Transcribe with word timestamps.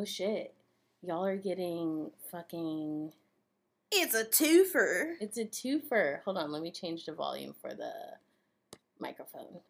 Oh 0.00 0.04
shit. 0.06 0.54
Y'all 1.02 1.26
are 1.26 1.36
getting 1.36 2.10
fucking. 2.30 3.12
It's 3.92 4.14
a 4.14 4.24
twofer. 4.24 5.16
It's 5.20 5.36
a 5.36 5.44
twofer. 5.44 6.22
Hold 6.24 6.38
on, 6.38 6.50
let 6.52 6.62
me 6.62 6.70
change 6.70 7.04
the 7.04 7.12
volume 7.12 7.54
for 7.60 7.74
the 7.74 7.92
microphone. 8.98 9.60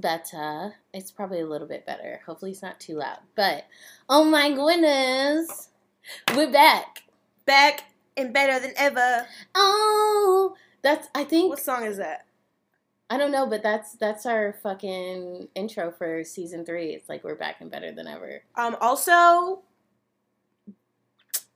Better? 0.00 0.74
It's 0.92 1.10
probably 1.10 1.40
a 1.40 1.46
little 1.46 1.68
bit 1.68 1.86
better. 1.86 2.20
Hopefully, 2.26 2.52
it's 2.52 2.62
not 2.62 2.80
too 2.80 2.94
loud. 2.96 3.18
But 3.34 3.66
oh 4.08 4.24
my 4.24 4.52
goodness, 4.52 5.68
we're 6.34 6.50
back. 6.50 7.02
Back 7.46 7.84
and 8.16 8.32
better 8.32 8.60
than 8.60 8.74
ever. 8.76 9.26
Oh, 9.54 10.54
that's 10.82 11.08
I 11.14 11.24
think 11.24 11.50
What 11.50 11.60
song 11.60 11.84
is 11.84 11.96
that? 11.96 12.26
I 13.10 13.16
don't 13.16 13.32
know, 13.32 13.46
but 13.46 13.62
that's 13.62 13.92
that's 13.92 14.26
our 14.26 14.54
fucking 14.62 15.48
intro 15.54 15.90
for 15.90 16.24
season 16.24 16.66
three. 16.66 16.90
It's 16.90 17.08
like 17.08 17.24
we're 17.24 17.36
back 17.36 17.60
and 17.60 17.70
better 17.70 17.90
than 17.90 18.06
ever. 18.06 18.42
Um. 18.54 18.76
Also, 18.80 19.62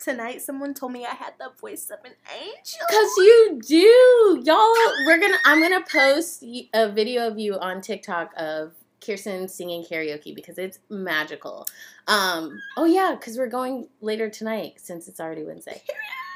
tonight 0.03 0.43
someone 0.43 0.75
told 0.75 0.93
me 0.93 1.07
I 1.07 1.15
had 1.15 1.35
the 1.39 1.51
voice 1.61 1.91
of 1.91 2.05
an 2.05 2.13
angel. 2.35 2.87
Cause 2.89 3.17
you 3.19 3.61
do, 3.67 4.43
y'all. 4.45 4.75
We're 5.07 5.19
gonna. 5.21 5.39
I'm 5.45 5.61
gonna 5.63 5.85
post 5.85 6.45
a 6.75 6.91
video 6.91 7.29
of 7.29 7.39
you 7.39 7.59
on 7.59 7.81
TikTok 7.81 8.33
of 8.37 8.73
Kirsten 9.05 9.49
singing 9.49 9.85
karaoke 9.85 10.35
because 10.35 10.59
it's 10.59 10.79
magical. 10.91 11.67
Um. 12.09 12.59
Oh 12.77 12.85
yeah, 12.85 13.17
cause 13.21 13.39
we're 13.39 13.49
going 13.49 13.89
later 14.01 14.29
tonight 14.29 14.75
since 14.77 15.09
it's 15.09 15.21
already 15.21 15.45
Wednesday. 15.45 15.83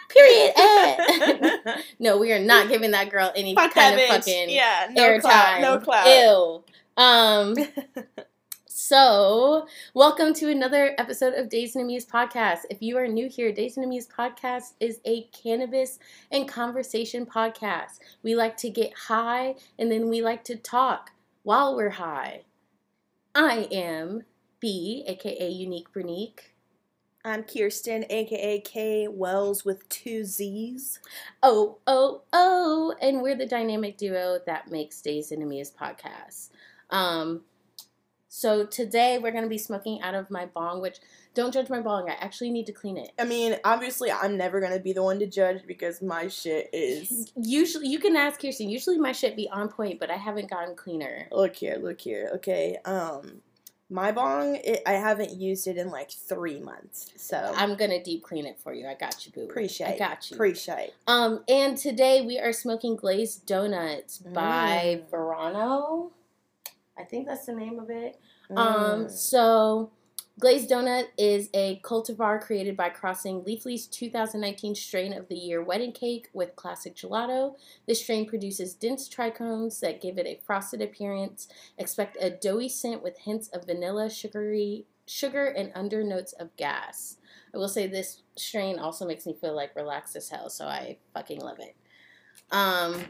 Period. 0.09 0.53
Eh. 0.57 1.77
no, 1.99 2.17
we 2.17 2.33
are 2.33 2.39
not 2.39 2.69
giving 2.69 2.93
that 2.93 3.11
girl 3.11 3.33
any 3.35 3.55
Fuck 3.55 3.75
kind 3.75 3.95
of 3.95 4.01
bitch. 4.01 4.09
fucking 4.09 4.51
yeah. 4.51 4.89
No 4.91 5.03
airtime. 5.03 5.61
No 5.61 5.79
clout. 5.79 6.07
Ew. 6.07 6.65
Um. 6.97 7.57
So, 8.79 9.67
welcome 9.95 10.35
to 10.35 10.51
another 10.51 10.95
episode 10.99 11.33
of 11.33 11.49
Dazed 11.49 11.77
and 11.77 11.85
Amused 11.85 12.11
podcast. 12.11 12.67
If 12.69 12.83
you 12.83 12.99
are 12.99 13.09
new 13.09 13.27
here, 13.27 13.51
Dazed 13.51 13.79
and 13.79 13.87
Amused 13.87 14.13
podcast 14.13 14.75
is 14.81 15.01
a 15.07 15.23
cannabis 15.29 15.99
and 16.31 16.47
conversation 16.47 17.25
podcast. 17.25 18.01
We 18.23 18.35
like 18.35 18.59
to 18.59 18.69
get 18.69 18.93
high 18.93 19.55
and 19.79 19.91
then 19.91 20.11
we 20.11 20.21
like 20.21 20.45
to 20.45 20.57
talk 20.57 21.13
while 21.43 21.75
we're 21.75 21.89
high. 21.89 22.43
I 23.35 23.67
am 23.73 24.25
B, 24.61 25.05
aka 25.07 25.49
Unique 25.49 25.91
Brinique. 25.95 26.53
I'm 27.25 27.45
Kirsten, 27.45 28.05
aka 28.11 28.61
K 28.61 29.09
Wells 29.09 29.65
with 29.65 29.89
two 29.89 30.23
Z's. 30.23 31.01
Oh, 31.43 31.79
oh, 31.87 32.25
oh, 32.35 32.95
and 33.01 33.23
we're 33.23 33.37
the 33.37 33.47
dynamic 33.47 33.97
duo 33.97 34.41
that 34.45 34.71
makes 34.71 35.01
Dazed 35.01 35.33
and 35.33 35.43
Amused 35.43 35.79
podcast. 35.79 36.51
Um, 36.91 37.41
so 38.37 38.67
today 38.67 39.19
we're 39.19 39.31
gonna 39.33 39.49
be 39.49 39.57
smoking 39.57 40.03
out 40.03 40.15
of 40.15 40.31
my 40.31 40.45
bong, 40.45 40.83
which 40.83 40.99
don't 41.33 41.55
judge 41.55 41.71
my 41.71 41.81
bong. 41.81 42.11
I 42.11 42.15
actually 42.21 42.51
need 42.51 42.67
to 42.67 42.73
clean 42.73 42.99
it. 42.99 43.13
I 43.19 43.25
mean, 43.25 43.57
obviously, 43.65 44.13
I'm 44.13 44.37
never 44.37 44.61
gonna 44.61 44.79
be 44.79 44.93
the 44.93 45.03
one 45.03 45.19
to 45.21 45.27
judge 45.27 45.63
because 45.67 46.03
my 46.03 46.29
shit 46.29 46.69
is. 46.71 47.33
Usually, 47.37 47.89
you 47.89 47.99
can 47.99 48.15
ask 48.15 48.39
Kirsten. 48.39 48.69
Usually, 48.69 48.99
my 48.99 49.13
shit 49.13 49.37
be 49.37 49.49
on 49.49 49.69
point, 49.71 49.99
but 49.99 50.11
I 50.11 50.17
haven't 50.17 50.51
gotten 50.51 50.77
cleaner. 50.77 51.29
Look 51.33 51.57
here, 51.57 51.79
look 51.81 51.99
here. 51.99 52.31
Okay, 52.35 52.77
um, 52.85 53.41
my 53.89 54.13
bong, 54.13 54.57
it, 54.57 54.83
I 54.87 54.93
haven't 54.95 55.33
used 55.33 55.67
it 55.67 55.79
in 55.79 55.91
like 55.91 56.11
three 56.11 56.61
months, 56.61 57.13
so 57.17 57.55
I'm 57.57 57.75
gonna 57.75 58.03
deep 58.05 58.23
clean 58.23 58.45
it 58.45 58.59
for 58.59 58.75
you. 58.75 58.87
I 58.87 58.95
got 58.95 59.25
you, 59.25 59.33
boo. 59.33 59.45
appreciate. 59.45 59.95
I 59.95 59.99
got 59.99 60.31
you. 60.31 60.35
Appreciate. 60.37 60.93
um, 61.07 61.43
and 61.49 61.79
today 61.79 62.21
we 62.21 62.39
are 62.39 62.53
smoking 62.53 62.97
glazed 62.97 63.47
donuts 63.47 64.19
by 64.19 65.01
Mm. 65.01 65.11
Verano. 65.11 66.13
I 66.99 67.05
think 67.05 67.27
that's 67.27 67.47
the 67.47 67.55
name 67.55 67.79
of 67.79 67.91
it. 67.91 68.19
Mm. 68.51 68.59
Um, 68.59 69.09
so 69.09 69.91
Glazed 70.39 70.69
Donut 70.69 71.07
is 71.17 71.49
a 71.55 71.81
cultivar 71.83 72.43
created 72.43 72.77
by 72.77 72.91
crossing 72.91 73.43
Leafly's 73.45 73.87
2019 73.87 74.75
strain 74.75 75.15
of 75.15 75.29
the 75.29 75.35
year 75.35 75.63
wedding 75.63 75.93
cake 75.93 76.29
with 76.35 76.55
classic 76.57 76.95
gelato. 76.95 77.55
This 77.87 78.03
strain 78.03 78.27
produces 78.27 78.75
dense 78.75 79.09
trichomes 79.09 79.81
that 79.81 80.03
give 80.03 80.19
it 80.19 80.27
a 80.27 80.39
frosted 80.45 80.83
appearance. 80.83 81.49
Expect 81.79 82.19
a 82.21 82.29
doughy 82.29 82.69
scent 82.69 83.03
with 83.03 83.17
hints 83.19 83.49
of 83.49 83.65
vanilla, 83.65 84.11
sugary 84.11 84.85
sugar, 85.07 85.47
and 85.47 85.73
undernotes 85.73 86.35
of 86.39 86.55
gas. 86.57 87.17
I 87.55 87.57
will 87.57 87.69
say 87.69 87.87
this 87.87 88.21
strain 88.37 88.79
also 88.79 89.07
makes 89.07 89.25
me 89.25 89.35
feel 89.41 89.57
like 89.57 89.75
relaxed 89.75 90.17
as 90.17 90.29
hell, 90.29 90.51
so 90.51 90.67
I 90.67 90.99
fucking 91.15 91.41
love 91.41 91.61
it. 91.61 91.77
Um, 92.51 93.07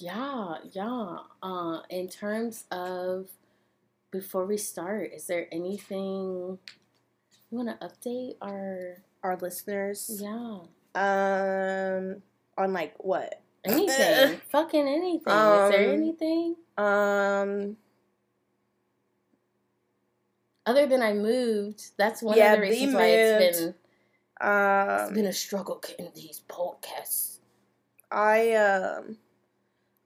yeah, 0.00 0.56
yeah. 0.72 1.18
Uh, 1.42 1.80
in 1.90 2.08
terms 2.08 2.64
of 2.70 3.28
before 4.10 4.46
we 4.46 4.56
start, 4.56 5.12
is 5.14 5.26
there 5.26 5.46
anything 5.52 6.58
you 7.50 7.58
want 7.58 7.68
to 7.68 7.86
update 7.86 8.36
our? 8.40 8.96
our 9.22 9.36
listeners. 9.36 10.20
Yeah, 10.22 10.60
Um, 10.94 12.22
on 12.56 12.72
like 12.72 12.94
what? 12.98 13.42
anything, 13.64 14.40
fucking 14.50 14.88
anything. 14.88 15.32
is 15.32 15.68
there 15.68 15.84
Um, 15.84 15.92
anything 15.92 16.56
Um, 16.78 17.76
other 20.64 20.86
than 20.86 21.02
I 21.02 21.12
moved? 21.12 21.90
That's 21.98 22.22
one 22.22 22.38
Yeah, 22.38 22.54
of 22.54 22.60
the 22.60 22.68
reasons 22.68 22.94
why 22.94 23.06
it's 23.08 23.56
been 23.56 23.74
it's 24.40 25.08
um, 25.08 25.14
been 25.14 25.26
a 25.26 25.32
struggle 25.32 25.82
getting 25.86 26.10
these 26.14 26.40
podcasts. 26.48 27.40
I 28.10 28.54
um, 28.54 29.18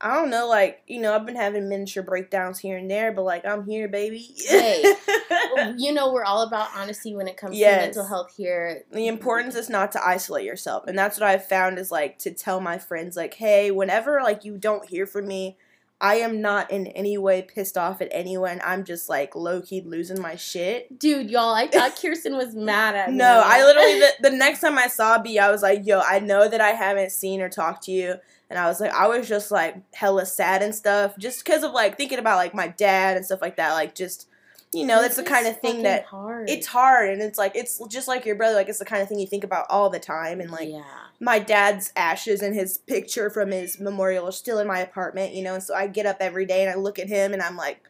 I 0.04 0.14
don't 0.14 0.28
know. 0.30 0.46
Like 0.46 0.82
you 0.86 1.00
know, 1.00 1.14
I've 1.14 1.24
been 1.26 1.34
having 1.34 1.68
miniature 1.68 2.02
breakdowns 2.02 2.58
here 2.58 2.76
and 2.76 2.90
there, 2.90 3.10
but 3.10 3.22
like 3.22 3.44
I'm 3.46 3.64
here, 3.64 3.88
baby. 3.88 4.18
Hey. 4.46 4.84
you 5.76 5.92
know, 5.92 6.12
we're 6.12 6.24
all 6.24 6.42
about 6.42 6.68
honesty 6.76 7.14
when 7.14 7.26
it 7.28 7.36
comes 7.36 7.56
Yes. 7.56 7.76
to 7.76 7.80
mental 7.86 8.06
health 8.06 8.34
here. 8.36 8.82
the 8.92 9.06
importance 9.06 9.54
is 9.54 9.70
not 9.70 9.92
to 9.92 10.06
isolate 10.06 10.44
yourself 10.44 10.84
and 10.86 10.98
that's 10.98 11.18
what 11.18 11.28
i've 11.28 11.46
found 11.46 11.78
is 11.78 11.90
like 11.90 12.18
to 12.18 12.30
tell 12.32 12.60
my 12.60 12.76
friends 12.78 13.16
like 13.16 13.34
hey 13.34 13.70
whenever 13.70 14.20
like 14.22 14.44
you 14.44 14.58
don't 14.58 14.88
hear 14.88 15.06
from 15.06 15.26
me 15.26 15.56
i 16.00 16.16
am 16.16 16.40
not 16.40 16.70
in 16.70 16.86
any 16.88 17.16
way 17.16 17.40
pissed 17.42 17.78
off 17.78 18.00
at 18.00 18.08
anyone 18.10 18.60
i'm 18.64 18.84
just 18.84 19.08
like 19.08 19.34
low-key 19.36 19.80
losing 19.82 20.20
my 20.20 20.34
shit 20.36 20.98
Dude, 20.98 21.30
y'all, 21.30 21.54
I 21.54 21.66
thought 21.68 21.96
Kirsten 22.02 22.36
was 22.36 22.54
mad 22.54 22.94
at 22.96 23.10
me. 23.10 23.16
no 23.16 23.42
i 23.44 23.62
literally 23.62 24.00
the, 24.20 24.30
the 24.30 24.36
next 24.36 24.60
time 24.60 24.76
i 24.78 24.86
saw 24.88 25.18
b 25.18 25.38
i 25.38 25.50
was 25.50 25.62
like 25.62 25.82
yo 25.86 26.00
i 26.00 26.18
know 26.18 26.48
that 26.48 26.60
i 26.60 26.70
haven't 26.70 27.12
seen 27.12 27.40
or 27.40 27.48
talked 27.48 27.84
to 27.84 27.92
you 27.92 28.14
and 28.54 28.62
i 28.62 28.68
was 28.68 28.80
like 28.80 28.92
i 28.92 29.06
was 29.06 29.28
just 29.28 29.50
like 29.50 29.76
hella 29.92 30.24
sad 30.24 30.62
and 30.62 30.74
stuff 30.74 31.16
just 31.18 31.44
because 31.44 31.64
of 31.64 31.72
like 31.72 31.96
thinking 31.96 32.18
about 32.18 32.36
like 32.36 32.54
my 32.54 32.68
dad 32.68 33.16
and 33.16 33.26
stuff 33.26 33.42
like 33.42 33.56
that 33.56 33.72
like 33.72 33.94
just 33.94 34.28
you 34.72 34.84
know 34.84 35.00
that's 35.00 35.16
the 35.16 35.22
kind 35.22 35.46
of 35.46 35.60
thing 35.60 35.82
that 35.82 36.04
hard. 36.04 36.48
it's 36.50 36.66
hard 36.66 37.10
and 37.10 37.22
it's 37.22 37.38
like 37.38 37.54
it's 37.54 37.80
just 37.88 38.08
like 38.08 38.24
your 38.24 38.34
brother 38.34 38.56
like 38.56 38.68
it's 38.68 38.78
the 38.78 38.84
kind 38.84 39.02
of 39.02 39.08
thing 39.08 39.18
you 39.18 39.26
think 39.26 39.44
about 39.44 39.66
all 39.70 39.88
the 39.88 40.00
time 40.00 40.40
and 40.40 40.50
like 40.50 40.68
yeah. 40.68 40.82
my 41.20 41.38
dad's 41.38 41.92
ashes 41.96 42.42
and 42.42 42.54
his 42.54 42.78
picture 42.78 43.30
from 43.30 43.50
his 43.50 43.80
memorial 43.80 44.28
are 44.28 44.32
still 44.32 44.58
in 44.58 44.66
my 44.66 44.80
apartment, 44.80 45.34
you 45.34 45.42
know, 45.42 45.54
and 45.54 45.62
so 45.62 45.74
I 45.74 45.86
get 45.86 46.06
up 46.06 46.16
every 46.20 46.44
day 46.46 46.62
and 46.62 46.70
I 46.70 46.74
look 46.74 46.98
at 46.98 47.08
him 47.08 47.32
and 47.32 47.40
I'm 47.42 47.56
like, 47.56 47.82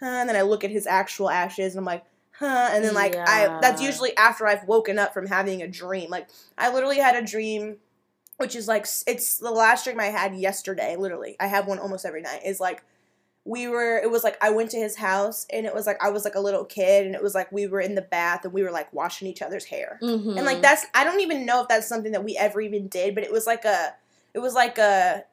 huh, 0.00 0.06
and 0.06 0.28
then 0.28 0.36
I 0.36 0.42
look 0.42 0.64
at 0.64 0.70
his 0.70 0.86
actual 0.86 1.28
ashes 1.28 1.74
and 1.74 1.80
I'm 1.80 1.84
like, 1.84 2.04
huh, 2.38 2.70
and 2.72 2.84
then 2.84 2.94
like 2.94 3.14
I 3.14 3.58
that's 3.60 3.82
usually 3.82 4.16
after 4.16 4.46
I've 4.46 4.66
woken 4.66 4.98
up 4.98 5.12
from 5.12 5.26
having 5.26 5.62
a 5.62 5.68
dream. 5.68 6.10
Like 6.10 6.28
I 6.56 6.72
literally 6.72 6.98
had 6.98 7.14
a 7.14 7.26
dream 7.26 7.76
which 8.38 8.56
is 8.56 8.68
like 8.68 8.86
it's 9.06 9.38
the 9.38 9.50
last 9.50 9.84
dream 9.84 10.00
I 10.00 10.06
had 10.06 10.34
yesterday, 10.34 10.96
literally. 10.96 11.36
I 11.38 11.46
have 11.46 11.66
one 11.66 11.78
almost 11.78 12.04
every 12.04 12.22
night. 12.22 12.40
Is 12.44 12.60
like 12.60 12.82
we 13.44 13.66
were 13.66 13.98
it 13.98 14.10
was 14.10 14.22
like 14.22 14.36
I 14.40 14.50
went 14.50 14.70
to 14.70 14.78
his 14.78 14.96
house 14.96 15.46
and 15.52 15.66
it 15.66 15.74
was 15.74 15.86
like 15.86 16.02
I 16.02 16.10
was 16.10 16.24
like 16.24 16.34
a 16.36 16.40
little 16.40 16.64
kid 16.64 17.06
and 17.06 17.14
it 17.14 17.22
was 17.22 17.34
like 17.34 17.50
we 17.50 17.66
were 17.66 17.80
in 17.80 17.94
the 17.94 18.02
bath 18.02 18.44
and 18.44 18.52
we 18.52 18.62
were 18.62 18.70
like 18.70 18.92
washing 18.92 19.28
each 19.28 19.42
other's 19.42 19.64
hair. 19.64 19.98
Mhm. 20.02 20.36
And 20.36 20.46
like 20.46 20.62
that's 20.62 20.86
I 20.94 21.04
don't 21.04 21.20
even 21.20 21.44
know 21.44 21.62
if 21.62 21.68
that's 21.68 21.88
something 21.88 22.12
that 22.12 22.24
we 22.24 22.36
ever 22.36 22.60
even 22.60 22.88
did, 22.88 23.14
but 23.14 23.24
it 23.24 23.32
was 23.32 23.46
like 23.46 23.64
a 23.64 23.94
it 24.34 24.38
was 24.38 24.54
like 24.54 24.78
a 24.78 25.24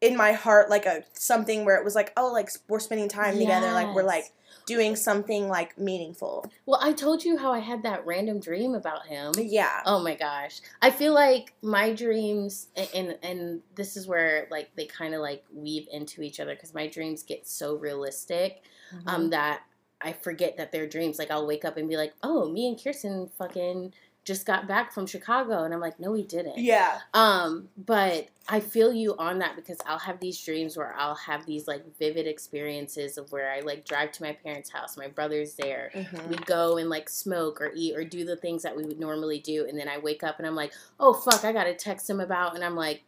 in 0.00 0.16
my 0.16 0.32
heart 0.32 0.70
like 0.70 0.86
a 0.86 1.02
something 1.12 1.64
where 1.64 1.76
it 1.76 1.84
was 1.84 1.94
like 1.94 2.12
oh 2.16 2.32
like 2.32 2.48
we're 2.68 2.78
spending 2.78 3.08
time 3.08 3.36
together 3.36 3.72
like 3.72 3.92
we're 3.94 4.04
like 4.04 4.32
doing 4.68 4.94
something 4.94 5.48
like 5.48 5.76
meaningful. 5.78 6.44
Well, 6.66 6.78
I 6.80 6.92
told 6.92 7.24
you 7.24 7.36
how 7.38 7.52
I 7.52 7.58
had 7.60 7.82
that 7.82 8.06
random 8.06 8.38
dream 8.38 8.74
about 8.74 9.06
him. 9.06 9.32
Yeah. 9.36 9.80
Oh 9.86 9.98
my 9.98 10.14
gosh. 10.14 10.60
I 10.82 10.90
feel 10.90 11.14
like 11.14 11.54
my 11.62 11.92
dreams 11.92 12.68
and 12.94 13.18
and 13.22 13.62
this 13.74 13.96
is 13.96 14.06
where 14.06 14.46
like 14.50 14.68
they 14.76 14.84
kind 14.86 15.14
of 15.14 15.20
like 15.22 15.44
weave 15.52 15.88
into 15.90 16.22
each 16.22 16.38
other 16.38 16.54
cuz 16.54 16.74
my 16.74 16.86
dreams 16.86 17.22
get 17.22 17.46
so 17.48 17.74
realistic 17.76 18.62
Mm-hmm. 18.94 19.08
um 19.08 19.30
that 19.30 19.62
I 20.00 20.12
forget 20.12 20.56
that 20.56 20.70
they're 20.72 20.86
dreams. 20.86 21.18
Like 21.18 21.30
I'll 21.30 21.46
wake 21.46 21.64
up 21.64 21.76
and 21.76 21.88
be 21.88 21.96
like, 21.96 22.14
"Oh, 22.22 22.48
me 22.48 22.68
and 22.68 22.82
Kirsten 22.82 23.28
fucking 23.36 23.92
just 24.28 24.46
got 24.46 24.68
back 24.68 24.92
from 24.92 25.06
Chicago," 25.06 25.64
and 25.64 25.74
I'm 25.74 25.80
like, 25.80 25.98
"No, 25.98 26.12
we 26.12 26.22
didn't." 26.22 26.58
Yeah. 26.58 27.00
Um, 27.14 27.68
but 27.76 28.28
I 28.48 28.60
feel 28.60 28.92
you 28.92 29.16
on 29.18 29.40
that 29.40 29.56
because 29.56 29.78
I'll 29.84 29.98
have 29.98 30.20
these 30.20 30.40
dreams 30.40 30.76
where 30.76 30.94
I'll 30.96 31.16
have 31.16 31.44
these 31.46 31.66
like 31.66 31.82
vivid 31.98 32.28
experiences 32.28 33.18
of 33.18 33.32
where 33.32 33.50
I 33.50 33.60
like 33.60 33.84
drive 33.84 34.12
to 34.12 34.22
my 34.22 34.32
parents' 34.32 34.70
house, 34.70 34.96
my 34.96 35.08
brother's 35.08 35.54
there, 35.54 35.90
Mhm. 35.94 36.28
we 36.28 36.36
go 36.36 36.76
and 36.76 36.88
like 36.88 37.08
smoke 37.08 37.60
or 37.60 37.72
eat 37.74 37.96
or 37.96 38.04
do 38.04 38.24
the 38.24 38.36
things 38.36 38.62
that 38.62 38.76
we 38.76 38.84
would 38.84 39.00
normally 39.00 39.40
do, 39.40 39.66
and 39.66 39.76
then 39.76 39.88
I 39.88 39.98
wake 39.98 40.22
up 40.22 40.38
and 40.38 40.46
I'm 40.46 40.54
like, 40.54 40.72
"Oh 41.00 41.12
fuck, 41.14 41.44
I 41.44 41.52
gotta 41.52 41.74
text 41.74 42.08
him 42.08 42.20
about," 42.20 42.54
and 42.54 42.64
I'm 42.64 42.76
like, 42.76 43.02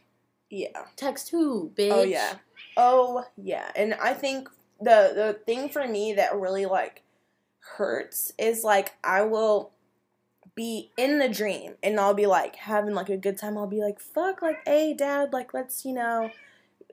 Yeah. 0.49 0.87
"Text 0.97 1.29
who, 1.29 1.71
bitch?" 1.77 1.93
Oh 1.93 2.03
yeah. 2.03 2.39
Oh 2.77 3.25
yeah. 3.37 3.71
And 3.77 3.95
I 3.95 4.15
think 4.15 4.49
the 4.81 5.13
the 5.15 5.39
thing 5.47 5.69
for 5.69 5.87
me 5.87 6.15
that 6.15 6.35
really 6.35 6.65
like 6.67 7.03
hurts 7.77 8.33
is 8.39 8.65
like 8.65 8.95
I 9.05 9.23
will 9.23 9.71
be 10.61 10.91
in 10.99 11.19
the 11.19 11.29
dream 11.29 11.75
and 11.83 11.99
I'll 11.99 12.13
be 12.15 12.27
like 12.27 12.57
having 12.57 12.95
like 12.95 13.09
a 13.09 13.17
good 13.17 13.39
time. 13.39 13.57
I'll 13.57 13.67
be 13.67 13.81
like, 13.81 13.99
fuck 13.99 14.43
like, 14.43 14.59
hey 14.67 14.93
dad, 14.93 15.33
like 15.33 15.55
let's, 15.55 15.85
you 15.87 15.95
know, 15.95 16.31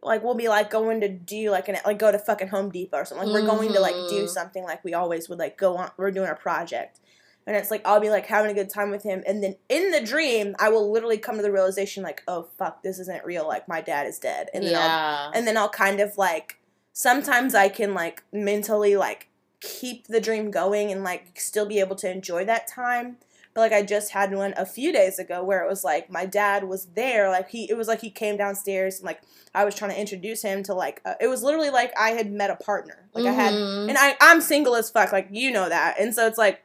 like 0.01 0.23
we'll 0.23 0.35
be 0.35 0.47
like 0.47 0.69
going 0.69 1.01
to 1.01 1.09
do 1.09 1.49
like 1.51 1.67
an 1.67 1.75
like 1.85 1.99
go 1.99 2.09
to 2.11 2.17
fucking 2.19 2.47
Home 2.47 2.69
Depot 2.69 2.97
or 2.99 3.05
something. 3.05 3.27
Like 3.27 3.33
we're 3.41 3.47
going 3.47 3.73
to 3.73 3.81
like 3.81 3.95
do 4.09 4.23
Mhm. 4.23 4.29
something 4.29 4.63
like 4.63 4.83
we 4.85 4.93
always 4.93 5.27
would 5.27 5.39
like 5.39 5.57
go 5.57 5.75
on 5.75 5.91
we're 5.97 6.11
doing 6.11 6.29
a 6.29 6.35
project. 6.35 6.99
And 7.45 7.55
it's 7.57 7.69
like 7.71 7.81
I'll 7.85 7.99
be 7.99 8.09
like 8.09 8.25
having 8.27 8.51
a 8.51 8.53
good 8.53 8.69
time 8.69 8.89
with 8.89 9.03
him 9.03 9.21
and 9.27 9.43
then 9.43 9.55
in 9.67 9.91
the 9.91 10.01
dream 10.01 10.55
I 10.59 10.69
will 10.69 10.89
literally 10.91 11.17
come 11.17 11.35
to 11.37 11.41
the 11.41 11.51
realization 11.51 12.03
like, 12.03 12.23
oh 12.27 12.47
fuck, 12.57 12.83
this 12.83 12.99
isn't 12.99 13.25
real, 13.25 13.45
like 13.47 13.67
my 13.67 13.81
dad 13.81 14.05
is 14.07 14.17
dead. 14.19 14.49
And 14.53 14.63
then 14.65 14.73
I'll 14.75 15.31
and 15.35 15.45
then 15.47 15.57
I'll 15.57 15.69
kind 15.85 15.99
of 15.99 16.17
like 16.17 16.59
sometimes 16.93 17.53
I 17.53 17.67
can 17.67 17.93
like 17.93 18.23
mentally 18.31 18.95
like 18.95 19.27
keep 19.59 20.07
the 20.07 20.21
dream 20.21 20.51
going 20.51 20.91
and 20.91 21.03
like 21.03 21.39
still 21.39 21.65
be 21.65 21.79
able 21.79 21.95
to 21.97 22.09
enjoy 22.09 22.45
that 22.45 22.67
time. 22.67 23.17
But 23.57 23.71
like 23.71 23.73
I 23.73 23.81
just 23.81 24.11
had 24.11 24.31
one 24.35 24.53
a 24.55 24.67
few 24.67 24.93
days 24.93 25.17
ago 25.17 25.43
where 25.43 25.63
it 25.63 25.67
was 25.67 25.83
like 25.83 26.11
my 26.11 26.27
dad 26.27 26.65
was 26.65 26.85
there, 26.93 27.27
like 27.31 27.49
he 27.49 27.67
it 27.67 27.75
was 27.75 27.87
like 27.87 28.01
he 28.01 28.11
came 28.11 28.37
downstairs 28.37 28.97
and 28.97 29.05
like 29.07 29.19
I 29.55 29.65
was 29.65 29.73
trying 29.73 29.89
to 29.89 29.99
introduce 29.99 30.43
him 30.43 30.61
to 30.65 30.75
like 30.75 31.01
uh, 31.05 31.15
it 31.19 31.25
was 31.25 31.41
literally 31.41 31.71
like 31.71 31.91
I 31.99 32.11
had 32.11 32.31
met 32.31 32.51
a 32.51 32.55
partner. 32.55 33.09
Like 33.15 33.25
I 33.25 33.31
had 33.31 33.55
Mhm. 33.55 33.89
and 33.89 33.97
I 33.97 34.15
I'm 34.21 34.41
single 34.41 34.75
as 34.75 34.91
fuck, 34.91 35.11
like 35.11 35.29
you 35.31 35.49
know 35.49 35.69
that. 35.69 35.99
And 35.99 36.13
so 36.13 36.27
it's 36.27 36.37
like 36.37 36.61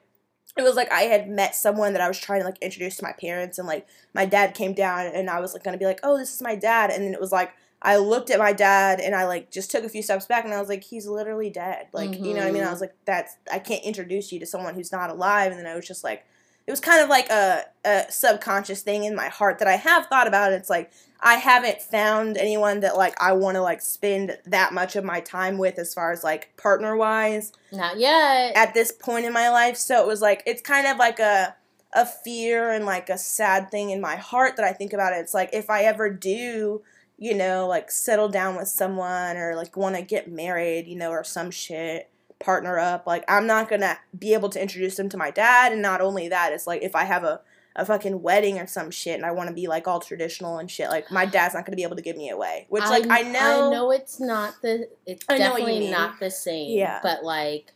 it 0.59 0.62
was 0.62 0.77
like 0.77 0.93
I 0.93 1.05
had 1.05 1.31
met 1.31 1.55
someone 1.55 1.94
that 1.94 2.03
I 2.03 2.09
was 2.09 2.19
trying 2.19 2.41
to 2.43 2.44
like 2.44 2.59
introduce 2.61 2.99
to 2.99 3.05
my 3.05 3.12
parents 3.19 3.59
and 3.59 3.67
like 3.67 3.87
my 4.12 4.27
dad 4.27 4.53
came 4.55 4.75
down 4.75 5.06
and 5.06 5.31
I 5.31 5.41
was 5.41 5.55
like 5.55 5.65
gonna 5.65 5.79
be 5.79 5.87
like, 5.87 6.00
Oh, 6.03 6.19
this 6.19 6.35
is 6.35 6.43
my 6.43 6.56
dad 6.56 6.91
and 6.91 7.03
then 7.03 7.15
it 7.15 7.21
was 7.23 7.33
like 7.33 7.53
I 7.81 7.97
looked 7.97 8.29
at 8.29 8.38
my 8.38 8.53
dad 8.53 9.00
and 9.00 9.15
I 9.15 9.25
like 9.25 9.50
just 9.50 9.71
took 9.71 9.83
a 9.85 9.88
few 9.88 10.03
steps 10.03 10.27
back 10.27 10.45
and 10.45 10.53
I 10.53 10.61
was 10.61 10.69
like, 10.69 10.85
He's 10.85 11.06
literally 11.06 11.49
dead. 11.49 11.87
Like, 11.95 12.17
you 12.21 12.35
know 12.35 12.41
what 12.43 12.49
I 12.49 12.50
mean? 12.50 12.65
I 12.65 12.67
Mhm. 12.67 12.71
was 12.73 12.83
like, 12.83 12.95
That's 13.06 13.35
I 13.50 13.61
can't 13.61 13.83
introduce 13.83 14.31
you 14.31 14.38
to 14.41 14.45
someone 14.47 14.75
who's 14.75 14.93
not 14.93 15.09
alive 15.09 15.53
and 15.53 15.59
then 15.59 15.67
I 15.67 15.75
was 15.75 15.88
just 15.88 16.05
like 16.05 16.27
it 16.67 16.70
was 16.70 16.81
kind 16.81 17.03
of 17.03 17.09
like 17.09 17.29
a, 17.31 17.64
a 17.85 18.05
subconscious 18.09 18.82
thing 18.82 19.05
in 19.05 19.14
my 19.14 19.29
heart 19.29 19.59
that 19.59 19.69
I 19.69 19.76
have 19.76 20.06
thought 20.06 20.29
about. 20.29 20.53
It's 20.53 20.70
like 20.70 20.93
I 21.20 21.35
haven't 21.35 21.81
found 21.82 22.37
anyone 22.37 22.81
that 22.81 22.97
like 22.97 23.14
I 23.20 23.32
want 23.32 23.56
to 23.56 23.62
like 23.62 23.81
spend 23.81 24.38
that 24.47 24.73
much 24.73 24.97
of 24.97 25.05
my 25.05 25.20
time 25.20 25.59
with 25.59 25.79
as 25.79 25.94
far 25.94 26.12
as 26.12 26.25
like 26.25 26.56
partner 26.56 26.97
wise 26.97 27.53
Not 27.70 27.99
yet. 27.99 28.56
at 28.56 28.75
this 28.75 28.93
point 28.93 29.25
in 29.26 29.32
my 29.32 29.50
life. 29.50 29.76
So 29.76 30.00
it 30.03 30.06
was 30.06 30.20
like 30.20 30.43
it's 30.47 30.62
kind 30.62 30.87
of 30.87 30.97
like 30.97 31.19
a 31.19 31.55
a 31.94 32.06
fear 32.06 32.70
and 32.70 32.87
like 32.87 33.11
a 33.11 33.19
sad 33.19 33.70
thing 33.70 33.91
in 33.91 34.00
my 34.00 34.17
heart 34.17 34.56
that 34.56 34.64
I 34.64 34.73
think 34.73 34.93
about 34.93 35.12
it. 35.12 35.17
It's 35.17 35.35
like 35.35 35.50
if 35.53 35.69
I 35.69 35.82
ever 35.82 36.09
do, 36.11 36.82
you 37.19 37.35
know, 37.35 37.67
like 37.67 37.91
settle 37.91 38.29
down 38.29 38.56
with 38.56 38.69
someone 38.69 39.37
or 39.37 39.55
like 39.56 39.76
want 39.76 39.97
to 39.97 40.03
get 40.03 40.31
married, 40.31 40.87
you 40.87 40.97
know, 40.97 41.11
or 41.11 41.23
some 41.23 41.50
shit, 41.50 42.09
partner 42.43 42.79
up, 42.79 43.06
like 43.06 43.25
I'm 43.29 43.47
not 43.47 43.69
to 43.69 43.99
be 44.19 44.35
able 44.35 44.49
to 44.50 44.61
introduce 44.61 44.97
them 44.97 45.09
to 45.11 45.17
my 45.17 45.31
dad 45.31 45.73
and 45.73 45.83
not 45.83 46.00
only 46.00 46.29
that, 46.29 46.53
it's 46.53 46.67
like 46.67 46.83
if 46.83 46.94
I 46.94 47.05
have 47.05 47.25
a 47.25 47.41
a 47.75 47.87
fucking 47.87 48.23
wedding 48.23 48.59
or 48.59 48.67
some 48.67 48.91
shit 48.91 49.17
and 49.17 49.25
I 49.25 49.31
want 49.31 49.49
to 49.49 49.55
be 49.55 49.67
like 49.67 49.89
all 49.89 50.00
traditional 50.00 50.59
and 50.59 50.71
shit, 50.71 50.91
like 50.91 51.11
my 51.11 51.25
dad's 51.25 51.55
not 51.55 51.65
to 51.73 51.77
be 51.77 51.83
able 51.83 51.97
to 51.97 52.03
give 52.03 52.17
me 52.17 52.31
away. 52.31 52.67
Which 52.69 52.85
like 52.85 53.06
I 53.09 53.23
know 53.23 53.69
I 53.69 53.71
know 53.71 53.91
it's 53.91 54.21
not 54.21 54.61
the. 54.62 54.89
It's 55.06 55.25
I 55.29 55.39
know 55.39 55.53
what 55.53 55.61
you 55.61 55.67
definitely 55.67 55.91
not 55.91 56.21
the 56.21 56.31
same. 56.31 56.77
Yeah. 56.77 57.00
But 57.03 57.25
like, 57.25 57.73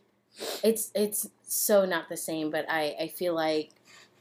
it's 0.63 0.91
it's 0.93 1.29
so 1.43 1.85
not 1.85 2.09
the 2.09 2.17
same. 2.17 2.51
But 2.51 2.65
I 2.69 2.95
I 3.01 3.07
feel 3.07 3.33
like 3.33 3.71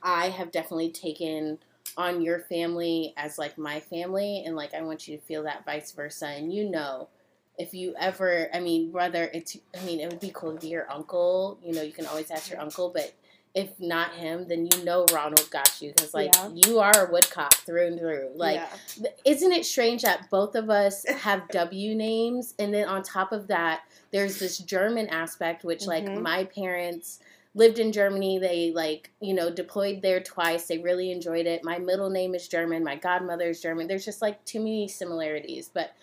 I 0.03 0.31
have 0.31 0.51
definitely 0.51 0.91
taken 0.91 1.59
on 1.97 2.23
your 2.23 2.41
family 2.41 3.13
as 3.17 3.39
like 3.39 3.59
my 3.59 3.81
family, 3.81 4.45
and 4.47 4.57
like 4.57 4.73
I 4.73 4.83
want 4.83 5.07
you 5.07 5.17
to 5.17 5.23
feel 5.23 5.43
that 5.43 5.65
vice 5.67 5.93
versa. 5.93 6.27
And 6.27 6.53
you 6.53 6.71
know, 6.71 7.09
if 7.59 7.73
you 7.75 7.95
ever, 7.99 8.49
I 8.53 8.61
mean, 8.61 8.93
whether 8.93 9.25
it's, 9.33 9.57
I 9.79 9.85
mean, 9.85 10.01
it 10.01 10.09
would 10.11 10.21
be 10.21 10.31
cool 10.35 10.53
to 10.55 10.61
be 10.61 10.69
your 10.69 10.91
uncle. 10.91 11.59
You 11.63 11.73
know, 11.75 11.83
you 11.83 11.93
can 11.93 12.07
always 12.07 12.31
ask 12.31 12.51
your 12.51 12.61
uncle, 12.61 12.91
but. 12.95 13.13
If 13.55 13.81
not 13.81 14.13
him, 14.13 14.47
then 14.49 14.69
you 14.71 14.85
know 14.85 15.07
Ronald 15.15 15.49
got 15.49 15.81
you 15.81 15.89
because 15.97 16.13
like 16.13 16.35
Yeah. 16.35 16.51
you 16.55 16.79
are 16.79 17.07
a 17.09 17.11
woodcock 17.11 17.55
through 17.55 17.87
and 17.87 17.99
through. 17.99 18.33
Like 18.35 18.57
yeah. 19.01 19.09
isn't 19.25 19.51
it 19.51 19.65
strange 19.65 20.03
that 20.03 20.29
both 20.29 20.55
of 20.55 20.69
us 20.69 21.07
have 21.09 21.49
W 21.53 21.95
names, 21.95 22.53
and 22.59 22.75
then 22.75 22.87
on 22.87 23.03
top 23.03 23.33
of 23.33 23.47
that, 23.47 23.85
there's 24.11 24.39
this 24.39 24.59
German 24.59 25.09
aspect, 25.09 25.65
which 25.65 25.87
like 25.87 26.05
Mhm. 26.05 26.21
my 26.21 26.45
parents 26.45 27.21
lived 27.55 27.79
in 27.79 27.93
Germany. 27.93 28.39
They 28.39 28.73
like 28.73 29.09
you 29.21 29.33
know 29.33 29.49
deployed 29.49 30.03
there 30.03 30.21
twice. 30.21 30.67
They 30.67 30.77
really 30.77 31.11
enjoyed 31.11 31.47
it. 31.47 31.65
My 31.65 31.79
middle 31.79 32.11
name 32.11 32.35
is 32.35 32.49
German. 32.49 32.85
My 32.85 32.97
godmother 32.97 33.49
is 33.49 33.63
German. 33.63 33.87
There's 33.87 34.05
just 34.05 34.21
like 34.21 34.45
too 34.45 34.59
many 34.59 34.87
similarities, 34.87 35.71
but 35.73 35.95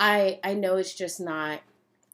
I 0.00 0.40
I 0.42 0.54
know 0.54 0.76
it's 0.76 0.94
just 0.94 1.20
not. 1.20 1.60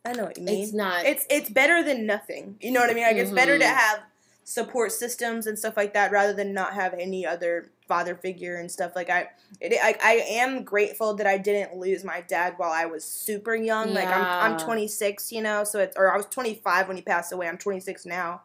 I 0.05 0.13
know 0.13 0.25
what 0.25 0.37
you 0.37 0.45
mean. 0.45 0.65
It's 0.65 0.73
not. 0.75 1.07
it's 1.07 1.27
it's 1.31 1.49
better 1.49 1.83
than 1.83 2.05
nothing. 2.07 2.57
You 2.61 2.73
know 2.73 2.81
what 2.81 2.91
I 2.91 2.95
mean? 2.95 3.05
Like 3.05 3.17
it's 3.17 3.31
better 3.33 3.59
to 3.59 3.65
Mhm. 3.65 3.75
have 3.75 4.01
support 4.45 4.93
systems 4.93 5.47
and 5.47 5.59
stuff 5.59 5.77
like 5.77 5.95
that 5.95 6.13
rather 6.13 6.33
than 6.33 6.53
not 6.53 6.75
have 6.75 6.95
any 6.95 7.27
other 7.27 7.71
father 7.89 8.15
figure 8.15 8.57
and 8.57 8.71
stuff 8.71 8.95
like 8.95 9.11
I 9.11 9.29
it, 9.61 9.73
I, 9.83 9.97
I 10.03 10.13
am 10.29 10.65
grateful 10.65 11.15
that 11.15 11.27
I 11.27 11.39
didn't 11.39 11.77
lose 11.77 12.05
my 12.05 12.21
dad 12.21 12.55
while 12.57 12.73
I 12.73 12.87
was 12.87 13.05
super 13.05 13.55
young. 13.55 13.95
Like 13.95 14.13
I'm 14.13 14.29
I'm 14.41 14.57
26, 14.57 15.33
you 15.33 15.41
know, 15.43 15.65
so 15.65 15.81
it's 15.81 15.97
or 15.97 16.13
I 16.13 16.17
was 16.17 16.27
25 16.27 16.89
when 16.89 16.97
he 16.97 17.03
passed 17.03 17.33
away. 17.33 17.49
I'm 17.49 17.59
26 17.59 18.05
now. 18.07 18.43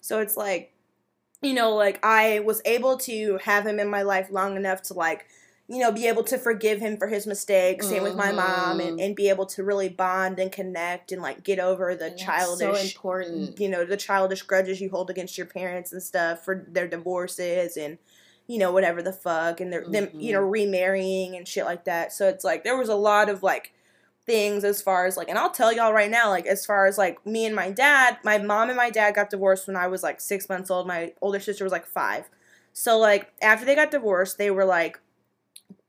So 0.00 0.20
it's 0.20 0.36
like 0.36 0.72
you 1.42 1.52
know, 1.54 1.74
like 1.74 2.00
I 2.04 2.40
was 2.40 2.62
able 2.64 2.96
to 2.98 3.38
have 3.44 3.66
him 3.66 3.78
in 3.78 3.88
my 3.88 4.02
life 4.02 4.28
long 4.30 4.56
enough 4.56 4.82
to 4.84 4.94
like 4.94 5.26
you 5.68 5.78
know, 5.78 5.90
be 5.90 6.06
able 6.06 6.22
to 6.24 6.36
forgive 6.36 6.78
him 6.80 6.96
for 6.98 7.06
his 7.08 7.26
mistakes. 7.26 7.88
Same 7.88 8.02
with 8.02 8.16
my 8.16 8.32
mom, 8.32 8.80
and, 8.80 8.98
Mhm. 8.98 9.04
and 9.06 9.16
be 9.16 9.28
able 9.30 9.46
to 9.46 9.62
really 9.64 9.88
bond 9.88 10.38
and 10.38 10.52
connect 10.52 11.10
and 11.10 11.22
like 11.22 11.42
get 11.42 11.58
over 11.58 11.94
the 11.94 12.06
and 12.06 12.18
childish, 12.18 12.58
so 12.58 12.74
important. 12.76 13.58
you 13.58 13.68
know, 13.68 13.84
the 13.84 13.96
childish 13.96 14.42
grudges 14.42 14.80
you 14.80 14.90
hold 14.90 15.08
against 15.10 15.38
your 15.38 15.46
parents 15.46 15.92
and 15.92 16.02
stuff 16.02 16.44
for 16.44 16.64
their 16.68 16.86
divorces 16.86 17.76
and 17.78 17.96
you 18.46 18.58
know 18.58 18.70
whatever 18.72 19.00
the 19.00 19.12
fuck 19.12 19.58
and 19.60 19.72
their 19.72 19.86
them 19.88 20.10
you 20.12 20.32
know 20.32 20.40
Mm-hmm. 20.40 20.50
remarrying 20.50 21.34
and 21.36 21.48
shit 21.48 21.64
like 21.64 21.84
that. 21.84 22.12
So 22.12 22.28
it's 22.28 22.44
like 22.44 22.62
there 22.62 22.76
was 22.76 22.90
a 22.90 22.94
lot 22.94 23.30
of 23.30 23.42
like 23.42 23.72
things 24.26 24.64
as 24.64 24.80
far 24.82 25.06
as 25.06 25.16
like 25.16 25.28
and 25.28 25.38
I'll 25.38 25.50
tell 25.50 25.72
y'all 25.72 25.92
right 25.94 26.10
now 26.10 26.28
like 26.30 26.46
as 26.46 26.64
far 26.66 26.86
as 26.86 26.98
like 26.98 27.24
me 27.26 27.46
and 27.46 27.54
my 27.54 27.70
dad, 27.70 28.18
my 28.22 28.36
mom 28.36 28.68
and 28.68 28.76
my 28.76 28.90
dad 28.90 29.14
got 29.14 29.30
divorced 29.30 29.66
when 29.66 29.76
I 29.76 29.86
was 29.86 30.02
like 30.02 30.20
6 30.20 30.48
months 30.50 30.70
old. 30.70 30.86
My 30.86 31.14
older 31.22 31.40
sister 31.40 31.64
was 31.64 31.72
like 31.72 31.86
5. 31.86 32.28
So 32.74 32.98
like 32.98 33.32
after 33.40 33.64
they 33.64 33.74
got 33.74 33.90
divorced, 33.90 34.36
they 34.36 34.50
were 34.50 34.64
like 34.66 34.98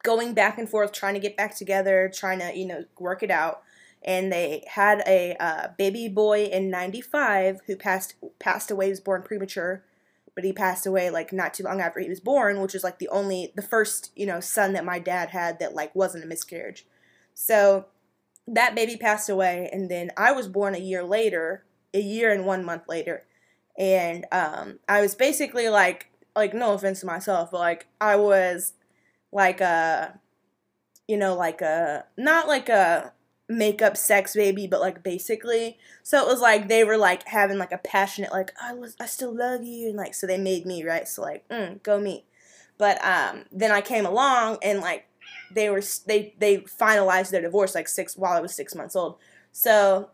going 0.06 0.34
back 0.34 0.58
and 0.58 0.70
forth 0.70 0.94
trying 0.94 1.16
to 1.16 1.20
get 1.20 1.36
back 1.36 1.56
together, 1.56 2.10
trying 2.14 2.40
to, 2.40 2.56
you 2.56 2.66
know, 2.66 2.86
work 3.00 3.24
it 3.24 3.32
out. 3.32 3.64
And 4.04 4.32
they 4.32 4.64
had 4.68 5.02
a 5.08 5.36
uh, 5.40 5.68
baby 5.78 6.08
boy 6.08 6.46
in 6.46 6.70
95 6.70 7.62
who 7.66 7.76
passed 7.76 8.14
passed 8.38 8.70
away, 8.70 8.86
he 8.86 8.92
was 8.92 9.00
born 9.00 9.24
premature, 9.24 9.84
but 10.36 10.44
he 10.44 10.54
passed 10.54 10.86
away 10.86 11.10
like 11.10 11.34
not 11.34 11.56
too 11.56 11.64
long 11.64 11.82
after 11.82 12.00
he 12.00 12.08
was 12.08 12.20
born, 12.20 12.62
which 12.62 12.76
is 12.76 12.84
like 12.84 13.00
the 13.00 13.10
only 13.10 13.52
the 13.56 13.64
first, 13.64 14.12
you 14.16 14.28
know, 14.28 14.40
son 14.40 14.74
that 14.74 14.86
my 14.86 15.00
dad 15.00 15.32
had 15.32 15.58
that 15.60 15.74
like 15.74 15.96
wasn't 15.96 16.24
a 16.24 16.28
miscarriage. 16.28 16.86
So 17.34 17.88
that 18.48 18.76
baby 18.76 18.96
passed 18.96 19.28
away 19.28 19.70
and 19.74 19.90
then 19.90 20.12
I 20.16 20.32
was 20.34 20.48
born 20.48 20.76
a 20.76 20.80
year 20.80 21.04
later, 21.04 21.64
a 21.92 22.00
year 22.00 22.32
and 22.32 22.46
1 22.46 22.64
month 22.64 22.84
later. 22.88 23.24
And 23.76 24.26
um 24.32 24.80
I 24.88 25.02
was 25.02 25.16
basically 25.16 25.68
like 25.68 26.12
like 26.36 26.54
no 26.54 26.74
offense 26.74 27.00
to 27.00 27.08
myself, 27.08 27.50
but 27.50 27.60
like 27.60 27.88
I 28.00 28.18
was 28.18 28.74
like 29.36 29.60
a 29.60 30.18
you 31.08 31.18
know 31.18 31.36
like 31.36 31.62
a 31.62 32.06
not 32.18 32.48
like 32.48 32.70
a 32.70 33.12
makeup 33.48 33.96
sex 33.98 34.34
baby 34.34 34.66
but 34.66 34.80
like 34.80 35.04
basically. 35.04 35.78
So 36.02 36.20
it 36.24 36.28
was 36.28 36.42
like 36.42 36.68
they 36.68 36.84
were 36.84 36.98
like 36.98 37.28
having 37.28 37.58
like 37.60 37.74
a 37.74 37.78
passionate 37.78 38.32
like 38.32 38.52
i 38.60 38.74
was 38.74 38.96
i 39.00 39.06
still 39.06 39.36
love 39.36 39.64
you 39.64 39.90
and 39.90 39.98
like 39.98 40.16
so 40.16 40.26
they 40.26 40.38
made 40.38 40.66
me 40.66 40.84
right? 40.84 41.08
So 41.08 41.22
like 41.22 41.48
mm, 41.50 41.84
go 41.84 42.00
me 42.00 42.26
but 42.78 43.04
um 43.06 43.44
then 43.52 43.72
i 43.72 43.82
came 43.82 44.06
along 44.06 44.58
and 44.64 44.80
like 44.80 45.06
they 45.52 45.70
were 45.70 45.84
they 46.08 46.34
they 46.40 46.58
finalized 46.60 47.30
their 47.30 47.42
divorce 47.42 47.76
like 47.76 47.88
six 47.88 48.18
while 48.18 48.34
i 48.34 48.42
was 48.42 48.56
six 48.56 48.74
months 48.74 48.96
old. 48.96 49.18
So 49.52 50.10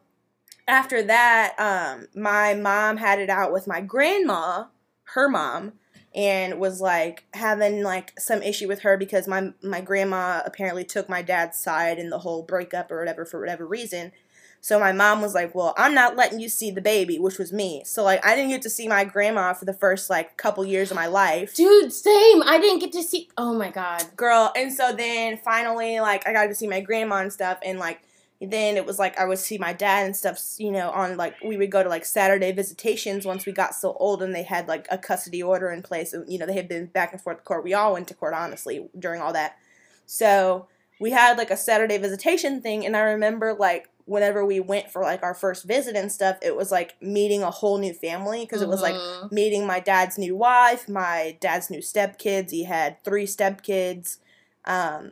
after 0.68 1.04
that 1.04 1.56
um 1.60 2.08
my 2.16 2.56
mom 2.56 2.98
had 2.98 3.20
it 3.20 3.30
out 3.30 3.54
with 3.54 3.68
my 3.68 3.82
grandma 3.82 4.66
her 5.14 5.30
mom 5.30 5.74
and 6.14 6.60
was 6.60 6.82
like 6.82 7.26
having 7.34 7.84
like 7.84 8.20
some 8.20 8.42
issue 8.42 8.68
with 8.68 8.82
her 8.82 8.98
because 8.98 9.28
my 9.28 9.54
my 9.64 9.82
grandma 9.82 10.42
apparently 10.46 10.84
took 10.84 11.08
my 11.08 11.22
dad's 11.22 11.58
side 11.58 11.98
in 11.98 12.10
the 12.10 12.20
whole 12.20 12.44
breakup 12.44 12.92
or 12.92 13.00
whatever 13.00 13.26
for 13.26 13.40
whatever 13.40 13.66
reason. 13.66 14.12
So 14.64 14.80
my 14.80 14.92
mom 14.92 15.22
was 15.22 15.34
like, 15.34 15.56
"Well, 15.56 15.74
I'm 15.76 15.96
not 15.96 16.16
letting 16.16 16.40
you 16.40 16.48
see 16.48 16.70
the 16.70 16.82
baby," 16.82 17.18
which 17.18 17.40
was 17.40 17.52
me. 17.52 17.84
So 17.86 18.04
like 18.04 18.24
I 18.26 18.36
didn't 18.36 18.52
get 18.52 18.62
to 18.64 18.70
see 18.70 18.88
my 18.88 19.04
grandma 19.06 19.54
for 19.54 19.66
the 19.66 19.74
first 19.74 20.10
like 20.10 20.38
couple 20.38 20.64
years 20.66 20.92
of 20.92 20.96
my 20.96 21.08
life. 21.08 21.56
Dude, 21.56 21.92
same. 21.92 22.44
I 22.44 22.60
didn't 22.62 22.80
get 22.80 22.92
to 22.92 23.04
see. 23.04 23.30
Oh 23.38 23.54
my 23.58 23.72
god. 23.72 24.04
Girl, 24.16 24.52
and 24.56 24.72
so 24.72 24.94
then 24.94 25.40
finally 25.44 26.00
like 26.00 26.28
I 26.28 26.34
got 26.34 26.48
to 26.48 26.56
see 26.56 26.68
my 26.68 26.82
grandma 26.82 27.18
and 27.18 27.34
stuff 27.34 27.58
and 27.64 27.80
like 27.80 28.02
then 28.42 28.76
it 28.76 28.86
was 28.86 28.98
like 28.98 29.18
I 29.20 29.26
would 29.26 29.38
see 29.38 29.60
my 29.60 29.72
dad 29.72 30.06
and 30.06 30.16
stuff, 30.16 30.42
you 30.58 30.72
know, 30.72 30.90
on 30.90 31.16
like 31.16 31.36
we 31.44 31.58
would 31.58 31.72
go 31.72 31.84
to 31.84 31.90
like 31.90 32.06
Saturday 32.06 32.52
visitations 32.52 33.26
once 33.26 33.46
we 33.46 33.52
got 33.52 33.76
so 33.76 33.94
old 34.00 34.24
and 34.24 34.34
they 34.34 34.44
had 34.44 34.68
like 34.68 34.88
a 34.90 34.98
custody 34.98 35.44
order 35.44 35.70
in 35.70 35.84
place. 35.84 36.14
You 36.28 36.40
know, 36.40 36.48
they 36.48 36.56
had 36.56 36.68
been 36.68 36.88
back 36.88 37.12
and 37.14 37.22
forth 37.22 37.38
to 37.38 37.44
court. 37.44 37.64
We 37.64 37.76
all 37.76 37.94
went 37.94 38.08
to 38.08 38.16
court 38.16 38.34
honestly 38.34 38.90
during 38.98 39.22
all 39.22 39.34
that. 39.34 39.58
So 40.08 40.68
we 41.00 41.12
had 41.12 41.38
like 41.38 41.52
a 41.52 41.58
Saturday 41.58 41.98
visitation 42.00 42.62
thing 42.62 42.86
and 42.86 42.98
I 42.98 43.02
remember 43.02 43.54
like 43.54 43.90
whenever 44.06 44.44
we 44.44 44.60
went 44.60 44.90
for 44.90 45.04
like 45.04 45.24
our 45.24 45.36
first 45.36 45.64
visit 45.66 45.96
and 45.96 46.12
stuff, 46.12 46.38
it 46.42 46.56
was 46.56 46.72
like 46.72 47.02
meeting 47.02 47.44
a 47.44 47.52
whole 47.52 47.78
new 47.78 47.94
family 47.94 48.42
because 48.42 48.62
mm-hmm. 48.62 48.70
it 48.70 48.72
was 48.72 48.82
like 48.82 48.96
Mm-hmm. 48.96 49.34
meeting 49.36 49.68
my 49.68 49.80
dad's 49.80 50.18
new 50.18 50.36
wife, 50.36 50.90
my 50.90 51.38
dad's 51.40 51.70
new 51.70 51.80
stepkids. 51.80 52.50
He 52.52 52.64
had 52.64 53.04
three 53.04 53.26
stepkids. 53.26 54.18
Um, 54.66 55.12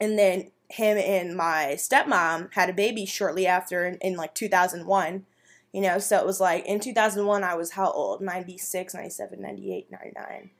and 0.00 0.18
then 0.18 0.50
him 0.68 0.98
and 0.98 1.36
my 1.36 1.74
stepmom 1.76 2.52
had 2.54 2.68
a 2.70 2.72
baby 2.74 3.06
shortly 3.06 3.46
after 3.46 3.84
in, 3.84 3.96
in 3.98 4.16
like 4.16 4.34
2001. 4.34 5.26
You 5.72 5.82
know, 5.82 5.98
so 5.98 6.18
it 6.18 6.24
was 6.26 6.40
like 6.40 6.64
in 6.64 6.80
2001, 6.80 7.44
I 7.44 7.54
was 7.54 7.72
how 7.72 7.90
old? 7.90 8.20
96, 8.22 8.94
97, 8.94 9.40
98, 9.42 9.90
99. 9.90 10.50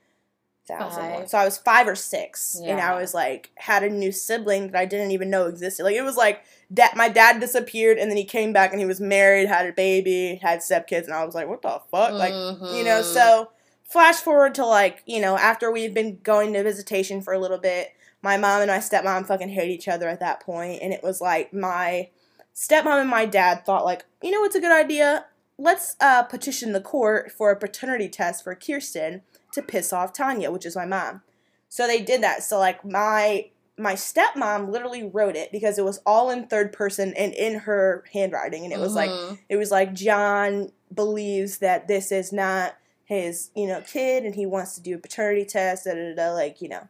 So 1.27 1.37
I 1.37 1.45
was 1.45 1.57
five 1.57 1.87
or 1.87 1.95
six, 1.95 2.59
and 2.71 2.81
I 2.81 2.99
was 2.99 3.13
like 3.13 3.51
had 3.55 3.83
a 3.83 3.89
new 3.89 4.11
sibling 4.11 4.71
that 4.71 4.79
I 4.79 4.85
didn't 4.85 5.11
even 5.11 5.29
know 5.29 5.47
existed. 5.47 5.83
Like 5.85 5.95
it 5.95 6.03
was 6.03 6.17
like 6.17 6.43
da- 6.73 6.93
my 6.95 7.07
dad 7.09 7.39
disappeared, 7.39 7.97
and 7.97 8.11
then 8.11 8.17
he 8.17 8.25
came 8.25 8.51
back, 8.53 8.71
and 8.71 8.79
he 8.79 8.85
was 8.85 8.99
married, 8.99 9.47
had 9.47 9.65
a 9.67 9.71
baby, 9.71 10.39
had 10.41 10.59
stepkids, 10.59 11.05
and 11.05 11.13
I 11.13 11.23
was 11.25 11.33
like, 11.33 11.47
what 11.47 11.61
the 11.61 11.81
fuck? 11.89 12.11
Like 12.13 12.33
you 12.33 12.83
know, 12.83 13.01
Mhm. 13.01 13.13
so 13.13 13.49
flash 13.85 14.17
forward 14.17 14.53
to 14.55 14.65
like 14.65 15.03
you 15.05 15.21
know 15.21 15.37
after 15.37 15.71
we've 15.71 15.93
been 15.93 16.19
going 16.21 16.51
to 16.53 16.61
visitation 16.63 17.21
for 17.21 17.31
a 17.33 17.39
little 17.39 17.57
bit, 17.59 17.93
my 18.21 18.37
mom 18.37 18.61
and 18.61 18.69
my 18.69 18.79
stepmom 18.79 19.25
fucking 19.27 19.49
hate 19.49 19.69
each 19.69 19.87
other 19.87 20.07
at 20.09 20.19
that 20.19 20.39
point, 20.41 20.81
and 20.81 20.93
it 20.93 21.03
was 21.03 21.21
like 21.21 21.53
my 21.53 22.09
stepmom 22.55 23.01
and 23.01 23.09
my 23.09 23.25
dad 23.25 23.65
thought 23.65 23.85
like, 23.85 24.05
you 24.21 24.31
know, 24.31 24.41
what's 24.41 24.55
a 24.55 24.59
good 24.61 24.71
idea? 24.71 25.25
Let's 25.59 25.95
uh, 25.99 26.23
petition 26.23 26.73
the 26.73 26.81
court 26.81 27.31
for 27.31 27.51
a 27.51 27.55
paternity 27.59 28.09
test 28.09 28.43
for 28.43 28.53
Kirsten 28.55 29.21
to 29.53 29.61
piss 29.61 29.91
off 29.93 30.13
Tanya, 30.13 30.51
which 30.51 30.65
is 30.65 30.75
my 30.75 30.85
mom. 30.85 31.21
So 31.69 31.87
they 31.87 32.01
did 32.01 32.21
that. 32.21 32.43
So 32.43 32.59
like 32.59 32.83
my 32.85 33.49
my 33.79 33.93
stepmom 33.93 34.71
literally 34.71 35.03
wrote 35.03 35.35
it 35.35 35.51
because 35.51 35.77
it 35.77 35.85
was 35.85 35.99
all 36.03 36.31
in 36.31 36.47
third 36.47 36.73
person 36.73 37.13
and 37.15 37.31
in 37.33 37.59
her 37.59 38.03
handwriting, 38.11 38.63
and 38.63 38.73
it 38.73 38.79
was 38.79 38.95
like 38.95 39.11
Mhm. 39.11 39.37
it 39.49 39.57
was 39.57 39.69
like 39.71 39.93
John 39.93 40.71
believes 40.93 41.59
that 41.59 41.87
this 41.87 42.11
is 42.11 42.31
not 42.33 42.75
his, 43.03 43.51
you 43.55 43.67
know, 43.67 43.81
kid 43.81 44.23
and 44.25 44.33
he 44.35 44.45
wants 44.45 44.73
to 44.75 44.81
do 44.81 44.95
a 44.95 44.97
paternity 44.97 45.45
test, 45.45 45.85
da, 45.85 45.93
da, 45.93 46.09
da, 46.09 46.15
da, 46.15 46.33
like, 46.33 46.61
you 46.61 46.69
know. 46.69 46.87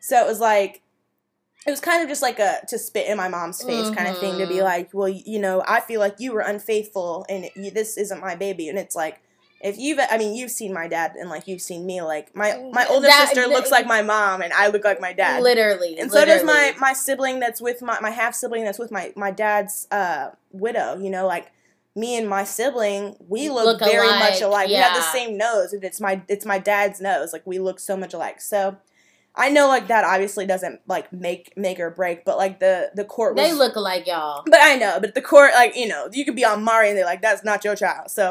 So 0.00 0.18
it 0.20 0.26
was 0.26 0.40
like 0.40 0.82
it 1.66 1.70
was 1.70 1.80
kind 1.80 2.02
of 2.02 2.08
just 2.08 2.22
like 2.22 2.38
a 2.38 2.58
to 2.68 2.78
spit 2.78 3.06
in 3.06 3.16
my 3.18 3.28
mom's 3.28 3.62
face 3.62 3.90
kind 3.90 4.08
of 4.08 4.18
thing 4.18 4.38
to 4.38 4.46
be 4.46 4.54
Mhm. 4.56 4.62
like, 4.64 4.88
well, 4.94 5.08
you 5.08 5.38
know, 5.38 5.62
I 5.66 5.80
feel 5.80 6.00
like 6.00 6.16
you 6.18 6.32
were 6.32 6.40
unfaithful 6.40 7.26
and 7.28 7.50
you, 7.54 7.70
this 7.70 7.98
isn't 7.98 8.20
my 8.20 8.34
baby 8.34 8.68
and 8.68 8.78
it's 8.78 8.96
like 8.96 9.20
if 9.60 9.76
you've 9.76 9.98
I 10.10 10.16
mean, 10.16 10.34
you've 10.34 10.50
seen 10.50 10.72
my 10.72 10.88
dad 10.88 11.16
and 11.20 11.28
like 11.28 11.46
you've 11.46 11.60
seen 11.60 11.84
me 11.84 12.00
like 12.00 12.34
my 12.34 12.56
my 12.72 12.86
older 12.86 13.06
That- 13.08 13.28
sister 13.28 13.46
looks 13.46 13.68
that- 13.68 13.76
like 13.76 13.86
my 13.86 14.00
mom 14.00 14.40
and 14.40 14.54
I 14.54 14.68
look 14.68 14.84
like 14.84 15.02
my 15.02 15.12
dad. 15.12 15.42
Literally. 15.42 15.98
And 15.98 16.10
so 16.10 16.24
does 16.24 16.42
my 16.44 16.74
my 16.78 16.94
sibling 16.94 17.40
that's 17.40 17.60
with 17.60 17.82
my 17.82 18.00
my 18.00 18.08
half 18.10 18.34
sibling 18.34 18.64
that's 18.64 18.78
with 18.78 18.90
my 18.90 19.12
my 19.16 19.30
dad's 19.30 19.86
uh 19.90 20.30
widow. 20.52 20.96
You 20.98 21.10
know, 21.10 21.26
like 21.26 21.52
me 21.94 22.16
and 22.16 22.26
my 22.26 22.44
sibling, 22.44 23.16
we 23.28 23.50
look, 23.50 23.66
Look 23.66 23.80
very 23.80 24.06
alike, 24.06 24.20
much 24.30 24.40
alike. 24.40 24.68
We 24.68 24.74
have 24.74 24.96
the 24.96 25.02
same 25.12 25.36
nose, 25.36 25.74
and 25.74 25.84
it's 25.84 26.00
my 26.00 26.22
it's 26.26 26.46
my 26.46 26.58
dad's 26.58 27.02
nose. 27.02 27.34
Like 27.34 27.46
we 27.46 27.58
look 27.58 27.78
so 27.80 27.98
much 27.98 28.14
alike. 28.14 28.40
So 28.40 28.76
I 29.34 29.48
know 29.48 29.68
like 29.68 29.88
that 29.88 30.04
obviously 30.04 30.44
doesn't 30.44 30.80
like 30.88 31.12
make 31.12 31.56
make 31.56 31.78
or 31.78 31.90
break, 31.90 32.24
but 32.24 32.36
like 32.36 32.58
the 32.60 32.90
the 32.94 33.04
court 33.04 33.36
was 33.36 33.44
They 33.46 33.52
look 33.54 33.76
alike, 33.76 34.06
y'all. 34.06 34.42
but 34.46 34.58
I 34.60 34.76
know, 34.76 34.98
but 35.00 35.14
the 35.14 35.22
court, 35.22 35.52
like, 35.54 35.76
you 35.76 35.86
know, 35.86 36.08
you 36.12 36.24
could 36.24 36.36
be 36.36 36.44
on 36.44 36.64
Maury 36.64 36.88
and 36.88 36.98
they're 36.98 37.04
like, 37.04 37.22
that's 37.22 37.44
not 37.44 37.64
your 37.64 37.76
child. 37.76 38.10
So, 38.10 38.30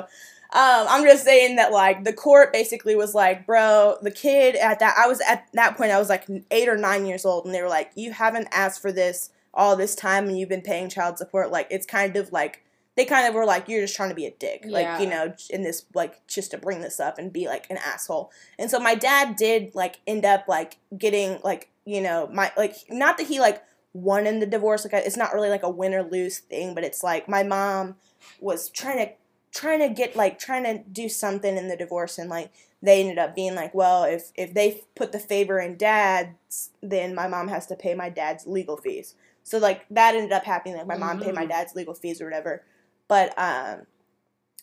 um, 0.51 0.87
I'm 0.89 1.03
just 1.03 1.23
saying 1.23 1.57
that, 1.57 1.71
like, 1.71 2.03
the 2.03 2.11
court 2.13 2.51
basically 2.51 2.95
was 2.95 3.13
like, 3.13 3.45
bro, 3.45 3.97
the 4.01 4.11
kid 4.11 4.55
at 4.55 4.79
that, 4.79 4.95
I 4.97 5.07
was 5.07 5.21
at 5.21 5.45
that 5.53 5.77
point, 5.77 5.91
I 5.91 5.99
was 5.99 6.09
like 6.09 6.25
eight 6.51 6.67
or 6.67 6.75
nine 6.77 7.05
years 7.05 7.23
old, 7.23 7.45
and 7.45 7.53
they 7.53 7.61
were 7.61 7.69
like, 7.69 7.91
you 7.95 8.11
haven't 8.11 8.47
asked 8.51 8.81
for 8.81 8.91
this 8.91 9.29
all 9.53 9.75
this 9.75 9.95
time 9.95 10.27
and 10.27 10.37
you've 10.37 10.49
been 10.49 10.61
paying 10.61 10.89
child 10.89 11.17
support. 11.17 11.49
Like, 11.51 11.67
it's 11.69 11.85
kind 11.85 12.15
of 12.17 12.31
like, 12.31 12.63
they 12.99 13.05
kind 13.05 13.25
of 13.25 13.33
were 13.33 13.45
like, 13.45 13.69
you're 13.69 13.79
just 13.81 13.95
trying 13.95 14.09
to 14.09 14.15
be 14.15 14.25
a 14.25 14.31
dick. 14.31 14.65
Like, 14.67 14.99
you 14.99 15.07
know, 15.09 15.33
in 15.49 15.63
this, 15.63 15.85
like, 15.93 16.27
just 16.27 16.51
to 16.51 16.57
bring 16.57 16.81
this 16.81 16.99
up 16.99 17.17
and 17.17 17.31
be 17.31 17.47
like 17.47 17.65
an 17.69 17.77
asshole. 17.77 18.29
And 18.57 18.69
so 18.69 18.77
my 18.77 18.93
dad 18.93 19.37
did, 19.37 19.73
like, 19.73 20.01
end 20.05 20.25
up, 20.25 20.49
like, 20.49 20.75
getting, 20.97 21.39
like, 21.41 21.69
you 21.85 22.01
know, 22.01 22.27
my, 22.33 22.51
like, 22.57 22.75
not 22.89 23.17
that 23.17 23.27
he, 23.27 23.39
like, 23.39 23.63
won 23.93 24.27
in 24.27 24.41
the 24.41 24.45
divorce. 24.45 24.83
Like 24.83 24.93
it's 25.05 25.15
not 25.17 25.33
really 25.33 25.49
like 25.49 25.63
a 25.63 25.69
win 25.69 25.93
or 25.93 26.03
lose 26.03 26.39
thing, 26.39 26.75
but 26.75 26.83
it's 26.83 27.03
like 27.03 27.27
my 27.29 27.41
mom 27.41 27.95
was 28.39 28.69
trying 28.69 28.97
to 28.97 29.13
trying 29.51 29.79
to 29.79 29.89
get 29.89 30.15
like 30.15 30.37
trying 30.37 30.63
to 30.63 30.83
do 30.91 31.09
something 31.09 31.57
in 31.57 31.69
the 31.69 31.75
divorce 31.77 32.19
and 32.19 32.29
like 32.29 32.51
they 32.83 32.99
ended 33.01 33.17
up 33.17 33.33
being 33.35 33.55
like, 33.55 33.73
well, 33.73 34.03
if 34.03 34.31
if 34.35 34.53
they 34.53 34.81
put 34.95 35.11
the 35.11 35.19
favor 35.19 35.59
in 35.59 35.75
dad's, 35.75 36.69
then 36.83 37.15
my 37.15 37.27
mom 37.27 37.47
has 37.47 37.65
to 37.67 37.75
pay 37.75 37.95
my 37.95 38.09
dad's 38.09 38.45
legal 38.45 38.77
fees. 38.77 39.15
So 39.43 39.57
like 39.57 39.85
that 39.89 40.13
ended 40.13 40.31
up 40.31 40.43
happening. 40.45 40.77
Like 40.77 40.85
my 40.87 40.97
mom 40.97 41.19
paid 41.19 41.33
my 41.33 41.45
Mhm. 41.45 41.49
dad's 41.49 41.75
legal 41.75 41.95
fees 41.95 42.21
or 42.21 42.25
whatever. 42.25 42.63
But 43.09 43.33
um 43.37 43.81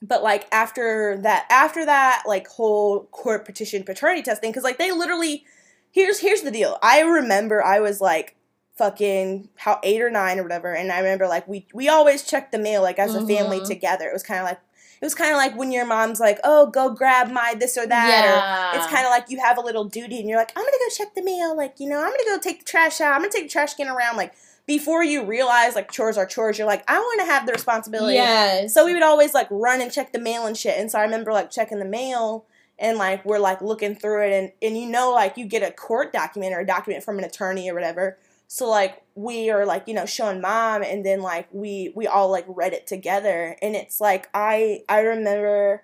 but 0.02 0.22
like 0.22 0.46
after 0.52 1.18
that 1.22 1.46
after 1.50 1.84
that 1.84 2.22
like 2.26 2.46
whole 2.48 3.04
court 3.06 3.44
petition 3.44 3.82
paternity 3.82 4.22
testing 4.22 4.50
because 4.50 4.64
like 4.64 4.78
they 4.78 4.92
literally 4.92 5.44
here's 5.90 6.20
here's 6.20 6.42
the 6.42 6.50
deal. 6.50 6.78
I 6.82 7.00
remember 7.00 7.62
i 7.64 7.80
was 7.80 8.00
like 8.00 8.36
fucking 8.76 9.48
how 9.56 9.80
eight 9.82 10.02
or 10.02 10.10
nine 10.10 10.38
or 10.38 10.42
whatever 10.42 10.74
and 10.74 10.92
i 10.92 10.98
remember 10.98 11.26
like 11.26 11.48
we 11.48 11.66
we 11.72 11.88
always 11.88 12.22
checked 12.22 12.52
the 12.52 12.58
mail 12.58 12.82
like 12.82 12.98
as 12.98 13.14
a 13.14 13.26
family 13.26 13.60
Mhm. 13.60 13.64
together. 13.64 14.06
It 14.08 14.12
was 14.12 14.22
kind 14.22 14.40
of 14.40 14.44
like 14.46 14.60
it 15.00 15.04
was 15.04 15.14
kind 15.14 15.30
of 15.30 15.38
like 15.38 15.56
when 15.56 15.72
your 15.72 15.86
mom's 15.86 16.20
like 16.20 16.38
oh 16.44 16.66
go 16.66 16.90
grab 16.90 17.30
my 17.30 17.54
this 17.58 17.76
or 17.78 17.86
that 17.86 18.24
or 18.26 18.76
it's 18.76 18.86
kind 18.86 19.06
of 19.06 19.10
like 19.10 19.30
you 19.30 19.40
have 19.40 19.56
a 19.56 19.62
little 19.62 19.84
duty 19.84 20.20
and 20.20 20.28
you're 20.28 20.38
like 20.38 20.52
i'm 20.56 20.62
gonna 20.62 20.76
go 20.78 20.94
check 20.94 21.14
the 21.14 21.22
mail 21.22 21.56
like 21.56 21.80
you 21.80 21.88
know 21.88 21.98
i'm 21.98 22.10
gonna 22.10 22.24
go 22.26 22.38
take 22.38 22.58
the 22.60 22.64
trash 22.66 23.00
out. 23.00 23.14
I'm 23.14 23.20
gonna 23.20 23.32
take 23.32 23.44
the 23.44 23.48
trash 23.48 23.74
can 23.74 23.88
around 23.88 24.16
like 24.18 24.34
before 24.66 25.04
you 25.04 25.24
realize 25.24 25.74
like 25.74 25.90
chores 25.90 26.16
are 26.18 26.26
chores 26.26 26.58
you're 26.58 26.66
like 26.66 26.82
i 26.88 26.98
want 26.98 27.20
to 27.20 27.26
have 27.26 27.46
the 27.46 27.52
responsibility 27.52 28.14
Yes. 28.14 28.74
so 28.74 28.84
we 28.84 28.92
would 28.94 29.02
always 29.02 29.32
like 29.34 29.46
run 29.50 29.80
and 29.80 29.92
check 29.92 30.12
the 30.12 30.18
mail 30.18 30.46
and 30.46 30.56
shit. 30.56 30.76
And 30.78 30.90
so 30.90 30.98
I 30.98 31.02
remember 31.02 31.32
like 31.32 31.50
checking 31.50 31.78
the 31.78 31.84
mail 31.84 32.44
and 32.78 32.98
like 32.98 33.24
we're 33.24 33.38
like 33.38 33.62
looking 33.62 33.94
through 33.94 34.26
it 34.26 34.32
and, 34.32 34.52
and 34.60 34.76
you 34.76 34.86
know 34.88 35.12
like 35.12 35.36
you 35.36 35.46
get 35.46 35.62
a 35.62 35.70
court 35.72 36.12
document 36.12 36.52
or 36.52 36.60
a 36.60 36.66
document 36.66 37.04
from 37.04 37.18
an 37.18 37.24
attorney 37.24 37.70
or 37.70 37.74
whatever. 37.74 38.18
So 38.48 38.68
like 38.68 39.02
we 39.14 39.50
are 39.50 39.64
like, 39.64 39.88
you 39.88 39.94
know, 39.94 40.04
showing 40.06 40.40
mom 40.40 40.82
and 40.82 41.04
then 41.06 41.20
like 41.22 41.48
we 41.52 41.92
we 41.96 42.06
all 42.06 42.30
like 42.30 42.44
read 42.48 42.72
it 42.72 42.86
together 42.86 43.56
and 43.62 43.74
it's 43.74 44.00
like 44.00 44.28
I 44.34 44.82
I 44.88 45.00
remember 45.00 45.82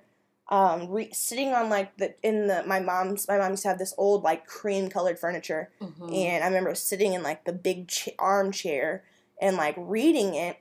um 0.52 0.88
re- 0.88 1.10
sitting 1.12 1.52
on 1.54 1.68
like 1.70 1.96
the 1.96 2.14
in 2.22 2.46
the 2.46 2.62
my 2.66 2.78
mom's 2.78 3.26
my 3.26 3.38
mom 3.38 3.50
used 3.52 3.62
to 3.62 3.68
have 3.68 3.78
this 3.78 3.94
old 3.96 4.22
like 4.22 4.46
cream 4.46 4.88
colored 4.90 5.18
furniture 5.18 5.70
Mhm. 5.80 6.14
and 6.14 6.44
I 6.44 6.46
remember 6.46 6.74
sitting 6.74 7.14
in 7.14 7.22
like 7.22 7.44
the 7.44 7.52
big 7.54 7.88
ch- 7.88 8.10
armchair 8.18 9.02
and 9.40 9.56
like 9.56 9.74
reading 9.78 10.34
it 10.34 10.58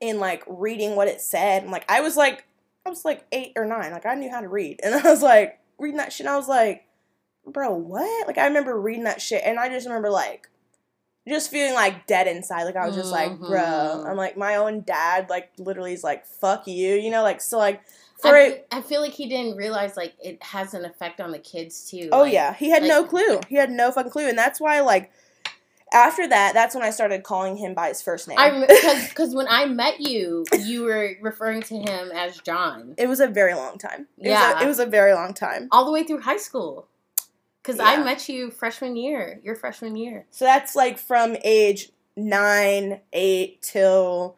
and 0.00 0.18
like 0.18 0.42
reading 0.48 0.96
what 0.96 1.06
it 1.08 1.20
said. 1.20 1.62
And 1.62 1.70
like 1.70 1.84
I 1.88 2.00
was 2.00 2.16
like 2.16 2.46
I 2.86 2.88
was 2.90 3.04
like 3.04 3.24
eight 3.30 3.52
or 3.56 3.64
nine, 3.66 3.92
like 3.92 4.06
I 4.06 4.14
knew 4.14 4.30
how 4.30 4.40
to 4.40 4.48
read, 4.48 4.80
and 4.82 4.94
I 5.06 5.08
was 5.10 5.22
like 5.22 5.60
reading 5.78 5.98
that 5.98 6.12
shit. 6.12 6.26
And 6.26 6.34
I 6.34 6.36
was 6.36 6.48
like, 6.48 6.86
bro, 7.46 7.72
what? 7.74 8.26
Like 8.26 8.38
I 8.38 8.46
remember 8.46 8.78
reading 8.80 9.04
that 9.04 9.20
shit, 9.22 9.42
and 9.44 9.58
I 9.60 9.68
just 9.68 9.86
remember 9.86 10.10
like 10.10 10.48
just 11.28 11.50
feeling 11.50 11.74
like 11.74 12.06
dead 12.06 12.26
inside. 12.26 12.64
Like 12.64 12.76
I 12.76 12.86
was 12.86 12.94
just 12.96 13.12
like, 13.12 13.38
bro, 13.38 13.58
Mhm. 13.60 14.06
I'm 14.10 14.16
like 14.16 14.36
my 14.36 14.56
own 14.56 14.80
dad, 14.82 15.28
like 15.30 15.50
literally 15.58 15.92
is 15.92 16.04
like 16.04 16.26
fuck 16.26 16.66
you, 16.66 16.94
you 16.94 17.10
know, 17.10 17.22
like 17.22 17.40
so 17.40 17.58
like 17.58 17.80
for 18.28 18.36
I, 18.36 18.40
it. 18.42 18.66
I 18.72 18.80
feel 18.80 19.00
like 19.00 19.12
he 19.12 19.28
didn't 19.28 19.56
realize 19.56 19.96
like 19.96 20.14
it 20.22 20.42
has 20.42 20.74
an 20.74 20.84
effect 20.84 21.20
on 21.20 21.30
the 21.30 21.38
kids 21.38 21.88
too. 21.90 22.08
Oh 22.12 22.22
Like, 22.22 22.32
yeah, 22.32 22.54
he 22.54 22.70
had 22.70 22.82
no 22.82 23.04
clue. 23.04 23.40
He 23.48 23.56
had 23.56 23.70
no 23.70 23.90
fucking 23.92 24.10
clue, 24.12 24.28
and 24.28 24.36
that's 24.38 24.60
why 24.60 24.80
like 24.80 25.10
after 25.92 26.26
that, 26.28 26.54
that's 26.54 26.74
when 26.74 26.82
I 26.82 26.90
started 26.90 27.22
calling 27.22 27.56
him 27.56 27.72
by 27.74 27.88
his 27.88 28.02
first 28.02 28.26
name. 28.26 28.38
I 28.38 28.66
because 29.08 29.34
when 29.34 29.46
I 29.48 29.66
met 29.66 30.00
you, 30.00 30.44
you 30.58 30.82
were 30.84 31.12
referring 31.22 31.62
to 31.62 31.76
him 31.78 32.10
as 32.12 32.38
John 32.38 32.94
it 32.98 33.08
was 33.08 33.20
a 33.20 33.28
very 33.28 33.54
long 33.54 33.78
time. 33.78 34.08
It 34.18 34.28
Yeah. 34.30 34.54
was 34.54 34.60
a, 34.60 34.64
it 34.64 34.68
was 34.68 34.78
a 34.80 34.86
very 34.86 35.14
long 35.14 35.34
time. 35.34 35.68
all 35.70 35.84
the 35.84 35.92
way 35.92 36.02
through 36.02 36.20
high 36.22 36.38
school. 36.38 36.88
Because 37.62 37.80
I 37.80 37.96
met 37.96 38.28
you 38.28 38.50
freshman 38.50 38.94
year, 38.94 39.40
your 39.42 39.54
freshman 39.56 39.96
year. 39.96 40.26
So 40.30 40.44
that's 40.44 40.74
like 40.76 40.98
from 40.98 41.36
age 41.44 41.90
nine, 42.14 43.00
eight 43.14 43.62
till 43.62 44.36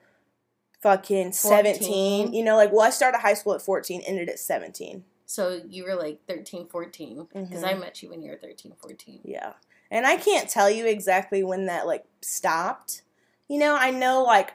fucking 0.87 1.33
17. 1.33 2.33
You 2.33 2.45
know, 2.45 2.57
like, 2.57 2.73
well, 2.73 2.83
I 2.83 2.91
started 2.91 3.19
high 3.19 3.35
school 3.35 3.55
at 3.55 3.63
14, 3.63 4.03
ended 4.07 4.29
at 4.29 4.39
17. 4.39 5.05
So 5.27 5.61
you 5.69 5.85
were 5.85 5.97
like 5.97 6.21
13, 6.29 6.69
14. 6.69 7.27
Because 7.35 7.65
I 7.65 7.75
Mhm. 7.75 7.81
met 7.81 8.03
you 8.03 8.11
when 8.11 8.23
you 8.23 8.31
were 8.31 8.37
13, 8.37 8.75
14. 8.81 9.21
Yeah. 9.25 9.55
And 9.91 10.07
I 10.07 10.17
can't 10.17 10.49
tell 10.49 10.71
you 10.71 10.87
exactly 10.87 11.43
when 11.43 11.67
that, 11.67 11.87
like, 11.87 12.05
stopped. 12.21 13.03
You 13.49 13.59
know, 13.59 13.75
I 13.77 13.91
know, 13.91 14.23
like, 14.23 14.53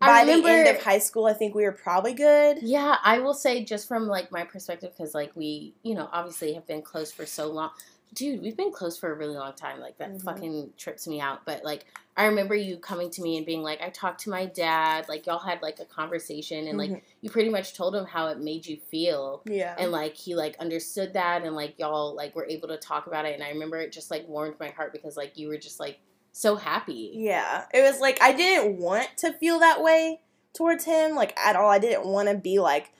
by 0.00 0.24
the 0.26 0.32
end 0.32 0.68
of 0.68 0.82
high 0.82 0.98
school, 0.98 1.24
I 1.24 1.32
think 1.32 1.54
we 1.54 1.64
were 1.64 1.72
probably 1.72 2.12
good. 2.12 2.58
Yeah, 2.62 2.96
I 3.02 3.18
will 3.20 3.32
say 3.32 3.64
just 3.64 3.88
from 3.88 4.06
like 4.06 4.30
my 4.30 4.44
perspective, 4.44 4.92
because 4.94 5.14
like 5.14 5.32
we, 5.34 5.74
you 5.82 5.94
know, 5.94 6.10
obviously 6.12 6.52
have 6.52 6.66
been 6.66 6.82
close 6.82 7.10
for 7.10 7.24
so 7.24 7.46
long. 7.46 7.70
Dude, 8.14 8.42
we've 8.42 8.56
been 8.56 8.72
close 8.72 8.98
for 8.98 9.10
a 9.10 9.14
really 9.14 9.36
long 9.36 9.54
time. 9.54 9.80
Like 9.80 9.98
that 9.98 10.10
mm-hmm. 10.10 10.18
fucking 10.18 10.70
trips 10.76 11.06
me 11.06 11.20
out. 11.20 11.44
But 11.44 11.64
like, 11.64 11.86
I 12.16 12.26
remember 12.26 12.54
you 12.54 12.76
coming 12.76 13.10
to 13.10 13.22
me 13.22 13.38
and 13.38 13.46
being 13.46 13.62
like, 13.62 13.80
I 13.80 13.88
talked 13.88 14.20
to 14.22 14.30
my 14.30 14.46
dad. 14.46 15.08
Like 15.08 15.26
y'all 15.26 15.38
had 15.38 15.62
like 15.62 15.80
a 15.80 15.84
conversation, 15.84 16.68
and 16.68 16.76
like 16.78 16.90
mm-hmm. 16.90 17.04
you 17.20 17.30
pretty 17.30 17.48
much 17.48 17.74
told 17.74 17.94
him 17.94 18.04
how 18.04 18.28
it 18.28 18.38
made 18.38 18.66
you 18.66 18.76
feel. 18.90 19.42
Yeah. 19.46 19.74
And 19.78 19.92
like 19.92 20.16
he 20.16 20.34
like 20.34 20.56
understood 20.58 21.14
that, 21.14 21.42
and 21.42 21.56
like 21.56 21.78
y'all 21.78 22.14
like 22.14 22.36
were 22.36 22.46
able 22.46 22.68
to 22.68 22.76
talk 22.76 23.06
about 23.06 23.24
it. 23.24 23.34
And 23.34 23.42
I 23.42 23.50
remember 23.50 23.78
it 23.78 23.92
just 23.92 24.10
like 24.10 24.28
warmed 24.28 24.56
my 24.60 24.68
heart 24.68 24.92
because 24.92 25.16
like 25.16 25.38
you 25.38 25.48
were 25.48 25.58
just 25.58 25.80
like 25.80 25.98
so 26.32 26.56
happy. 26.56 27.12
Yeah. 27.14 27.64
It 27.72 27.82
was 27.82 28.00
like 28.00 28.18
I 28.20 28.32
didn't 28.32 28.78
want 28.78 29.08
to 29.18 29.32
feel 29.34 29.58
that 29.60 29.82
way 29.82 30.20
towards 30.54 30.84
him 30.84 31.14
like 31.14 31.38
at 31.38 31.56
all. 31.56 31.70
I 31.70 31.78
didn't 31.78 32.06
want 32.06 32.28
to 32.28 32.36
be 32.36 32.58
like 32.58 32.92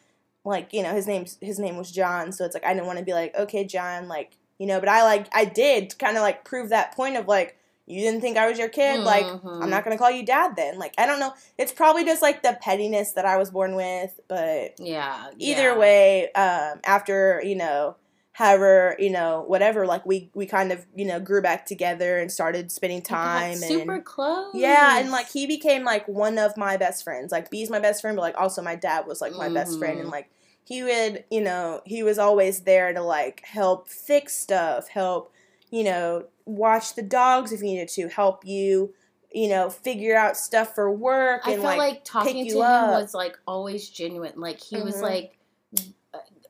like, 0.44 0.72
you 0.72 0.82
know, 0.82 0.92
his 0.92 1.06
name's 1.06 1.38
his 1.40 1.58
name 1.58 1.76
was 1.76 1.90
John, 1.90 2.32
so 2.32 2.44
it's 2.44 2.54
like 2.54 2.64
I 2.64 2.74
didn't 2.74 2.86
want 2.86 2.98
to 2.98 3.04
be 3.04 3.12
like, 3.12 3.34
"Okay, 3.36 3.64
John, 3.64 4.08
like, 4.08 4.32
you 4.62 4.68
know, 4.68 4.78
but 4.78 4.88
I 4.88 5.02
like 5.02 5.26
I 5.32 5.44
did 5.44 5.98
kind 5.98 6.16
of 6.16 6.22
like 6.22 6.44
prove 6.44 6.68
that 6.68 6.94
point 6.94 7.16
of 7.16 7.26
like 7.26 7.58
you 7.84 7.98
didn't 7.98 8.20
think 8.20 8.36
I 8.36 8.48
was 8.48 8.60
your 8.60 8.68
kid, 8.68 8.98
mm-hmm. 8.98 9.04
like 9.04 9.24
I'm 9.24 9.40
mm-hmm. 9.40 9.70
not 9.70 9.84
going 9.84 9.96
to 9.96 10.00
call 10.00 10.08
you 10.08 10.24
dad 10.24 10.54
then. 10.54 10.78
Like 10.78 10.94
I 10.98 11.04
don't 11.04 11.18
know. 11.18 11.34
It's 11.58 11.72
probably 11.72 12.04
just 12.04 12.22
like 12.22 12.44
the 12.44 12.56
pettiness 12.62 13.10
that 13.14 13.24
I 13.24 13.38
was 13.38 13.50
born 13.50 13.74
with, 13.74 14.20
but 14.28 14.78
yeah. 14.78 15.30
Either 15.36 15.70
yeah. 15.70 15.76
way, 15.76 16.32
um 16.34 16.78
after, 16.84 17.42
you 17.44 17.56
know, 17.56 17.96
however 18.34 18.96
you 19.00 19.10
know 19.10 19.44
whatever 19.46 19.84
like 19.84 20.06
we 20.06 20.30
we 20.32 20.46
kind 20.46 20.72
of 20.72 20.86
you 20.94 21.04
know 21.04 21.20
grew 21.20 21.42
back 21.42 21.66
together 21.66 22.18
and 22.18 22.32
started 22.32 22.72
spending 22.72 23.02
time 23.02 23.56
super 23.56 23.96
and, 23.96 24.04
close 24.06 24.54
yeah 24.54 24.98
and 24.98 25.10
like 25.10 25.30
he 25.30 25.46
became 25.46 25.84
like 25.84 26.08
one 26.08 26.38
of 26.38 26.56
my 26.56 26.78
best 26.78 27.04
friends 27.04 27.30
like 27.30 27.50
b's 27.50 27.68
my 27.68 27.78
best 27.78 28.00
friend 28.00 28.16
but 28.16 28.22
like 28.22 28.38
also 28.38 28.62
my 28.62 28.74
dad 28.74 29.06
was 29.06 29.20
like 29.20 29.34
my 29.34 29.44
mm-hmm. 29.44 29.54
best 29.54 29.78
friend 29.78 29.98
and 29.98 30.04
mm-hmm. 30.04 30.12
like 30.12 30.30
he 30.64 30.82
would 30.82 31.24
you 31.30 31.40
know 31.40 31.80
he 31.84 32.02
was 32.02 32.18
always 32.18 32.60
there 32.60 32.92
to 32.92 33.02
like 33.02 33.44
help 33.44 33.88
fix 33.88 34.34
stuff 34.34 34.88
help 34.88 35.32
you 35.70 35.84
know 35.84 36.24
watch 36.44 36.94
the 36.94 37.02
dogs 37.02 37.52
if 37.52 37.60
you 37.60 37.66
needed 37.66 37.88
to 37.88 38.08
help 38.08 38.44
you 38.44 38.92
you 39.32 39.48
know 39.48 39.70
figure 39.70 40.16
out 40.16 40.36
stuff 40.36 40.74
for 40.74 40.90
work 40.90 41.42
and 41.46 41.54
I 41.54 41.56
felt 41.56 41.64
like, 41.64 41.78
like 41.78 42.04
talking 42.04 42.48
to 42.48 42.60
up. 42.60 42.94
him 42.94 43.02
was 43.02 43.14
like 43.14 43.38
always 43.46 43.88
genuine 43.88 44.34
like 44.36 44.60
he 44.60 44.76
mm-hmm. 44.76 44.84
was 44.84 45.00
like 45.00 45.38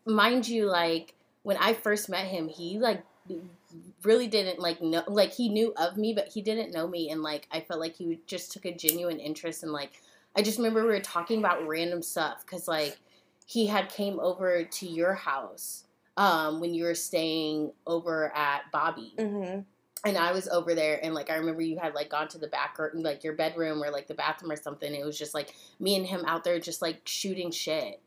mind 0.07 0.49
you 0.49 0.67
like 0.67 1.15
when 1.43 1.57
I 1.57 1.75
first 1.75 2.09
met 2.09 2.27
him, 2.27 2.49
he 2.49 2.79
like 2.79 3.03
really 4.03 4.27
didn't 4.27 4.59
like 4.59 4.81
know 4.81 5.03
like 5.07 5.33
he 5.33 5.49
knew 5.49 5.73
of 5.77 5.97
me, 5.97 6.15
but 6.15 6.29
he 6.29 6.43
didn't 6.43 6.73
know 6.73 6.87
me, 6.87 7.11
and 7.11 7.23
like 7.23 7.49
I 7.51 7.61
felt 7.61 7.81
like 7.81 7.97
he 7.97 8.21
just 8.27 8.53
took 8.53 8.65
a 8.65 8.75
genuine 8.75 9.19
interest 9.19 9.63
in 9.63 9.73
like 9.73 10.01
I 10.37 10.43
just 10.43 10.59
remember 10.59 10.83
we 10.83 10.89
were 10.89 11.01
talking 11.01 11.39
about 11.39 11.67
random 11.67 12.03
stuff 12.03 12.45
because 12.45 12.69
like 12.69 12.99
he 13.53 13.67
had 13.67 13.91
came 13.91 14.19
over 14.19 14.65
to 14.65 14.87
your 14.87 15.13
house 15.13 15.85
um, 16.17 16.59
when 16.59 16.73
you 16.73 16.85
were 16.85 16.95
staying 16.95 17.71
over 17.87 18.35
at 18.35 18.63
Bobby. 18.73 19.13
Mm-hmm. 19.19 19.61
And 20.05 20.19
I 20.19 20.33
was 20.33 20.49
over 20.49 20.75
there, 20.75 20.99
and 21.01 21.15
like 21.15 21.31
I 21.31 21.37
remember 21.37 21.61
you 21.61 21.79
had 21.79 21.95
like 21.95 22.09
gone 22.09 22.27
to 22.29 22.39
the 22.39 22.49
back 22.49 22.77
or 22.79 22.91
like 22.95 23.23
your 23.23 23.35
bedroom 23.35 23.83
or 23.83 23.91
like 23.91 24.09
the 24.09 24.15
bathroom 24.15 24.51
or 24.51 24.57
something. 24.57 24.93
It 24.93 25.05
was 25.05 25.17
just 25.17 25.35
like 25.35 25.55
me 25.79 25.95
and 25.95 26.07
him 26.07 26.25
out 26.27 26.43
there 26.45 26.59
just 26.59 26.83
like 26.83 27.03
shooting 27.05 27.53
shit, 27.53 28.01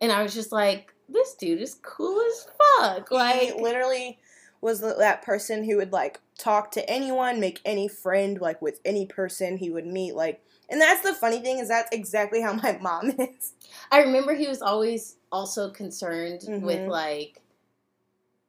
and 0.00 0.10
I 0.10 0.22
was 0.22 0.32
just 0.32 0.52
like, 0.52 0.94
this 1.10 1.34
dude 1.34 1.60
is 1.60 1.74
cool 1.82 2.18
as 2.22 2.46
fuck. 2.78 3.10
Like 3.10 3.40
he 3.40 3.52
literally 3.60 4.20
was 4.62 4.80
that 4.80 5.22
person 5.22 5.64
who 5.64 5.76
would 5.76 5.92
like 5.92 6.20
talk 6.38 6.70
to 6.70 6.90
anyone, 6.90 7.40
make 7.40 7.60
any 7.66 7.88
friend 7.88 8.40
like 8.40 8.62
with 8.62 8.80
any 8.82 9.04
person 9.04 9.58
he 9.58 9.68
would 9.68 9.86
meet 9.86 10.14
like 10.14 10.42
and 10.72 10.80
that's 10.80 11.02
the 11.02 11.14
funny 11.14 11.38
thing 11.38 11.58
is 11.58 11.68
that's 11.68 11.90
exactly 11.92 12.40
how 12.40 12.54
my 12.54 12.78
mom 12.80 13.10
is. 13.18 13.52
I 13.90 14.00
remember 14.00 14.34
he 14.34 14.48
was 14.48 14.62
always 14.62 15.16
also 15.30 15.70
concerned 15.70 16.40
mm-hmm. 16.40 16.64
with 16.64 16.88
like 16.88 17.40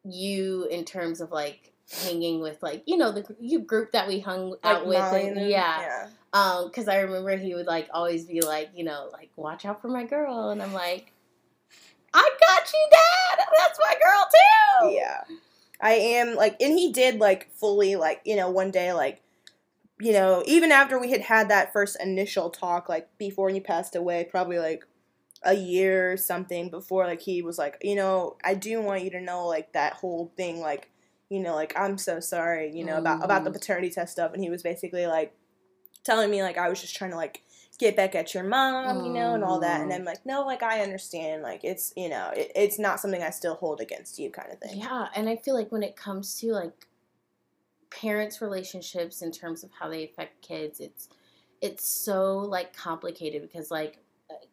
you 0.06 0.66
in 0.72 0.86
terms 0.86 1.22
of 1.22 1.32
like 1.32 1.74
hanging 2.04 2.42
with 2.42 2.64
like 2.64 2.82
you 2.86 2.98
know 2.98 3.12
the 3.12 3.26
you 3.40 3.60
group 3.60 3.92
that 3.92 4.08
we 4.08 4.20
hung 4.20 4.56
out 4.64 4.88
with 4.88 4.98
and, 4.98 5.38
and, 5.38 5.50
yeah. 5.50 5.82
yeah. 5.82 6.08
Um, 6.34 6.68
because 6.68 6.88
I 6.88 7.02
remember 7.02 7.38
he 7.38 7.54
would 7.54 7.68
like 7.68 7.90
always 7.94 8.26
be 8.26 8.42
like, 8.42 8.72
you 8.74 8.84
know, 8.84 9.10
like 9.14 9.30
watch 9.36 9.66
out 9.66 9.82
for 9.82 9.90
my 9.90 10.04
girl, 10.04 10.50
and 10.50 10.64
I'm 10.64 10.74
like, 10.74 11.12
I 12.14 12.30
got 12.40 12.74
you, 12.74 12.88
Dad. 12.90 13.46
That's 13.58 13.80
my 13.80 13.94
girl 14.02 14.28
too. 14.32 14.96
Yeah. 14.96 15.24
I 15.82 15.92
am 15.92 16.36
like, 16.36 16.56
and 16.62 16.72
he 16.72 16.94
did 16.94 17.20
like 17.20 17.52
fully 17.56 17.98
like 17.98 18.22
you 18.24 18.38
know 18.38 18.50
one 18.50 18.72
day 18.72 18.94
like, 18.94 19.22
you 20.00 20.12
know 20.12 20.44
even 20.46 20.72
after 20.72 21.00
we 21.00 21.12
had 21.12 21.22
had 21.22 21.50
that 21.50 21.72
first 21.72 21.98
initial 22.02 22.50
talk 22.50 22.90
like 22.90 23.10
before 23.18 23.50
he 23.50 23.60
passed 23.60 23.96
away 23.96 24.28
probably 24.30 24.60
like 24.60 24.84
a 25.44 25.54
year 25.54 26.14
or 26.14 26.18
something 26.18 26.70
before 26.70 27.06
like 27.06 27.22
he 27.22 27.42
was 27.42 27.58
like 27.58 27.78
you 27.82 27.96
know 27.96 28.38
I 28.44 28.54
do 28.56 28.82
want 28.82 29.04
you 29.04 29.12
to 29.12 29.22
know 29.22 29.46
like 29.46 29.74
that 29.74 29.94
whole 29.94 30.32
thing 30.38 30.60
like 30.60 30.90
you 31.30 31.40
know 31.40 31.54
like 31.54 31.74
I'm 31.78 31.98
so 31.98 32.20
sorry 32.20 32.72
you 32.76 32.86
know 32.86 32.96
mm. 32.96 33.00
about 33.00 33.24
about 33.24 33.44
the 33.44 33.50
mm. 33.50 33.54
paternity 33.54 33.90
test 33.90 34.14
stuff 34.14 34.34
and 34.34 34.42
he 34.42 34.50
was 34.50 34.64
basically 34.64 35.06
like 35.06 35.36
telling 36.04 36.30
me 36.32 36.42
like 36.42 36.58
I 36.58 36.70
was 36.70 36.82
just 36.82 36.96
trying 36.96 37.12
to 37.12 37.18
like 37.18 37.44
get 37.80 37.96
back 37.96 38.16
at 38.16 38.34
your 38.34 38.44
mom, 38.44 39.04
you 39.04 39.12
know, 39.12 39.34
and 39.34 39.44
all 39.44 39.60
that. 39.60 39.82
And 39.82 39.92
mm. 39.92 39.96
I'm 39.96 40.06
like, 40.06 40.26
no, 40.26 40.46
like 40.46 40.64
I 40.64 40.82
understand. 40.82 41.42
Like 41.42 41.64
it's, 41.64 41.94
you 41.96 42.10
know, 42.10 42.32
it, 42.36 42.52
it's 42.56 42.80
not 42.80 43.00
something 43.00 43.22
I 43.22 43.30
still 43.30 43.56
hold 43.56 43.82
against 43.82 44.20
you, 44.20 44.30
kind 44.30 44.52
of 44.52 44.60
thing. 44.60 44.80
Yeah, 44.80 45.08
and 45.16 45.28
I 45.28 45.38
feel 45.38 45.56
like 45.56 45.72
when 45.72 45.84
it 45.84 45.96
comes 45.96 46.40
to 46.40 46.52
like 46.52 46.88
parents' 48.02 48.42
relationships 48.42 49.22
in 49.22 49.32
terms 49.32 49.64
of 49.64 49.72
how 49.80 49.90
they 49.90 50.04
affect 50.04 50.42
kids, 50.42 50.80
it's 50.80 51.10
it's 51.62 51.88
so 51.88 52.38
like 52.40 52.76
complicated 52.76 53.42
because 53.42 53.72
like 53.72 54.00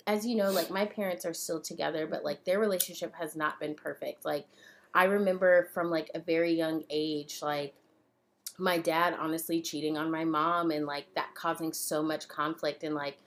as 0.06 0.26
you 0.26 0.36
know, 0.36 0.50
like 0.50 0.70
my 0.70 0.84
parents 0.84 1.24
are 1.24 1.34
still 1.34 1.60
together, 1.60 2.06
but 2.06 2.24
like 2.24 2.44
their 2.44 2.58
relationship 2.58 3.14
has 3.14 3.36
not 3.36 3.58
been 3.60 3.74
perfect. 3.74 4.24
Like 4.24 4.46
I 4.94 5.04
remember 5.04 5.68
from 5.72 5.90
like 5.90 6.10
a 6.14 6.20
very 6.20 6.52
young 6.52 6.84
age, 6.90 7.40
like 7.42 7.74
my 8.58 8.78
dad 8.78 9.16
honestly 9.18 9.62
cheating 9.62 9.96
on 9.96 10.10
my 10.10 10.24
mom 10.24 10.70
and 10.70 10.86
like 10.86 11.06
that 11.14 11.34
causing 11.34 11.72
so 11.72 12.02
much 12.02 12.28
conflict 12.28 12.82
and 12.84 12.94
like 12.94 13.18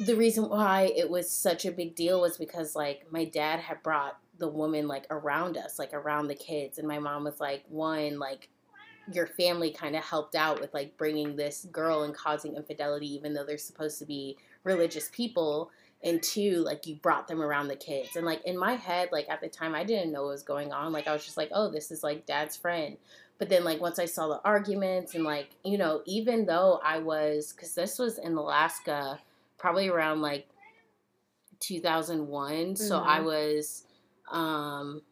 the 0.00 0.16
reason 0.16 0.48
why 0.48 0.92
it 0.96 1.08
was 1.08 1.30
such 1.30 1.64
a 1.64 1.70
big 1.70 1.94
deal 1.94 2.20
was 2.20 2.36
because 2.36 2.74
like 2.74 3.06
my 3.10 3.24
dad 3.24 3.60
had 3.60 3.82
brought 3.82 4.18
the 4.38 4.48
woman 4.48 4.88
like 4.88 5.06
around 5.10 5.56
us 5.56 5.78
like 5.78 5.94
around 5.94 6.26
the 6.26 6.34
kids 6.34 6.78
and 6.78 6.88
my 6.88 6.98
mom 6.98 7.24
was 7.24 7.40
like 7.40 7.64
one 7.68 8.18
like 8.18 8.48
your 9.12 9.26
family 9.26 9.70
kind 9.70 9.94
of 9.94 10.04
helped 10.04 10.34
out 10.34 10.60
with 10.60 10.72
like 10.74 10.96
bringing 10.96 11.36
this 11.36 11.66
girl 11.70 12.02
and 12.02 12.14
causing 12.14 12.56
infidelity 12.56 13.12
even 13.14 13.32
though 13.32 13.44
they're 13.44 13.58
supposed 13.58 13.98
to 13.98 14.04
be 14.04 14.36
religious 14.64 15.08
people 15.12 15.70
and 16.02 16.22
two 16.22 16.56
like 16.64 16.86
you 16.86 16.96
brought 16.96 17.28
them 17.28 17.40
around 17.40 17.68
the 17.68 17.76
kids 17.76 18.16
and 18.16 18.26
like 18.26 18.44
in 18.44 18.58
my 18.58 18.72
head 18.72 19.08
like 19.12 19.28
at 19.28 19.40
the 19.40 19.48
time 19.48 19.74
i 19.74 19.84
didn't 19.84 20.12
know 20.12 20.22
what 20.22 20.32
was 20.32 20.42
going 20.42 20.72
on 20.72 20.92
like 20.92 21.06
i 21.06 21.12
was 21.12 21.24
just 21.24 21.36
like 21.36 21.50
oh 21.52 21.70
this 21.70 21.90
is 21.90 22.02
like 22.02 22.26
dad's 22.26 22.56
friend 22.56 22.96
but 23.38 23.48
then, 23.48 23.64
like, 23.64 23.80
once 23.80 23.98
I 23.98 24.06
saw 24.06 24.28
the 24.28 24.40
arguments 24.44 25.14
and, 25.14 25.24
like, 25.24 25.50
you 25.62 25.76
know, 25.76 26.02
even 26.06 26.46
though 26.46 26.80
I 26.82 26.98
was, 26.98 27.52
because 27.52 27.74
this 27.74 27.98
was 27.98 28.18
in 28.18 28.34
Alaska, 28.34 29.20
probably 29.58 29.88
around 29.88 30.22
like 30.22 30.48
2001. 31.60 32.54
Mm-hmm. 32.54 32.74
So 32.76 33.02
I 33.02 33.18
mm-hmm. 33.18 33.26
was, 33.26 33.84
um, 34.30 35.02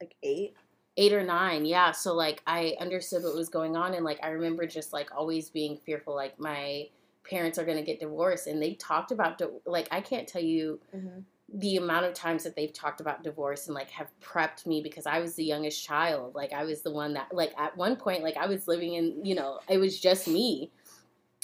like 0.00 0.14
eight 0.22 0.54
eight 0.96 1.12
or 1.12 1.22
nine 1.22 1.64
yeah 1.64 1.90
so 1.90 2.14
like 2.14 2.42
i 2.46 2.76
understood 2.80 3.22
what 3.24 3.34
was 3.34 3.48
going 3.48 3.76
on 3.76 3.94
and 3.94 4.04
like 4.04 4.18
i 4.22 4.28
remember 4.28 4.66
just 4.66 4.92
like 4.92 5.10
always 5.16 5.50
being 5.50 5.76
fearful 5.84 6.14
like 6.14 6.38
my 6.38 6.86
parents 7.28 7.58
are 7.58 7.64
going 7.64 7.76
to 7.76 7.82
get 7.82 7.98
divorced 7.98 8.46
and 8.46 8.62
they 8.62 8.74
talked 8.74 9.10
about 9.10 9.40
like 9.66 9.88
i 9.90 10.00
can't 10.00 10.28
tell 10.28 10.42
you 10.42 10.78
mm-hmm 10.94 11.20
the 11.52 11.76
amount 11.76 12.04
of 12.04 12.14
times 12.14 12.42
that 12.42 12.56
they've 12.56 12.72
talked 12.72 13.00
about 13.00 13.22
divorce 13.22 13.66
and 13.66 13.74
like 13.74 13.90
have 13.90 14.08
prepped 14.20 14.66
me 14.66 14.80
because 14.82 15.06
I 15.06 15.20
was 15.20 15.34
the 15.34 15.44
youngest 15.44 15.84
child. 15.84 16.34
Like 16.34 16.52
I 16.52 16.64
was 16.64 16.82
the 16.82 16.90
one 16.90 17.14
that 17.14 17.32
like 17.32 17.52
at 17.58 17.76
one 17.76 17.96
point 17.96 18.22
like 18.22 18.36
I 18.36 18.46
was 18.46 18.66
living 18.66 18.94
in, 18.94 19.24
you 19.24 19.34
know, 19.34 19.60
it 19.68 19.78
was 19.78 20.00
just 20.00 20.26
me. 20.26 20.70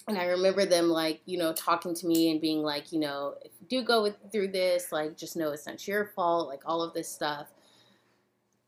And 0.09 0.19
I 0.19 0.25
remember 0.25 0.65
them 0.65 0.89
like, 0.89 1.21
you 1.27 1.39
know, 1.39 1.53
talking 1.53 1.95
to 1.95 2.07
me 2.07 2.31
and 2.31 2.41
being 2.41 2.63
like, 2.63 2.91
you 2.91 2.99
know, 2.99 3.35
if 3.45 3.53
you 3.61 3.67
do 3.69 3.87
go 3.87 4.03
with, 4.03 4.17
through 4.33 4.49
this, 4.49 4.91
like 4.91 5.17
just 5.17 5.37
know 5.37 5.53
it's 5.53 5.67
not 5.67 5.87
your 5.87 6.07
fault, 6.17 6.49
like 6.49 6.63
all 6.65 6.83
of 6.83 6.95
this 6.95 7.09
stuff. 7.09 7.47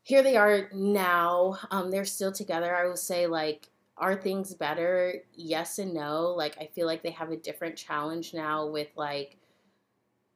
Here 0.03 0.21
they 0.21 0.35
are 0.35 0.69
now. 0.73 1.57
Um 1.71 1.91
they're 1.91 2.05
still 2.05 2.31
together. 2.31 2.75
I 2.75 2.87
will 2.87 2.97
say 2.97 3.27
like 3.27 3.69
are 3.97 4.15
things 4.15 4.53
better? 4.53 5.21
Yes 5.33 5.79
and 5.79 5.93
no. 5.93 6.33
Like 6.35 6.57
I 6.59 6.67
feel 6.67 6.87
like 6.87 7.03
they 7.03 7.11
have 7.11 7.31
a 7.31 7.37
different 7.37 7.75
challenge 7.75 8.33
now 8.33 8.67
with 8.67 8.89
like 8.95 9.37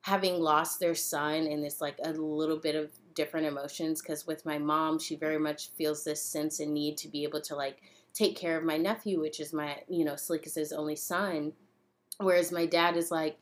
having 0.01 0.39
lost 0.39 0.79
their 0.79 0.95
son 0.95 1.47
and 1.47 1.63
this 1.63 1.81
like 1.81 1.97
a 2.03 2.11
little 2.11 2.57
bit 2.57 2.75
of 2.75 2.91
different 3.13 3.47
emotions 3.47 4.01
because 4.01 4.25
with 4.27 4.45
my 4.45 4.57
mom 4.57 4.99
she 4.99 5.15
very 5.15 5.39
much 5.39 5.71
feels 5.71 6.03
this 6.03 6.21
sense 6.21 6.59
and 6.59 6.73
need 6.73 6.95
to 6.95 7.09
be 7.09 7.23
able 7.23 7.41
to 7.41 7.55
like 7.55 7.81
take 8.13 8.37
care 8.37 8.57
of 8.57 8.63
my 8.63 8.77
nephew 8.77 9.19
which 9.19 9.39
is 9.39 9.51
my 9.51 9.75
you 9.89 10.05
know 10.05 10.13
Slickus's 10.13 10.71
only 10.71 10.95
son 10.95 11.51
whereas 12.19 12.51
my 12.51 12.65
dad 12.65 12.95
is 12.95 13.11
like 13.11 13.37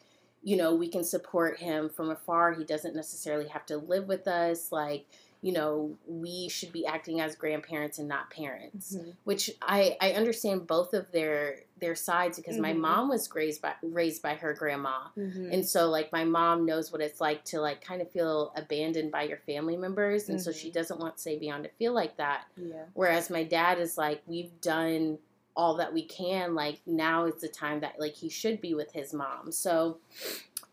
you 0.45 0.55
know, 0.55 0.75
we 0.75 0.87
can 0.87 1.03
support 1.03 1.59
him 1.59 1.89
from 1.89 2.11
afar. 2.11 2.53
He 2.53 2.63
doesn't 2.63 2.95
necessarily 2.95 3.47
have 3.47 3.65
to 3.65 3.77
live 3.77 4.07
with 4.07 4.27
us. 4.27 4.71
Like, 4.71 5.07
you 5.41 5.51
know, 5.51 5.95
we 6.07 6.49
should 6.49 6.71
be 6.71 6.85
acting 6.85 7.21
as 7.21 7.35
grandparents 7.35 7.99
and 7.99 8.07
not 8.07 8.29
parents. 8.31 8.95
Mhm. 8.95 9.13
Which 9.23 9.51
I 9.61 9.97
I 10.01 10.11
understand 10.13 10.67
both 10.67 10.93
of 10.93 11.11
their 11.11 11.59
their 11.77 11.93
sides 11.95 12.37
because 12.37 12.57
my 12.57 12.71
Mhm. 12.73 12.77
mom 12.79 13.09
was 13.09 13.29
raised 13.35 13.61
by 13.61 13.73
raised 13.83 14.21
by 14.21 14.35
her 14.35 14.53
grandma. 14.53 15.09
Mhm. 15.17 15.53
And 15.53 15.67
so 15.67 15.89
like 15.89 16.11
my 16.11 16.23
mom 16.23 16.65
knows 16.65 16.91
what 16.91 17.01
it's 17.01 17.19
like 17.19 17.43
to 17.45 17.59
like 17.59 17.81
kind 17.83 18.01
of 18.01 18.09
feel 18.11 18.53
abandoned 18.55 19.11
by 19.11 19.23
your 19.23 19.37
family 19.39 19.75
members 19.75 20.29
and 20.29 20.41
so 20.41 20.51
she 20.53 20.69
Mhm. 20.69 20.73
doesn't 20.73 20.99
want 20.99 21.17
Savion 21.17 21.63
to 21.63 21.69
feel 21.69 21.93
like 21.93 22.15
that. 22.17 22.45
yeah. 22.55 22.85
Whereas 22.93 23.29
my 23.29 23.43
dad 23.43 23.77
is 23.79 23.97
like, 23.97 24.21
we've 24.25 24.59
done 24.61 25.19
all 25.57 25.75
that 25.75 25.93
we 25.93 26.03
can. 26.05 26.55
Like 26.55 26.79
now 26.85 27.25
is 27.25 27.41
the 27.41 27.47
time 27.49 27.81
that 27.81 27.99
like 27.99 28.13
he 28.13 28.29
should 28.29 28.61
be 28.61 28.73
with 28.73 28.91
his 28.93 29.13
mom. 29.13 29.51
So 29.51 29.99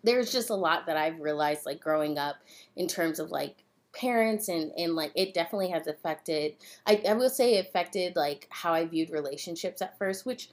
there's 0.04 0.32
just 0.32 0.50
a 0.50 0.54
lot 0.54 0.86
that 0.86 0.96
I've 0.96 1.20
realized 1.20 1.66
like 1.66 1.80
growing 1.80 2.18
up 2.18 2.36
in 2.76 2.86
terms 2.88 3.18
of 3.20 3.30
like 3.30 3.61
parents 3.94 4.48
and 4.48 4.72
and 4.78 4.94
like 4.94 5.12
it 5.14 5.34
definitely 5.34 5.68
has 5.68 5.86
affected 5.86 6.54
I, 6.86 7.02
I 7.08 7.12
will 7.12 7.28
say 7.28 7.56
it 7.56 7.66
affected 7.66 8.16
like 8.16 8.46
how 8.50 8.72
I 8.72 8.86
viewed 8.86 9.10
relationships 9.10 9.82
at 9.82 9.98
first, 9.98 10.24
which 10.24 10.48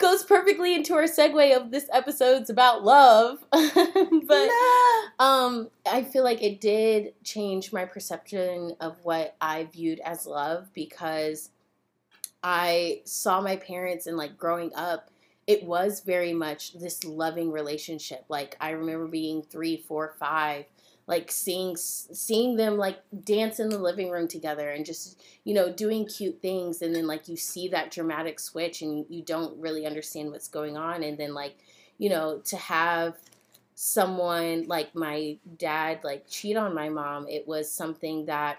goes 0.00 0.24
perfectly 0.24 0.74
into 0.74 0.94
our 0.94 1.04
segue 1.04 1.56
of 1.56 1.70
this 1.70 1.88
episode's 1.92 2.50
about 2.50 2.82
love. 2.82 3.44
but 3.52 4.50
um, 5.18 5.68
I 5.88 6.02
feel 6.02 6.24
like 6.24 6.42
it 6.42 6.60
did 6.60 7.12
change 7.22 7.72
my 7.72 7.84
perception 7.84 8.74
of 8.80 8.96
what 9.04 9.36
I 9.40 9.64
viewed 9.64 10.00
as 10.00 10.26
love 10.26 10.72
because 10.72 11.50
I 12.42 13.02
saw 13.04 13.42
my 13.42 13.56
parents 13.56 14.06
and 14.06 14.16
like 14.16 14.38
growing 14.38 14.72
up, 14.74 15.10
it 15.46 15.64
was 15.64 16.00
very 16.00 16.32
much 16.32 16.72
this 16.72 17.04
loving 17.04 17.52
relationship. 17.52 18.24
Like 18.28 18.56
I 18.58 18.70
remember 18.70 19.06
being 19.06 19.42
three, 19.42 19.76
four, 19.76 20.14
five, 20.18 20.64
like 21.10 21.32
seeing 21.32 21.76
seeing 21.76 22.54
them 22.54 22.78
like 22.78 23.00
dance 23.24 23.58
in 23.58 23.68
the 23.68 23.78
living 23.78 24.10
room 24.10 24.28
together 24.28 24.70
and 24.70 24.86
just 24.86 25.20
you 25.42 25.52
know 25.52 25.72
doing 25.72 26.06
cute 26.06 26.40
things, 26.40 26.82
and 26.82 26.94
then 26.94 27.08
like 27.08 27.28
you 27.28 27.36
see 27.36 27.66
that 27.68 27.90
dramatic 27.90 28.38
switch 28.38 28.80
and 28.80 29.04
you 29.08 29.20
don't 29.20 29.60
really 29.60 29.84
understand 29.84 30.30
what's 30.30 30.46
going 30.46 30.76
on, 30.76 31.02
and 31.02 31.18
then 31.18 31.34
like 31.34 31.56
you 31.98 32.08
know 32.08 32.38
to 32.44 32.56
have 32.56 33.16
someone 33.74 34.64
like 34.68 34.94
my 34.94 35.36
dad 35.58 35.98
like 36.04 36.28
cheat 36.28 36.56
on 36.56 36.74
my 36.74 36.88
mom, 36.88 37.26
it 37.26 37.46
was 37.48 37.68
something 37.68 38.26
that 38.26 38.58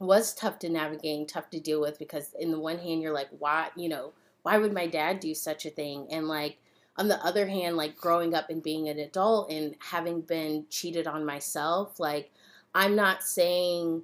was 0.00 0.34
tough 0.34 0.58
to 0.58 0.70
navigate 0.70 1.18
and 1.18 1.28
tough 1.28 1.50
to 1.50 1.60
deal 1.60 1.82
with 1.82 1.98
because 1.98 2.34
in 2.40 2.50
the 2.50 2.58
one 2.58 2.78
hand 2.78 3.02
you're 3.02 3.12
like 3.12 3.28
why 3.38 3.68
you 3.76 3.88
know 3.88 4.12
why 4.42 4.58
would 4.58 4.72
my 4.72 4.86
dad 4.86 5.20
do 5.20 5.34
such 5.34 5.66
a 5.66 5.70
thing? 5.70 6.06
And 6.10 6.28
like 6.28 6.58
on 6.96 7.08
the 7.08 7.24
other 7.24 7.46
hand 7.46 7.76
like 7.76 7.96
growing 7.96 8.34
up 8.34 8.50
and 8.50 8.62
being 8.62 8.88
an 8.88 8.98
adult 8.98 9.50
and 9.50 9.74
having 9.78 10.20
been 10.20 10.64
cheated 10.70 11.06
on 11.06 11.24
myself 11.24 11.98
like 11.98 12.30
i'm 12.74 12.94
not 12.94 13.22
saying 13.22 14.02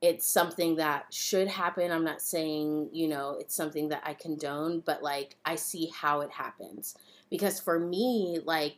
it's 0.00 0.28
something 0.28 0.76
that 0.76 1.12
should 1.12 1.48
happen. 1.48 1.90
I'm 1.90 2.04
not 2.04 2.22
saying 2.22 2.90
you 2.92 3.08
know 3.08 3.36
it's 3.40 3.54
something 3.54 3.88
that 3.88 4.02
i 4.04 4.14
condone 4.14 4.80
but 4.86 5.02
like 5.02 5.36
i 5.44 5.56
see 5.56 5.90
how 5.92 6.20
it 6.20 6.30
happens. 6.30 6.94
Because 7.30 7.58
for 7.60 7.78
me 7.78 8.38
like 8.44 8.76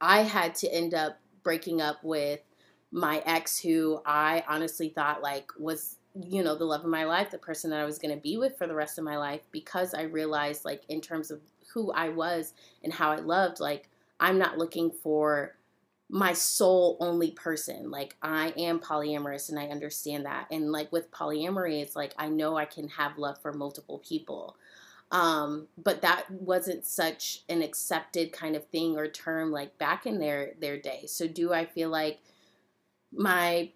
i 0.00 0.22
had 0.22 0.54
to 0.56 0.72
end 0.72 0.94
up 0.94 1.18
breaking 1.42 1.80
up 1.80 2.02
with 2.04 2.40
my 2.92 3.22
ex 3.24 3.58
who 3.58 4.00
I 4.04 4.44
honestly 4.46 4.90
thought 4.90 5.22
like 5.22 5.50
was 5.58 5.96
you 6.14 6.44
know 6.44 6.54
the 6.54 6.64
love 6.64 6.84
of 6.84 6.90
my 6.90 7.04
life, 7.04 7.30
the 7.30 7.38
person 7.38 7.70
that 7.70 7.80
I 7.80 7.86
was 7.86 7.98
going 7.98 8.14
to 8.14 8.20
be 8.20 8.36
with 8.36 8.58
for 8.58 8.66
the 8.66 8.74
rest 8.74 8.98
of 8.98 9.04
my 9.04 9.16
life 9.16 9.40
because 9.50 9.94
I 9.94 10.02
realized 10.02 10.64
like 10.64 10.82
in 10.88 11.00
terms 11.00 11.30
of 11.30 11.40
who 11.72 11.92
I 11.92 12.08
was 12.08 12.54
and 12.82 12.92
how 12.92 13.10
I 13.10 13.16
loved 13.16 13.60
like 13.60 13.88
I'm 14.20 14.38
not 14.38 14.58
looking 14.58 14.90
for 14.90 15.56
my 16.08 16.34
soul 16.34 16.98
only 17.00 17.30
person. 17.30 17.90
Like 17.90 18.16
I 18.22 18.52
am 18.58 18.78
polyamorous 18.78 19.48
and 19.48 19.58
I 19.58 19.68
understand 19.68 20.26
that. 20.26 20.46
And 20.50 20.70
like 20.70 20.92
with 20.92 21.10
polyamory 21.10 21.80
it's 21.82 21.96
like 21.96 22.14
I 22.18 22.28
know 22.28 22.56
I 22.56 22.66
can 22.66 22.88
have 22.88 23.18
love 23.18 23.40
for 23.40 23.52
multiple 23.52 24.02
people. 24.06 24.56
Um, 25.10 25.68
but 25.76 26.02
that 26.02 26.30
wasn't 26.30 26.86
such 26.86 27.42
an 27.48 27.60
accepted 27.60 28.32
kind 28.32 28.56
of 28.56 28.66
thing 28.68 28.96
or 28.96 29.08
term 29.08 29.50
like 29.50 29.76
back 29.78 30.06
in 30.06 30.18
their 30.18 30.52
their 30.60 30.78
day. 30.78 31.04
So 31.06 31.26
do 31.26 31.52
I 31.52 31.66
feel 31.66 31.90
like 31.90 32.20
my 33.12 33.70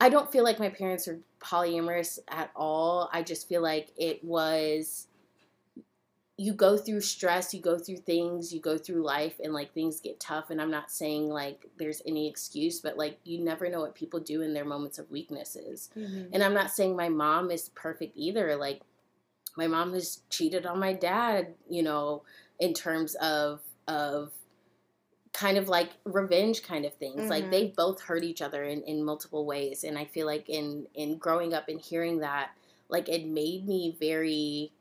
I 0.00 0.08
don't 0.08 0.30
feel 0.30 0.44
like 0.44 0.58
my 0.58 0.68
parents 0.68 1.08
are 1.08 1.20
polyamorous 1.40 2.18
at 2.28 2.50
all. 2.54 3.08
I 3.12 3.22
just 3.22 3.48
feel 3.48 3.62
like 3.62 3.88
it 3.96 4.22
was 4.22 5.06
you 6.38 6.52
go 6.52 6.76
through 6.76 7.00
stress, 7.00 7.54
you 7.54 7.60
go 7.62 7.78
through 7.78 7.96
things, 7.96 8.52
you 8.52 8.60
go 8.60 8.76
through 8.76 9.02
life 9.02 9.40
and 9.42 9.54
like 9.54 9.72
things 9.72 10.00
get 10.00 10.20
tough 10.20 10.50
and 10.50 10.60
I'm 10.60 10.70
not 10.70 10.90
saying 10.90 11.30
like 11.30 11.64
there's 11.78 12.02
any 12.06 12.28
excuse, 12.28 12.80
but 12.80 12.98
like 12.98 13.18
you 13.24 13.38
never 13.40 13.70
know 13.70 13.80
what 13.80 13.94
people 13.94 14.20
do 14.20 14.42
in 14.42 14.52
their 14.52 14.64
moments 14.64 14.98
of 14.98 15.10
weaknesses. 15.10 15.88
Mhm. 15.96 16.28
And 16.32 16.42
I'm 16.42 16.52
not 16.52 16.70
saying 16.70 16.94
my 16.94 17.08
mom 17.08 17.50
is 17.50 17.70
perfect 17.70 18.12
either. 18.16 18.54
Like 18.56 18.82
my 19.56 19.66
mom 19.66 19.94
has 19.94 20.20
cheated 20.28 20.66
on 20.66 20.78
my 20.78 20.92
dad, 20.92 21.54
you 21.70 21.82
know, 21.82 22.22
in 22.58 22.74
terms 22.74 23.14
of 23.16 23.60
of 23.88 24.32
kind 25.32 25.56
of 25.56 25.68
like 25.68 25.90
revenge 26.04 26.62
kind 26.62 26.84
of 26.84 26.92
things. 26.94 27.30
Like 27.30 27.44
Mhm. 27.44 27.50
they 27.50 27.66
both 27.68 28.00
hurt 28.02 28.24
each 28.24 28.42
other 28.42 28.64
in, 28.64 28.82
in 28.82 29.04
multiple 29.04 29.46
ways. 29.46 29.84
And 29.84 29.96
I 29.96 30.04
feel 30.04 30.26
like 30.26 30.50
in 30.50 30.86
in 30.94 31.16
growing 31.16 31.54
up 31.54 31.68
and 31.68 31.80
hearing 31.80 32.18
that, 32.18 32.50
like 32.90 33.08
it 33.08 33.26
made 33.26 33.66
me 33.66 33.96
very 33.98 34.72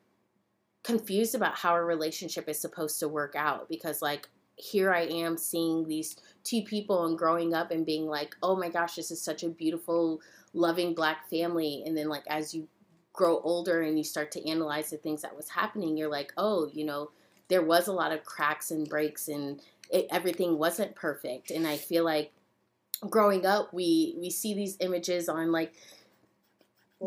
confused 0.86 1.34
about 1.34 1.56
how 1.56 1.76
a 1.76 1.84
relationship 1.84 2.48
is 2.48 2.60
supposed 2.60 3.00
to 3.00 3.08
work 3.08 3.34
out 3.36 3.68
because 3.68 4.04
like 4.04 4.30
here 4.56 4.94
I 4.94 5.02
am 5.02 5.36
seeing 5.36 5.88
these 5.88 6.16
two 6.44 6.62
people 6.62 7.08
and 7.08 7.18
growing 7.18 7.54
up 7.54 7.72
and 7.72 7.86
being 7.86 8.06
like, 8.06 8.36
oh 8.42 8.56
my 8.56 8.70
gosh, 8.70 8.96
this 8.96 9.12
is 9.12 9.22
such 9.22 9.44
a 9.44 9.50
beautiful, 9.50 10.22
loving 10.54 10.94
black 10.94 11.30
family. 11.30 11.84
And 11.86 11.98
then, 11.98 12.08
like, 12.08 12.24
as 12.28 12.54
you 12.54 12.68
grow 13.12 13.40
older 13.40 13.82
and 13.82 13.98
you 13.98 14.04
start 14.04 14.32
to 14.32 14.50
analyze 14.50 14.92
the 14.92 14.98
things 14.98 15.22
that 15.24 15.36
was 15.36 15.50
happening, 15.50 15.98
you're 15.98 16.10
like, 16.10 16.32
oh, 16.38 16.70
you 16.72 16.86
know, 16.86 17.12
there 17.48 17.64
was 17.64 17.88
a 17.88 17.94
lot 17.94 18.12
of 18.12 18.24
cracks 18.24 18.72
and 18.72 18.88
breaks 18.88 19.28
and 19.28 19.62
it, 19.90 20.08
everything 20.10 20.58
wasn't 20.58 20.96
perfect. 20.96 21.52
And 21.52 21.68
I 21.68 21.78
feel 21.78 22.06
like 22.06 22.32
growing 23.10 23.46
up, 23.46 23.74
we 23.74 24.16
we 24.20 24.30
see 24.30 24.54
these 24.54 24.78
images 24.80 25.28
on 25.28 25.52
like 25.52 25.74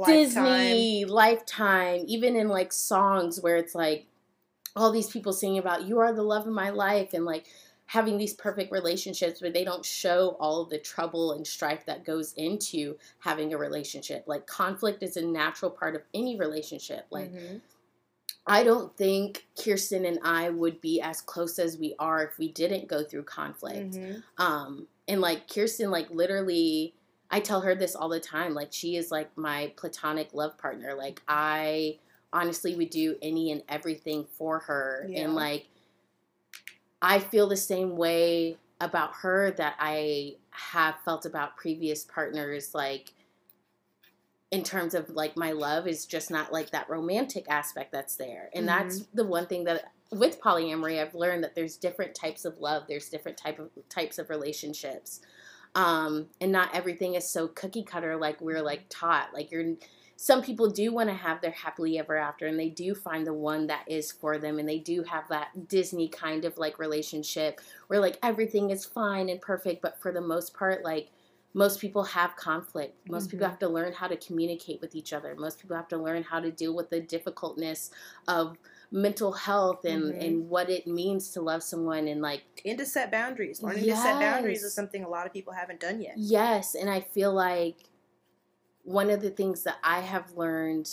Disney, 0.07 1.05
Lifetime, 1.05 2.05
even 2.07 2.37
in 2.37 2.49
like 2.49 2.73
songs 2.73 3.41
where 3.41 3.57
it's 3.57 3.75
like 3.75 4.07
all 4.77 4.91
these 4.93 5.11
people 5.11 5.33
singing 5.33 5.59
about 5.59 5.85
you 5.85 5.99
are 5.99 6.13
the 6.13 6.23
love 6.23 6.47
of 6.47 6.53
my 6.53 6.71
life 6.71 7.13
and 7.15 7.25
like 7.25 7.47
having 7.87 8.19
these 8.19 8.35
perfect 8.35 8.71
relationships 8.71 9.41
but 9.41 9.55
they 9.55 9.65
don't 9.65 9.85
show 9.85 10.37
all 10.39 10.65
the 10.67 10.79
trouble 10.79 11.33
and 11.33 11.47
strife 11.47 11.87
that 11.87 12.05
goes 12.05 12.35
into 12.35 12.97
having 13.19 13.53
a 13.55 13.59
relationship. 13.59 14.25
Like 14.27 14.47
conflict 14.47 15.03
is 15.03 15.17
a 15.17 15.25
natural 15.25 15.71
part 15.71 15.97
of 15.97 16.03
any 16.15 16.37
relationship. 16.37 17.07
Like 17.11 17.33
Mhm. 17.33 17.61
I 18.47 18.65
don't 18.65 18.97
think 18.97 19.47
Kirsten 19.63 20.07
and 20.07 20.19
I 20.23 20.49
would 20.49 20.81
be 20.81 21.01
as 21.03 21.21
close 21.21 21.59
as 21.59 21.77
we 21.77 21.95
are 21.99 22.25
if 22.25 22.39
we 22.39 22.49
didn't 22.51 22.89
go 22.89 23.05
through 23.05 23.25
conflict. 23.25 23.95
Mhm. 23.95 24.23
Um, 24.39 24.89
and 25.07 25.21
like 25.21 25.53
Kirsten, 25.53 25.91
like 25.91 26.11
literally, 26.11 26.95
I 27.31 27.41
tell 27.41 27.61
her 27.61 27.75
this 27.75 27.95
all 27.95 28.09
the 28.09 28.21
time. 28.21 28.55
Like 28.55 28.73
she 28.73 28.97
is 28.97 29.11
like 29.11 29.37
my 29.37 29.73
platonic 29.77 30.31
love 30.33 30.57
partner. 30.59 30.95
Like 30.95 31.23
I 31.29 31.99
honestly 32.33 32.75
would 32.75 32.91
do 32.91 33.17
any 33.23 33.53
and 33.53 33.63
everything 33.69 34.27
for 34.37 34.61
her. 34.61 35.07
Yeah. 35.09 35.25
And 35.25 35.35
like 35.35 35.69
I 37.03 37.19
feel 37.19 37.49
the 37.49 37.57
same 37.57 37.97
way 37.97 38.57
about 38.81 39.15
her 39.17 39.51
that 39.53 39.77
I 39.79 40.37
have 40.51 40.97
felt 41.05 41.27
about 41.27 41.57
previous 41.57 42.05
partners. 42.05 42.75
Like 42.75 43.13
in 44.51 44.63
terms 44.63 44.95
of 44.95 45.11
like 45.11 45.37
my 45.37 45.53
love 45.53 45.87
is 45.87 46.07
just 46.07 46.31
not 46.31 46.53
like 46.53 46.71
that 46.71 46.89
romantic 46.89 47.45
aspect 47.49 47.93
that's 47.93 48.17
there. 48.17 48.49
And 48.55 48.67
that's 48.67 49.01
mm-hmm. 49.01 49.17
the 49.17 49.25
one 49.25 49.47
thing 49.47 49.65
that 49.65 49.93
with 50.11 50.41
polyamory 50.41 51.01
I've 51.01 51.15
learned 51.15 51.45
that 51.45 51.55
there's 51.55 51.77
different 51.77 52.15
types 52.15 52.47
of 52.47 52.59
love, 52.59 52.85
there's 52.89 53.11
different 53.11 53.37
type 53.37 53.59
of 53.59 53.71
types 53.91 54.19
of 54.19 54.31
relationships. 54.31 55.21
Um, 55.75 56.29
and 56.41 56.51
not 56.51 56.75
everything 56.75 57.15
is 57.15 57.29
so 57.29 57.49
cookie 57.49 57.85
cutter 57.85 58.17
like 58.17 58.41
we're 58.41 58.63
like 58.63 58.87
taught. 58.89 59.33
Like 59.33 59.51
you're 59.53 59.75
some 60.17 60.43
people 60.43 60.69
do 60.69 60.93
want 60.93 61.09
to 61.09 61.15
have 61.15 61.41
their 61.41 61.53
happily 61.53 61.97
ever 61.97 62.17
after 62.17 62.47
and 62.47 62.59
they 62.59 62.71
do 62.71 62.93
find 62.93 63.25
the 63.25 63.33
one 63.33 63.69
that 63.69 63.85
is 63.87 64.11
for 64.11 64.37
them 64.37 64.59
and 64.59 64.69
they 64.69 64.81
do 64.81 65.05
have 65.05 65.29
that 65.29 65.69
Disney 65.69 66.09
kind 66.09 66.45
of 66.45 66.59
like 66.59 66.81
relationship 66.81 67.61
where 67.87 68.01
like 68.01 68.19
everything 68.21 68.71
is 68.71 68.85
fine 68.85 69.29
and 69.29 69.41
perfect, 69.41 69.81
but 69.81 70.01
for 70.01 70.11
the 70.11 70.21
most 70.21 70.55
part, 70.55 70.85
like 70.85 71.11
most 71.55 71.81
people 71.81 72.03
have 72.03 72.35
conflict. 72.37 72.97
Most 73.09 73.31
people 73.31 73.47
Mhm. 73.47 73.51
have 73.51 73.59
to 73.61 73.69
learn 73.69 73.93
how 73.93 74.09
to 74.09 74.17
communicate 74.17 74.81
with 74.81 74.95
each 74.95 75.13
other. 75.13 75.35
Most 75.37 75.61
people 75.61 75.77
have 75.77 75.89
to 75.89 75.97
learn 75.99 76.25
how 76.25 76.41
to 76.41 76.51
deal 76.51 76.75
with 76.75 76.91
the 76.91 77.01
difficultness 77.01 77.91
of 78.27 78.59
mental 78.91 79.33
health 79.33 79.85
and, 79.85 80.15
Mhm. 80.15 80.27
and 80.27 80.49
what 80.49 80.71
it 80.71 80.87
means 80.87 81.31
to 81.33 81.41
love 81.43 81.63
someone 81.63 82.09
and 82.09 82.23
like 82.23 82.43
And 82.65 82.79
to 82.79 82.87
set 82.87 83.11
boundaries. 83.11 83.63
Learning 83.63 83.85
to 83.85 83.97
set 83.97 84.19
boundaries 84.19 84.63
is 84.63 84.73
something 84.73 85.05
a 85.05 85.09
lot 85.09 85.27
of 85.27 85.33
people 85.33 85.53
haven't 85.53 85.81
done 85.81 86.01
yet. 86.01 86.15
Yes, 86.17 86.75
and 86.75 86.89
I 86.89 87.01
feel 87.01 87.33
like 87.33 87.77
one 88.85 89.11
of 89.11 89.21
the 89.21 89.31
things 89.31 89.63
that 89.65 89.77
I 89.83 90.01
have 90.01 90.33
learned 90.33 90.91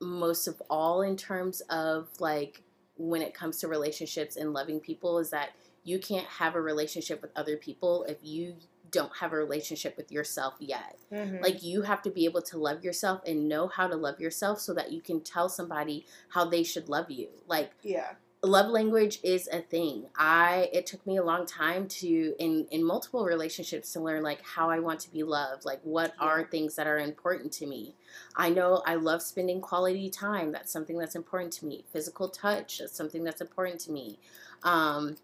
most 0.00 0.46
of 0.46 0.62
all 0.70 1.02
in 1.02 1.16
terms 1.16 1.60
of 1.62 2.08
like 2.20 2.62
when 2.96 3.22
it 3.22 3.34
comes 3.34 3.58
to 3.58 3.68
relationships 3.68 4.36
and 4.36 4.52
loving 4.52 4.78
people 4.80 5.18
is 5.18 5.30
that 5.30 5.50
you 5.84 5.98
can't 5.98 6.26
have 6.26 6.54
a 6.54 6.60
relationship 6.60 7.20
with 7.22 7.32
other 7.34 7.56
people 7.56 8.04
if 8.04 8.18
you 8.22 8.56
don't 8.92 9.16
have 9.16 9.32
a 9.32 9.36
relationship 9.36 9.96
with 9.96 10.12
yourself 10.12 10.54
yet. 10.60 10.98
Mhm. 11.10 11.42
Like 11.42 11.62
you 11.64 11.82
have 11.82 12.02
to 12.02 12.10
be 12.10 12.24
able 12.26 12.42
to 12.42 12.58
love 12.58 12.84
yourself 12.84 13.22
and 13.26 13.48
know 13.48 13.66
how 13.66 13.88
to 13.88 13.96
love 13.96 14.20
yourself 14.20 14.60
so 14.60 14.72
that 14.74 14.92
you 14.92 15.00
can 15.00 15.20
tell 15.22 15.48
somebody 15.48 16.06
how 16.28 16.44
they 16.44 16.62
should 16.62 16.88
love 16.88 17.10
you. 17.10 17.28
Like 17.48 17.72
yeah. 17.82 18.12
love 18.42 18.68
language 18.70 19.18
is 19.22 19.48
a 19.48 19.60
thing. 19.62 20.06
I 20.16 20.68
it 20.72 20.84
took 20.86 21.06
me 21.06 21.16
a 21.16 21.24
long 21.24 21.46
time 21.46 21.88
to 21.88 22.34
in 22.38 22.66
in 22.70 22.84
multiple 22.84 23.24
relationships 23.24 23.92
to 23.94 24.00
learn 24.00 24.22
like 24.22 24.42
how 24.42 24.68
I 24.68 24.78
want 24.78 25.00
to 25.00 25.10
be 25.10 25.22
loved, 25.22 25.64
like 25.64 25.80
what 25.82 26.12
Yeah. 26.20 26.26
are 26.26 26.44
things 26.44 26.74
that 26.76 26.86
are 26.86 26.98
important 26.98 27.52
to 27.54 27.66
me. 27.66 27.94
I 28.36 28.50
know 28.50 28.82
I 28.86 28.96
love 28.96 29.22
spending 29.22 29.60
quality 29.60 30.10
time. 30.10 30.52
That's 30.52 30.70
something 30.72 30.98
that's 30.98 31.16
important 31.16 31.52
to 31.54 31.66
me. 31.66 31.84
Physical 31.92 32.28
touch, 32.28 32.78
that's 32.80 32.94
something 32.96 33.24
that's 33.24 33.40
important 33.40 33.80
to 33.82 33.90
me. 33.92 34.18
Um 34.64 35.16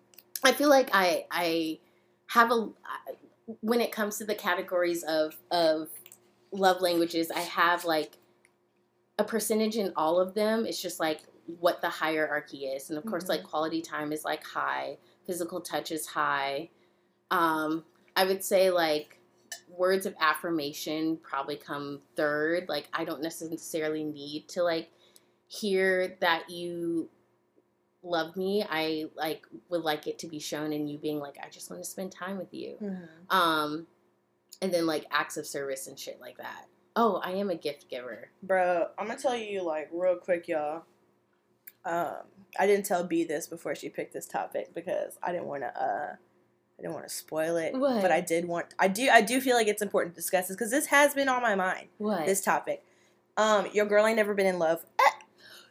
I 0.42 0.52
feel 0.52 0.70
like 0.70 0.88
I 0.94 1.26
I 1.30 1.80
have 2.28 2.50
a 2.52 2.68
when 3.60 3.80
it 3.80 3.92
comes 3.92 4.18
to 4.18 4.24
the 4.24 4.34
categories 4.34 5.02
of 5.04 5.36
of 5.50 5.88
love 6.52 6.80
languages, 6.80 7.30
I 7.30 7.40
have 7.40 7.84
like 7.84 8.18
a 9.18 9.24
percentage 9.24 9.76
in 9.76 9.92
all 9.96 10.20
of 10.20 10.34
them. 10.34 10.66
It's 10.66 10.80
just 10.80 11.00
like 11.00 11.20
what 11.46 11.80
the 11.80 11.88
hierarchy 11.88 12.66
is. 12.66 12.90
And 12.90 12.98
of 12.98 13.06
course, 13.06 13.24
Mhm. 13.24 13.28
like 13.30 13.42
quality 13.42 13.82
time 13.82 14.12
is 14.12 14.24
like 14.24 14.44
high, 14.44 14.98
physical 15.26 15.60
touch 15.60 15.90
is 15.90 16.06
high. 16.06 16.70
Um, 17.30 17.84
I 18.16 18.24
would 18.24 18.44
say 18.44 18.70
like 18.70 19.18
words 19.68 20.06
of 20.06 20.14
affirmation 20.20 21.16
probably 21.18 21.56
come 21.56 22.02
third. 22.16 22.68
Like 22.68 22.88
I 22.92 23.04
don't 23.04 23.22
necessarily 23.22 24.04
need 24.04 24.48
to 24.50 24.62
like 24.62 24.90
hear 25.46 26.16
that 26.20 26.50
you 26.50 27.10
love 28.02 28.36
me. 28.36 28.64
I 28.68 29.06
like 29.16 29.46
would 29.68 29.82
like 29.82 30.06
it 30.06 30.18
to 30.20 30.26
be 30.26 30.38
shown 30.38 30.72
in 30.72 30.86
you 30.88 30.98
being 30.98 31.18
like, 31.18 31.36
I 31.42 31.48
just 31.48 31.70
want 31.70 31.82
to 31.82 31.88
spend 31.88 32.12
time 32.12 32.38
with 32.38 32.52
you. 32.54 32.76
Mhm. 32.80 33.08
Um, 33.34 33.86
and 34.62 34.72
then 34.72 34.86
like 34.86 35.06
acts 35.10 35.36
of 35.36 35.46
service 35.46 35.86
and 35.86 35.98
shit 35.98 36.20
like 36.20 36.36
that. 36.38 36.66
Oh, 36.96 37.20
I 37.22 37.32
am 37.32 37.50
a 37.50 37.54
gift 37.54 37.88
giver. 37.88 38.30
Bro, 38.42 38.88
I'm 38.98 39.06
gonna 39.06 39.18
tell 39.18 39.36
you 39.36 39.62
like 39.62 39.88
real 39.92 40.16
quick, 40.16 40.48
y'all. 40.48 40.82
Um, 41.84 42.16
I 42.58 42.66
didn't 42.66 42.86
tell 42.86 43.04
B 43.04 43.24
this 43.24 43.46
before 43.46 43.74
she 43.74 43.88
picked 43.88 44.12
this 44.12 44.26
topic 44.26 44.74
because 44.74 45.16
I 45.22 45.32
didn't 45.32 45.46
want 45.46 45.62
to. 45.62 45.68
Uh, 45.80 46.16
I 46.78 46.82
didn't 46.82 46.94
want 46.94 47.08
to 47.08 47.12
spoil 47.14 47.56
it, 47.56 47.74
What? 47.74 48.00
but 48.02 48.12
I 48.12 48.20
did 48.20 48.46
want. 48.46 48.66
I 48.78 48.86
do. 48.88 49.08
I 49.10 49.20
do 49.20 49.40
feel 49.40 49.56
like 49.56 49.66
it's 49.66 49.82
important 49.82 50.14
to 50.14 50.20
discuss 50.20 50.46
this 50.48 50.56
because 50.56 50.70
this 50.70 50.86
has 50.86 51.12
been 51.14 51.28
on 51.28 51.42
my 51.42 51.54
mind. 51.56 51.88
What? 51.98 52.24
This 52.26 52.40
topic. 52.40 52.84
Um, 53.36 53.66
your 53.72 53.86
girl 53.86 54.06
ain't 54.06 54.16
never 54.16 54.32
been 54.34 54.46
in 54.46 54.58
love. 54.58 54.84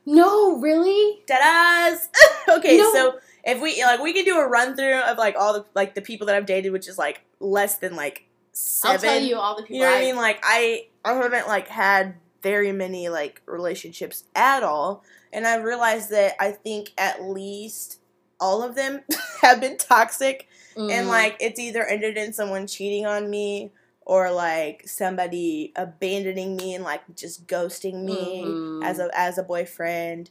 No, 0.07 0.57
really? 0.59 1.19
Deadass. 1.27 2.07
okay, 2.49 2.77
No. 2.77 2.91
so 2.93 3.19
if 3.43 3.61
we 3.61 3.83
like, 3.83 3.99
we 4.01 4.13
can 4.13 4.25
do 4.25 4.37
a 4.37 4.47
run 4.47 4.75
through 4.75 4.99
of 5.01 5.17
like 5.17 5.35
all 5.37 5.53
the 5.53 5.65
like 5.75 5.93
the 5.95 6.01
people 6.01 6.25
that 6.27 6.35
I've 6.35 6.45
dated, 6.45 6.71
which 6.71 6.87
is 6.87 6.97
like 6.97 7.21
less 7.39 7.77
than 7.77 7.95
like 7.95 8.23
7 8.53 8.95
I'll 8.95 9.01
tell 9.01 9.21
you 9.21 9.37
all 9.37 9.55
the 9.55 9.61
people. 9.63 9.75
You 9.75 9.81
know 9.83 9.91
what 9.91 9.97
I 9.97 10.01
mean? 10.01 10.15
Like 10.15 10.39
I 10.43 10.87
I 11.05 11.13
haven't 11.13 11.47
like 11.47 11.67
had 11.67 12.15
very 12.41 12.71
many 12.71 13.09
like 13.09 13.41
relationships 13.45 14.23
at 14.35 14.63
all. 14.63 15.03
And 15.33 15.45
I 15.45 15.57
realized 15.57 16.09
that 16.11 16.35
I 16.39 16.51
think 16.51 16.91
at 16.97 17.21
least 17.23 17.99
all 18.39 18.63
of 18.63 18.75
them 18.75 19.01
have 19.41 19.59
been 19.59 19.77
toxic 19.77 20.47
and 20.75 20.89
Mm. 20.89 21.07
like 21.07 21.37
it's 21.39 21.59
either 21.59 21.83
ended 21.83 22.17
in 22.17 22.33
someone 22.33 22.67
cheating 22.67 23.05
on 23.07 23.29
me 23.31 23.71
or 24.09 24.31
like 24.31 24.87
somebody 24.87 25.73
abandoning 25.75 26.55
me 26.55 26.73
and 26.73 26.83
like 26.83 27.01
just 27.13 27.45
ghosting 27.45 28.05
me 28.05 28.41
Mhm. 28.45 28.83
as 28.83 28.99
a 28.99 29.09
as 29.13 29.37
a 29.37 29.43
boyfriend. 29.43 30.29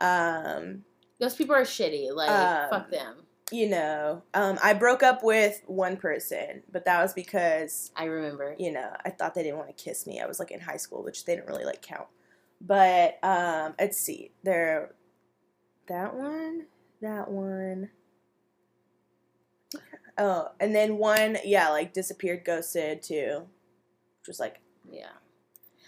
Um 0.00 0.84
those 1.18 1.34
people 1.36 1.54
are 1.54 1.62
shitty. 1.62 2.14
Like 2.14 2.30
Um, 2.30 2.70
fuck 2.70 2.90
them. 2.90 3.26
you 3.52 3.68
know, 3.68 4.22
um, 4.32 4.58
I 4.62 4.72
broke 4.72 5.02
up 5.02 5.22
with 5.22 5.60
one 5.66 5.98
person, 5.98 6.62
but 6.72 6.86
that 6.86 7.02
was 7.02 7.12
because 7.12 7.92
I 7.94 8.04
remember. 8.04 8.56
you 8.58 8.72
know, 8.72 8.90
I 9.04 9.10
thought 9.10 9.34
they 9.34 9.42
didn't 9.42 9.58
want 9.58 9.76
to 9.76 9.84
kiss 9.84 10.06
me. 10.06 10.18
I 10.20 10.26
was 10.26 10.38
like 10.38 10.50
in 10.50 10.60
high 10.60 10.78
school, 10.78 11.02
which 11.04 11.26
they 11.26 11.34
didn't 11.34 11.48
really 11.48 11.66
like 11.66 11.82
count. 11.82 12.06
But 12.62 13.18
um, 13.22 13.74
let's 13.78 13.98
see, 13.98 14.32
there, 14.44 14.94
that 15.88 16.14
one, 16.14 16.66
that 17.02 17.30
one. 17.30 17.90
Oh, 20.22 20.48
and 20.60 20.74
then 20.74 20.98
one, 20.98 21.38
yeah, 21.44 21.70
like 21.70 21.92
disappeared, 21.94 22.44
ghosted 22.44 23.02
too, 23.02 23.46
which 24.20 24.28
was 24.28 24.38
like, 24.38 24.60
Yeah. 24.90 25.08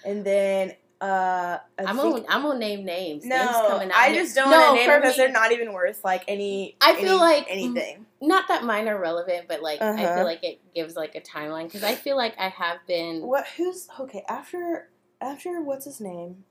and 0.06 0.24
then 0.24 0.72
uh, 1.02 1.58
I 1.78 1.84
I'm 1.84 1.96
think- 1.98 2.14
gonna 2.14 2.26
I'm 2.28 2.42
gonna 2.42 2.58
name 2.58 2.84
names. 2.84 3.24
no, 3.26 3.36
names 3.36 3.50
coming 3.50 3.90
out 3.90 3.96
I 3.96 4.14
just 4.14 4.34
don't 4.36 4.50
No, 4.50 4.58
want 4.58 4.80
to 4.80 4.86
name 4.86 5.00
because 5.00 5.18
me- 5.18 5.22
they're 5.24 5.32
not 5.32 5.52
even 5.52 5.72
worth 5.72 6.02
like 6.04 6.24
any. 6.28 6.76
I 6.80 6.94
feel 6.94 7.10
any- 7.10 7.18
like- 7.20 7.46
anything. 7.50 8.06
not 8.22 8.46
that 8.48 8.62
mine 8.64 8.88
are 8.88 8.98
relevant, 8.98 9.48
but 9.48 9.62
like 9.62 9.82
I 9.82 9.88
Uh-huh. 10.04 10.14
feel 10.16 10.24
like 10.24 10.42
it 10.44 10.60
gives 10.74 10.94
like 10.96 11.14
a 11.16 11.20
timeline 11.20 11.64
because 11.64 11.82
I 11.82 11.94
feel 11.96 12.16
like 12.16 12.34
I 12.38 12.48
have 12.48 12.78
been. 12.86 13.26
What? 13.26 13.46
Who's 13.56 13.88
okay? 14.00 14.24
After 14.28 14.90
after 15.20 15.60
what's 15.60 15.84
his 15.84 16.00
name 16.00 16.44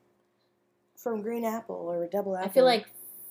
from 0.97 1.21
Green 1.21 1.45
Apple 1.45 1.75
or 1.77 2.05
Double 2.07 2.35
Apple? 2.35 2.49
I 2.49 2.53
feel 2.53 2.65
like 2.65 2.85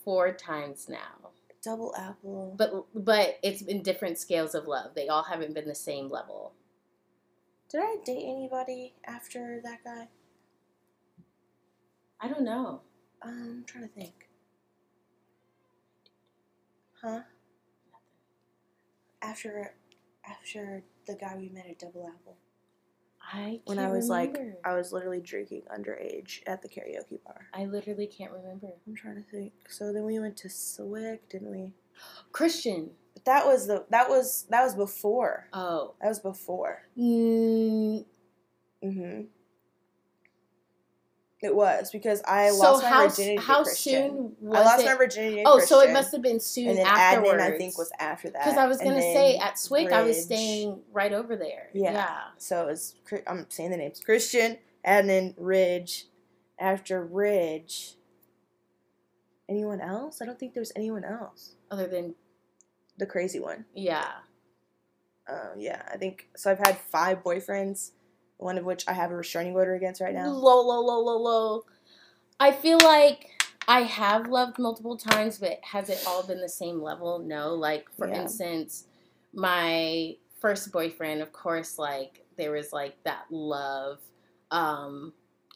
four 0.05 0.33
times 0.33 0.89
now, 0.89 1.20
Double 1.63 1.95
Apple. 1.97 2.55
but 2.57 2.87
but 2.95 3.39
it's 3.43 3.63
been 3.63 3.83
different 3.83 4.19
scales 4.19 4.55
of 4.55 4.67
love. 4.67 4.95
They 4.95 5.09
all 5.09 5.25
haven't 5.25 5.55
been 5.55 5.69
the 5.69 5.75
same 5.75 6.09
level. 6.09 6.53
did 7.71 7.81
I 7.83 7.97
date 8.05 8.25
anybody 8.25 8.95
after 9.07 9.61
that 9.63 9.85
guy? 9.85 10.09
I 12.21 12.29
don't 12.29 12.45
know. 12.45 12.81
Um, 13.23 13.59
I'm 13.59 13.65
trying 13.65 13.89
to 13.89 13.95
think. 13.95 14.29
Huh? 17.03 17.21
After 19.23 19.75
after 20.29 20.83
the 21.07 21.15
guy 21.15 21.37
we 21.37 21.49
met 21.49 21.67
at 21.67 21.79
Double 21.79 22.07
Apple. 22.07 22.37
I 23.33 23.61
When 23.65 23.79
I 23.79 23.89
was 23.91 24.09
like. 24.09 24.39
I 24.65 24.75
was 24.75 24.93
literally 24.93 25.21
drinking 25.21 25.63
underage 25.75 26.41
at 26.47 26.63
the 26.63 26.69
karaoke 26.69 27.23
bar. 27.25 27.47
I 27.55 27.65
literally 27.67 28.07
can't 28.07 28.33
remember. 28.33 28.69
I'm 28.87 28.95
trying 28.95 29.17
to 29.17 29.31
think. 29.31 29.53
So 29.69 29.93
then 29.93 30.05
we 30.05 30.19
went 30.19 30.37
to 30.39 30.49
Swick, 30.51 31.29
didn't 31.29 31.51
we? 31.51 31.73
Christian. 32.33 32.91
But 33.15 33.25
that 33.25 33.47
was 33.47 33.67
the 33.67 33.85
that 33.91 34.09
was 34.09 34.47
that 34.51 34.63
was 34.63 34.75
before. 34.75 35.49
Oh. 35.53 35.95
That 36.01 36.09
was 36.09 36.21
before. 36.21 36.83
Mm, 36.99 38.05
Mm-hmm. 38.83 39.23
It 41.43 41.55
was 41.55 41.91
because 41.91 42.21
I 42.27 42.51
so 42.51 42.59
lost 42.59 42.83
my 42.83 42.89
how 42.91 43.09
virginity 43.09 43.37
to 43.37 43.43
how 43.43 43.63
Christian. 43.63 44.11
soon 44.11 44.37
was 44.41 44.59
I 44.59 44.65
lost 44.65 44.83
it? 44.83 44.87
my 44.87 44.95
virginity 44.95 45.43
oh, 45.47 45.53
Christian. 45.55 45.69
so 45.79 45.81
it 45.81 45.93
must 45.93 46.13
have 46.13 46.21
been 46.23 46.39
soon 46.41 46.69
and 46.69 46.79
then 46.79 46.87
afterwards. 46.87 47.43
Adnan 47.43 47.55
I 47.55 47.57
think 47.59 47.79
was 47.79 47.91
after 47.99 48.29
that. 48.31 48.45
because 48.45 48.59
I 48.59 48.67
was 48.67 48.79
gonna 48.79 49.01
say 49.01 49.37
at 49.39 49.59
Swick 49.59 49.91
I 49.91 50.03
was 50.03 50.23
staying 50.23 50.81
right 50.93 51.13
over 51.13 51.37
there. 51.37 51.71
Yeah. 51.73 51.93
yeah. 51.93 52.19
So 52.37 52.65
it 52.65 52.67
was 52.67 52.95
I'm 53.27 53.47
saying 53.49 53.71
the 53.71 53.79
names 53.79 54.01
Christian, 54.05 54.59
Adnan, 54.87 55.35
Ridge. 55.39 56.07
After 56.59 57.03
Ridge, 57.03 57.95
anyone 59.49 59.81
else? 59.81 60.21
I 60.21 60.27
don't 60.27 60.39
think 60.39 60.53
there's 60.53 60.73
anyone 60.77 61.05
else. 61.05 61.55
Other 61.71 61.87
than 61.87 62.15
The 62.99 63.07
crazy 63.07 63.41
one. 63.41 63.65
yeah. 63.75 64.09
Uh, 65.27 65.51
yeah, 65.57 65.83
I 65.91 65.97
think 65.97 66.29
so. 66.37 66.51
I've 66.51 66.59
had 66.59 66.77
five 66.91 67.23
boyfriends, 67.23 67.93
one 68.41 68.59
of 68.59 68.65
which 68.65 68.85
I 68.89 68.93
have 68.95 69.11
a 69.11 69.17
restraining 69.17 69.55
order 69.55 69.75
against 69.75 70.01
right 70.01 70.15
now. 70.15 70.29
Low, 70.29 70.61
low, 70.67 70.81
low, 70.81 71.01
low, 71.01 71.19
low. 71.19 71.65
I 72.39 72.53
feel 72.53 72.79
like 72.83 73.31
I 73.69 73.83
have 73.83 74.29
loved 74.29 74.59
multiple 74.59 74.97
times, 74.97 75.39
but 75.39 75.59
has 75.63 75.89
it 75.91 76.03
all 76.07 76.27
been 76.27 76.41
the 76.41 76.49
same 76.49 76.83
level? 76.83 77.19
No. 77.19 77.55
Like 77.55 77.91
for 77.97 78.09
Yeah. 78.09 78.23
instance, 78.23 78.87
my 79.33 80.17
first 80.41 80.73
boyfriend, 80.73 81.21
of 81.21 81.33
course, 81.33 81.79
like 81.79 82.25
there 82.37 82.53
was 82.53 82.73
like 82.73 82.97
that 83.05 83.27
love, 83.31 84.01
um, 84.51 85.13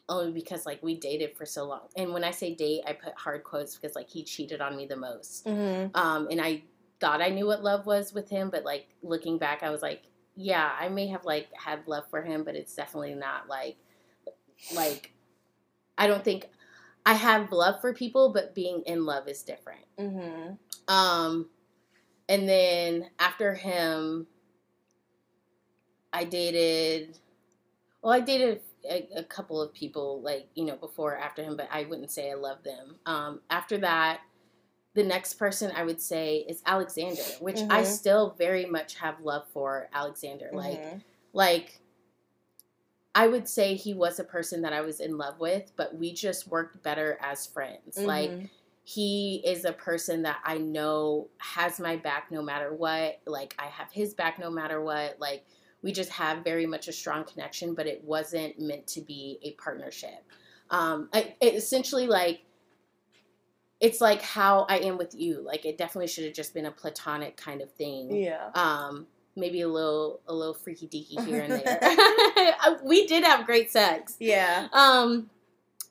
only 0.07 0.31
because 0.31 0.67
like 0.67 0.81
we 0.83 0.95
dated 0.95 1.35
for 1.35 1.45
so 1.45 1.65
long. 1.65 1.81
And 1.97 2.13
when 2.13 2.23
I 2.23 2.29
say 2.31 2.53
date, 2.53 2.83
I 2.87 2.93
put 2.93 3.13
hard 3.15 3.43
quotes 3.43 3.75
because 3.75 3.95
like 3.95 4.09
he 4.09 4.23
cheated 4.23 4.61
on 4.61 4.77
me 4.77 4.85
the 4.85 4.95
most. 4.95 5.45
Mm-hmm. 5.45 5.97
Um, 5.97 6.27
and 6.29 6.39
I 6.39 6.61
thought 6.99 7.21
I 7.21 7.29
knew 7.29 7.47
what 7.47 7.63
love 7.63 7.87
was 7.87 8.13
with 8.13 8.29
him, 8.29 8.51
but 8.51 8.63
like 8.63 8.87
looking 9.01 9.39
back, 9.39 9.63
I 9.63 9.71
was 9.71 9.81
like, 9.81 10.03
yeah, 10.35 10.71
I 10.79 10.89
may 10.89 11.07
have 11.07 11.25
like 11.25 11.47
had 11.53 11.87
love 11.87 12.09
for 12.09 12.21
him, 12.21 12.43
but 12.43 12.55
it's 12.55 12.75
definitely 12.75 13.15
not 13.15 13.47
like, 13.47 13.77
like, 14.73 15.11
I 15.97 16.07
don't 16.07 16.23
think 16.23 16.49
I 17.05 17.13
have 17.13 17.51
love 17.51 17.79
for 17.81 17.93
people, 17.93 18.33
but 18.33 18.55
being 18.55 18.81
in 18.85 19.05
love 19.05 19.27
is 19.27 19.43
different. 19.43 19.85
Mm-hmm. 19.99 20.93
Um, 20.93 21.49
and 22.27 22.49
then 22.49 23.09
after 23.19 23.53
him, 23.53 24.27
I 26.11 26.23
dated. 26.23 27.17
Well, 28.01 28.13
I 28.13 28.19
dated 28.19 28.61
a, 28.89 29.07
a 29.17 29.23
couple 29.23 29.61
of 29.61 29.73
people, 29.73 30.21
like 30.21 30.47
you 30.55 30.65
know, 30.65 30.75
before 30.75 31.17
after 31.17 31.43
him, 31.43 31.55
but 31.55 31.69
I 31.71 31.83
wouldn't 31.83 32.11
say 32.11 32.31
I 32.31 32.35
love 32.35 32.63
them. 32.63 32.95
Um, 33.05 33.41
after 33.49 33.77
that, 33.79 34.21
the 34.95 35.03
next 35.03 35.33
person 35.33 35.71
I 35.75 35.83
would 35.83 36.01
say 36.01 36.45
is 36.47 36.63
Alexander, 36.65 37.21
which 37.39 37.59
I 37.69 37.83
Mhm. 37.83 37.85
still 37.85 38.29
very 38.31 38.65
much 38.65 38.95
have 38.95 39.19
love 39.19 39.45
for 39.49 39.89
Alexander. 39.93 40.49
Like, 40.53 40.81
Mhm. 40.81 41.01
like 41.33 41.81
I 43.13 43.27
would 43.27 43.47
say 43.47 43.75
he 43.75 43.93
was 43.93 44.19
a 44.19 44.23
person 44.25 44.61
that 44.63 44.73
I 44.73 44.81
was 44.81 44.99
in 44.99 45.17
love 45.17 45.39
with, 45.39 45.71
but 45.75 45.95
we 45.95 46.13
just 46.13 46.47
worked 46.47 46.81
better 46.83 47.17
as 47.21 47.45
friends. 47.45 47.97
Like 47.97 48.31
Mhm. 48.31 48.49
he 48.83 49.41
is 49.45 49.65
a 49.65 49.73
person 49.73 50.21
that 50.23 50.39
I 50.43 50.57
know 50.57 51.29
has 51.37 51.79
my 51.79 51.95
back 51.97 52.31
no 52.31 52.41
matter 52.41 52.73
what. 52.73 53.19
Like 53.25 53.55
I 53.59 53.67
have 53.67 53.91
his 53.91 54.13
back 54.13 54.37
no 54.39 54.49
matter 54.49 54.81
what. 54.81 55.19
Like 55.19 55.45
we 55.81 55.91
just 55.91 56.09
have 56.11 56.43
very 56.43 56.65
much 56.65 56.87
a 56.87 56.93
strong 56.93 57.23
connection, 57.25 57.73
but 57.73 57.87
it 57.87 58.03
wasn't 58.03 58.59
meant 58.59 58.87
to 58.87 59.01
be 59.01 59.39
a 59.43 59.51
partnership. 59.53 60.23
Um, 60.69 61.09
I, 61.13 61.35
it 61.39 61.53
essentially 61.53 62.07
like 62.07 62.45
it's 63.79 64.01
like 64.01 64.21
how 64.21 64.65
I 64.69 64.79
am 64.79 64.97
with 64.97 65.13
you. 65.13 65.41
Like 65.41 65.65
it 65.65 65.77
definitely 65.77 66.07
should 66.07 66.25
have 66.25 66.33
just 66.33 66.53
been 66.53 66.65
a 66.65 66.71
platonic 66.71 67.37
kind 67.37 67.61
of 67.61 67.71
thing. 67.71 68.15
Yeah. 68.15 68.49
Um, 68.55 69.07
maybe 69.35 69.61
a 69.61 69.67
little 69.67 70.21
a 70.27 70.33
little 70.33 70.53
freaky 70.53 70.87
deaky 70.87 71.25
here 71.25 71.41
and 71.41 71.53
there. 71.53 72.55
we 72.83 73.05
did 73.07 73.23
have 73.23 73.45
great 73.45 73.71
sex. 73.71 74.15
Yeah. 74.19 74.67
Um, 74.71 75.29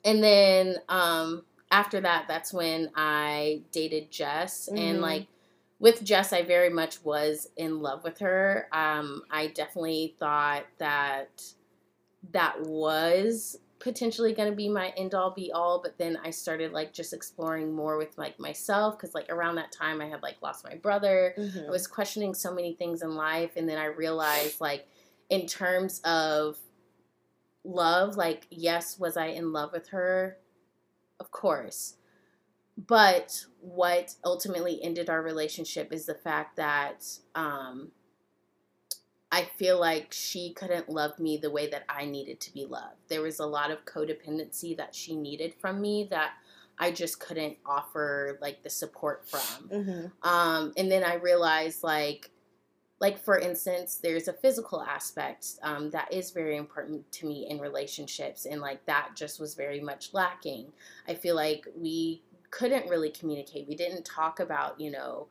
and 0.05 0.23
then 0.23 0.77
um 0.89 1.45
after 1.71 2.01
that, 2.01 2.27
that's 2.29 2.53
when 2.53 2.91
I 2.95 3.63
dated 3.73 4.11
Jess, 4.11 4.69
mm-hmm. 4.69 4.79
and 4.79 5.01
like 5.01 5.27
with 5.81 6.05
Jess, 6.05 6.33
I 6.33 6.43
very 6.43 6.71
much 6.71 7.05
was 7.05 7.49
in 7.57 7.81
love 7.81 8.05
with 8.05 8.21
her. 8.21 8.69
Um, 8.73 9.23
I 9.31 9.49
definitely 9.49 10.15
thought 10.19 10.65
that 10.79 11.43
that 12.33 12.63
was 12.63 13.59
potentially 13.85 14.33
going 14.33 14.51
to 14.51 14.57
be 14.57 14.69
my 14.69 14.89
end 14.97 15.15
all 15.15 15.31
be 15.31 15.53
all 15.53 15.81
but 15.81 15.97
then 15.99 16.19
i 16.25 16.31
started 16.31 16.73
like 16.73 16.93
just 16.93 17.13
exploring 17.13 17.73
more 17.73 17.99
with 17.99 18.17
like 18.17 18.41
myself 18.41 18.97
because 18.97 19.15
like 19.15 19.31
around 19.31 19.55
that 19.55 19.71
time 19.71 20.01
i 20.01 20.07
had 20.07 20.23
like 20.23 20.37
lost 20.43 20.65
my 20.65 20.75
brother 20.75 21.35
mm-hmm. 21.39 21.67
i 21.69 21.71
was 21.71 21.87
questioning 21.87 22.35
so 22.35 22.53
many 22.53 22.75
things 22.75 23.03
in 23.03 23.15
life 23.15 23.53
and 23.57 23.69
then 23.69 23.79
i 23.79 23.85
realized 23.85 24.61
like 24.61 24.89
in 25.29 25.47
terms 25.47 26.01
of 26.01 26.57
love 27.63 28.17
like 28.17 28.47
yes 28.51 28.99
was 28.99 29.17
i 29.17 29.27
in 29.27 29.53
love 29.53 29.71
with 29.71 29.89
her 29.89 30.39
of 31.21 31.31
course. 31.31 31.97
But 32.77 33.47
what 33.61 34.15
ultimately 34.25 34.83
ended 34.83 35.09
our 35.09 35.23
relationship 35.23 35.93
is 35.93 36.07
the 36.07 36.15
fact 36.15 36.57
that 36.57 37.07
um, 37.35 37.93
I 39.35 39.47
feel 39.57 39.81
like 39.81 40.13
she 40.13 40.53
couldn't 40.53 40.89
love 40.89 41.19
me 41.19 41.37
the 41.37 41.51
way 41.51 41.69
that 41.71 41.83
I 41.89 42.05
needed 42.05 42.39
to 42.43 42.55
be 42.55 42.67
loved. 42.67 42.99
There 43.09 43.21
was 43.21 43.41
a 43.41 43.47
lot 43.47 43.73
of 43.73 43.85
codependency 43.85 44.77
that 44.77 44.95
she 44.95 45.17
needed 45.17 45.55
from 45.59 45.81
me 45.81 46.07
that 46.11 46.35
I 46.79 46.93
just 46.93 47.19
couldn't 47.19 47.57
offer 47.67 48.39
like 48.41 48.63
the 48.63 48.71
support 48.71 49.29
from. 49.29 49.69
Mm-hmm. 49.71 50.29
Um, 50.29 50.73
and 50.77 50.89
then 50.89 51.03
I 51.03 51.15
realized 51.15 51.83
like 51.83 52.31
like 53.01 53.19
for 53.19 53.37
instance 53.37 53.99
there's 54.01 54.29
a 54.29 54.33
physical 54.33 54.81
aspect 54.81 55.59
um, 55.65 55.91
that 55.91 56.13
is 56.13 56.31
very 56.31 56.57
important 56.57 57.11
to 57.11 57.27
me 57.27 57.49
in 57.51 57.59
relationships 57.59 58.47
and 58.47 58.61
like 58.61 58.87
that 58.87 59.11
just 59.17 59.41
was 59.41 59.57
very 59.57 59.81
much 59.81 60.15
lacking 60.15 60.71
i 61.09 61.13
feel 61.13 61.35
like 61.35 61.67
we 61.77 62.23
couldn't 62.51 62.89
really 62.89 63.11
communicate 63.11 63.67
we 63.67 63.75
didn't 63.75 64.05
talk 64.05 64.39
about 64.39 64.81
you 64.81 64.93
know 64.93 65.27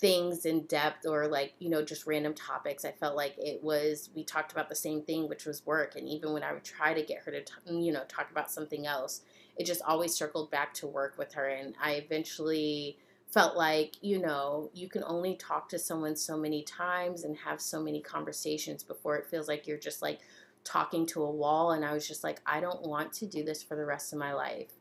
things 0.00 0.44
in 0.44 0.66
depth 0.66 1.06
or 1.06 1.28
like 1.28 1.54
you 1.60 1.70
know 1.70 1.82
just 1.82 2.06
random 2.06 2.34
topics 2.34 2.84
i 2.84 2.90
felt 2.90 3.14
like 3.14 3.34
it 3.38 3.62
was 3.62 4.10
we 4.14 4.24
talked 4.24 4.50
about 4.50 4.68
the 4.68 4.74
same 4.74 5.02
thing 5.02 5.28
which 5.28 5.46
was 5.46 5.64
work 5.64 5.94
and 5.94 6.08
even 6.08 6.32
when 6.32 6.42
i 6.42 6.52
would 6.52 6.64
try 6.64 6.92
to 6.92 7.02
get 7.02 7.22
her 7.24 7.30
to 7.30 7.42
t- 7.42 7.52
you 7.68 7.92
know 7.92 8.02
talk 8.08 8.28
about 8.30 8.50
something 8.50 8.86
else 8.86 9.20
it 9.56 9.64
just 9.64 9.82
always 9.82 10.12
circled 10.12 10.50
back 10.50 10.74
to 10.74 10.86
work 10.86 11.16
with 11.16 11.32
her 11.32 11.46
and 11.46 11.74
i 11.80 11.92
eventually 11.92 12.98
felt 13.32 13.56
like 13.56 13.94
you 14.00 14.18
know 14.18 14.68
you 14.74 14.88
can 14.88 15.04
only 15.04 15.36
talk 15.36 15.68
to 15.68 15.78
someone 15.78 16.16
so 16.16 16.36
many 16.36 16.62
times 16.64 17.22
and 17.22 17.36
have 17.36 17.60
so 17.60 17.80
many 17.80 18.00
conversations 18.00 18.82
before 18.82 19.16
it 19.16 19.26
feels 19.30 19.46
like 19.46 19.66
you're 19.66 19.78
just 19.78 20.02
like 20.02 20.18
talking 20.64 21.06
to 21.06 21.22
a 21.22 21.30
wall 21.30 21.70
and 21.70 21.84
i 21.84 21.92
was 21.92 22.06
just 22.06 22.24
like 22.24 22.40
i 22.46 22.60
don't 22.60 22.82
want 22.82 23.12
to 23.12 23.26
do 23.26 23.44
this 23.44 23.62
for 23.62 23.76
the 23.76 23.84
rest 23.84 24.12
of 24.12 24.18
my 24.18 24.32
life 24.32 24.72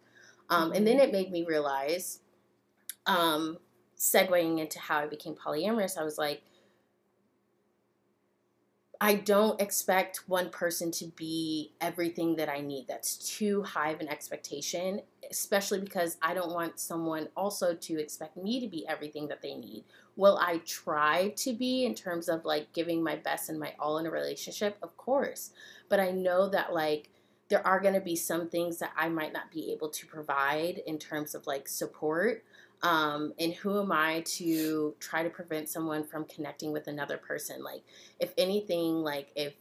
um, 0.49 0.71
and 0.71 0.86
then 0.88 0.97
mm-hmm. 0.97 1.06
it 1.06 1.12
made 1.12 1.32
me 1.32 1.45
realize 1.45 2.19
um, 3.06 3.58
segueing 4.03 4.59
into 4.59 4.79
how 4.79 4.99
i 4.99 5.07
became 5.07 5.33
polyamorous 5.33 5.97
i 5.97 6.03
was 6.03 6.17
like 6.17 6.41
I 9.01 9.15
don't 9.15 9.59
expect 9.59 10.29
one 10.29 10.49
person 10.49 10.89
to 10.91 11.07
be 11.07 11.73
everything 11.81 12.37
that 12.37 12.47
I 12.47 12.61
need. 12.61 12.85
That's 12.87 13.17
too 13.17 13.61
high 13.63 13.89
of 13.89 13.99
an 13.99 14.07
expectation, 14.07 15.01
especially 15.29 15.81
because 15.81 16.15
I 16.21 16.33
don't 16.33 16.53
want 16.53 16.79
someone 16.79 17.27
also 17.35 17.73
to 17.73 17.99
expect 17.99 18.37
me 18.37 18.61
to 18.61 18.69
be 18.69 18.87
everything 18.87 19.27
that 19.27 19.41
they 19.41 19.55
need. 19.55 19.83
Will 20.15 20.37
I 20.37 20.59
try 20.59 21.33
to 21.35 21.51
be 21.51 21.83
in 21.83 21.95
terms 21.95 22.29
of 22.29 22.45
like 22.45 22.71
giving 22.71 23.03
my 23.03 23.17
best 23.17 23.49
and 23.49 23.59
my 23.59 23.73
all 23.77 23.97
in 23.97 24.05
a 24.05 24.09
relationship? 24.09 24.77
Of 24.81 24.95
course. 24.95 25.51
But 25.89 25.99
I 25.99 26.11
know 26.11 26.47
that 26.47 26.73
like 26.73 27.09
there 27.49 27.67
are 27.67 27.81
going 27.81 27.95
to 27.95 27.99
be 27.99 28.15
some 28.15 28.47
things 28.47 28.79
that 28.79 28.93
I 28.95 29.09
might 29.09 29.33
not 29.33 29.51
be 29.51 29.73
able 29.73 29.89
to 29.89 30.07
provide 30.07 30.81
in 30.87 30.97
terms 30.97 31.35
of 31.35 31.45
like 31.45 31.67
support. 31.67 32.45
Um, 32.84 33.34
and 33.39 33.54
who 33.54 33.80
am 33.80 33.91
I 33.93 34.22
to 34.26 34.93
try 35.00 35.24
to 35.24 35.30
prevent 35.30 35.69
someone 35.69 36.04
from 36.04 36.26
connecting 36.26 36.74
with 36.74 36.88
another 36.88 37.17
person? 37.17 37.63
Like, 37.63 37.84
if 38.19 38.34
anything, 38.38 38.96
like 38.96 39.30
if 39.36 39.54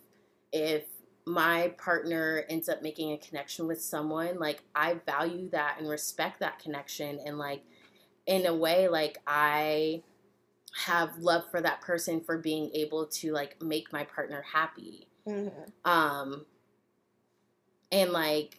if 0.53 0.85
my 1.25 1.73
partner 1.79 2.45
ends 2.51 2.69
up 2.69 2.83
making 2.83 3.13
a 3.13 3.19
connection 3.19 3.69
with 3.69 3.81
someone, 3.81 4.41
like 4.41 4.65
I 4.75 4.95
value 5.07 5.49
that 5.51 5.77
and 5.79 5.89
respect 5.89 6.41
that 6.41 6.59
connection, 6.59 7.21
and 7.25 7.39
like 7.39 7.63
in 8.27 8.45
a 8.47 8.55
way, 8.55 8.89
like 8.89 9.19
I 9.27 10.03
have 10.75 11.19
love 11.19 11.45
for 11.51 11.61
that 11.61 11.81
person 11.81 12.21
for 12.23 12.39
being 12.39 12.71
able 12.75 13.07
to 13.07 13.33
like 13.33 13.63
make 13.63 13.93
my 13.93 14.03
partner 14.05 14.43
happy. 14.53 15.07
Mm-hmm. 15.29 15.91
Um, 15.91 16.45
and 17.93 18.11
like 18.11 18.59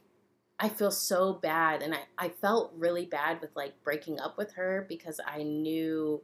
I 0.59 0.69
feel 0.69 0.91
so 0.91 1.33
bad 1.33 1.81
and 1.81 1.93
I, 1.93 2.01
I 2.17 2.29
felt 2.29 2.73
really 2.77 3.05
bad 3.05 3.41
with 3.41 3.49
like 3.55 3.83
breaking 3.83 4.19
up 4.19 4.37
with 4.37 4.53
her 4.53 4.85
because 4.87 5.19
I 5.25 5.43
knew 5.43 6.21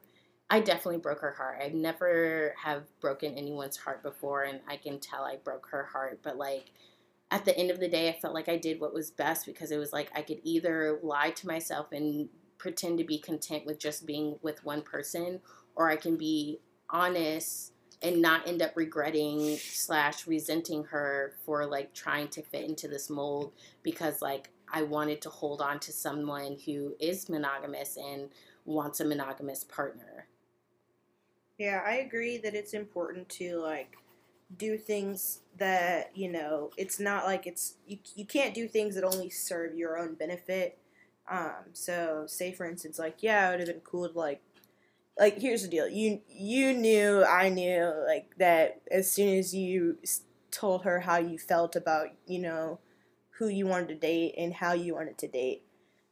I 0.50 0.60
definitely 0.62 1.00
broke 1.00 1.22
her 1.22 1.34
heart. 1.34 1.60
I 1.64 1.70
never 1.70 2.56
have 2.64 2.84
broken 3.02 3.36
anyone's 3.36 3.78
heart 3.78 4.02
before 4.02 4.44
and 4.44 4.62
I 4.68 4.78
can 4.78 5.00
tell 5.00 5.24
I 5.24 5.38
broke 5.38 5.68
her 5.72 5.84
heart, 5.84 6.20
but 6.24 6.38
like 6.38 6.72
at 7.32 7.46
the 7.46 7.58
end 7.58 7.70
of 7.70 7.80
the 7.80 7.90
day 7.90 8.10
I 8.10 8.20
felt 8.20 8.34
like 8.34 8.50
I 8.50 8.58
did 8.58 8.80
what 8.80 8.94
was 8.94 9.12
best 9.12 9.46
because 9.46 9.72
it 9.72 9.78
was 9.78 9.94
like 9.94 10.10
I 10.16 10.22
could 10.22 10.40
either 10.44 11.00
lie 11.04 11.32
to 11.32 11.48
myself 11.48 11.92
and 11.92 12.30
pretend 12.58 12.98
to 13.00 13.04
be 13.04 13.20
content 13.20 13.66
with 13.66 13.80
just 13.80 14.06
being 14.06 14.38
with 14.42 14.64
one 14.64 14.82
person 14.82 15.42
or 15.76 15.90
I 15.90 15.96
can 15.96 16.18
be 16.18 16.60
honest 16.90 17.74
and 18.02 18.22
not 18.22 18.48
end 18.48 18.62
up 18.62 18.72
regretting 18.76 19.58
slash 19.58 20.26
resenting 20.26 20.86
her 20.86 21.34
for 21.46 21.66
like 21.66 21.94
trying 21.94 22.28
to 22.30 22.42
fit 22.42 22.64
into 22.64 22.88
this 22.88 23.10
mold 23.10 23.52
because 23.84 24.22
like 24.22 24.50
I 24.72 24.84
wanted 24.84 25.22
to 25.24 25.30
hold 25.30 25.62
on 25.62 25.80
to 25.80 25.92
someone 25.92 26.58
who 26.66 26.96
is 27.00 27.28
monogamous 27.28 27.98
and 27.98 28.30
wants 28.66 29.00
a 29.00 29.06
monogamous 29.06 29.64
partner. 29.64 30.28
Yeah, 31.58 31.84
I 31.86 31.96
agree 31.96 32.38
that 32.38 32.56
it's 32.56 32.74
important 32.74 33.28
to 33.30 33.58
like 33.58 33.98
do 34.58 34.78
things 34.78 35.42
that, 35.58 36.16
you 36.16 36.32
know, 36.32 36.70
it's 36.78 37.00
not 37.00 37.26
like 37.26 37.46
it's 37.48 37.76
you, 37.86 37.98
you 38.16 38.26
can't 38.26 38.54
do 38.54 38.68
things 38.68 38.96
that 38.96 39.04
only 39.04 39.30
serve 39.30 39.76
your 39.76 39.98
own 39.98 40.16
benefit. 40.16 40.78
Um, 41.30 41.66
so 41.74 42.24
say 42.28 42.54
for 42.54 42.66
instance 42.66 42.98
like 42.98 43.22
yeah, 43.22 43.50
it 43.50 43.52
would 43.52 43.60
have 43.60 43.70
been 43.70 43.82
cool 43.82 44.08
to 44.08 44.18
like 44.18 44.42
like 45.20 45.40
here's 45.40 45.64
the 45.64 45.68
deal. 45.68 45.88
You 45.88 46.22
you 46.28 46.74
knew 46.74 47.24
i 47.24 47.50
knew 47.50 47.92
like 48.08 48.34
that 48.38 48.82
as 48.90 49.12
soon 49.12 49.38
as 49.38 49.54
you 49.54 49.98
told 50.52 50.84
her 50.84 51.02
how 51.02 51.18
you 51.18 51.38
felt 51.38 51.76
about 51.76 52.08
you 52.26 52.40
know 52.40 52.80
who 53.38 53.48
you 53.48 53.68
wanted 53.68 53.90
to 53.90 53.96
date 53.96 54.34
and 54.38 54.54
how 54.54 54.74
you 54.74 54.96
wanted 54.96 55.18
to 55.18 55.28
date 55.28 55.64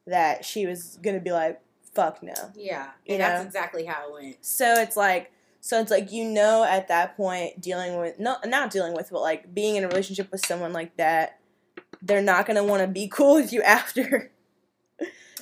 that 0.05 0.45
she 0.45 0.65
was 0.65 0.99
gonna 1.01 1.19
be 1.19 1.31
like 1.31 1.61
fuck 1.93 2.21
no. 2.21 2.33
Yeah 2.55 2.89
and 3.07 3.21
that's 3.21 3.45
exactly 3.45 3.85
how 3.85 4.07
it 4.07 4.13
went. 4.13 4.45
So 4.45 4.73
it's 4.75 4.95
like 4.95 5.31
so 5.61 5.79
it's 5.81 5.91
like 5.91 6.11
you 6.11 6.25
know 6.25 6.63
at 6.63 6.87
that 6.89 7.17
point 7.17 7.59
dealing 7.59 7.97
with 7.97 8.19
not 8.19 8.47
not 8.47 8.69
dealing 8.69 8.93
with 8.93 9.09
but 9.11 9.21
like 9.21 9.53
being 9.53 9.75
in 9.75 9.83
a 9.83 9.87
relationship 9.87 10.31
with 10.31 10.45
someone 10.45 10.73
like 10.73 10.95
that 10.97 11.39
they're 12.01 12.21
not 12.21 12.45
gonna 12.45 12.63
want 12.63 12.81
to 12.81 12.87
be 12.87 13.07
cool 13.11 13.35
with 13.35 13.51
you 13.51 13.61
after 13.63 14.31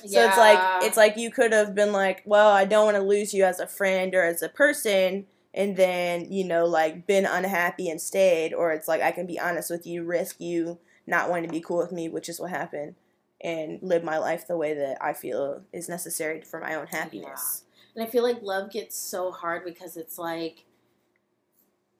so 0.06 0.20
yeah. 0.20 0.28
it's 0.28 0.38
like 0.38 0.84
it's 0.84 0.96
like 0.96 1.16
you 1.16 1.30
could 1.30 1.52
have 1.52 1.74
been 1.74 1.92
like, 1.92 2.22
well, 2.24 2.50
I 2.50 2.64
don't 2.64 2.84
want 2.84 2.96
to 2.96 3.02
lose 3.02 3.34
you 3.34 3.44
as 3.44 3.60
a 3.60 3.66
friend 3.66 4.14
or 4.14 4.24
as 4.24 4.42
a 4.42 4.48
person, 4.48 5.26
and 5.54 5.76
then 5.76 6.32
you 6.32 6.44
know 6.44 6.64
like 6.64 7.06
been 7.06 7.26
unhappy 7.26 7.88
and 7.88 8.00
stayed, 8.00 8.52
or 8.52 8.72
it's 8.72 8.88
like 8.88 9.02
I 9.02 9.12
can 9.12 9.26
be 9.26 9.38
honest 9.38 9.70
with 9.70 9.86
you, 9.86 10.04
risk 10.04 10.40
you 10.40 10.78
not 11.06 11.30
wanting 11.30 11.46
to 11.46 11.52
be 11.52 11.60
cool 11.60 11.78
with 11.78 11.92
me, 11.92 12.08
which 12.08 12.28
is 12.28 12.40
what 12.40 12.50
happened, 12.50 12.94
and 13.40 13.78
live 13.82 14.02
my 14.02 14.18
life 14.18 14.46
the 14.46 14.56
way 14.56 14.74
that 14.74 14.98
I 15.00 15.12
feel 15.12 15.62
is 15.72 15.88
necessary 15.88 16.40
for 16.40 16.60
my 16.60 16.74
own 16.74 16.86
happiness. 16.86 17.62
Yeah. 17.62 18.02
And 18.02 18.08
I 18.08 18.10
feel 18.10 18.22
like 18.22 18.42
love 18.42 18.70
gets 18.70 18.98
so 18.98 19.30
hard 19.30 19.64
because 19.64 19.96
it's 19.96 20.18
like 20.18 20.64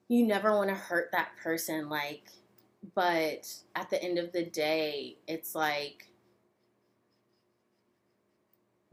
you 0.07 0.25
never 0.25 0.51
want 0.51 0.69
to 0.69 0.75
hurt 0.75 1.11
that 1.11 1.29
person, 1.41 1.89
like, 1.89 2.23
but 2.95 3.53
at 3.75 3.89
the 3.89 4.01
end 4.01 4.17
of 4.17 4.31
the 4.31 4.43
day, 4.43 5.17
it's 5.27 5.55
like 5.55 6.07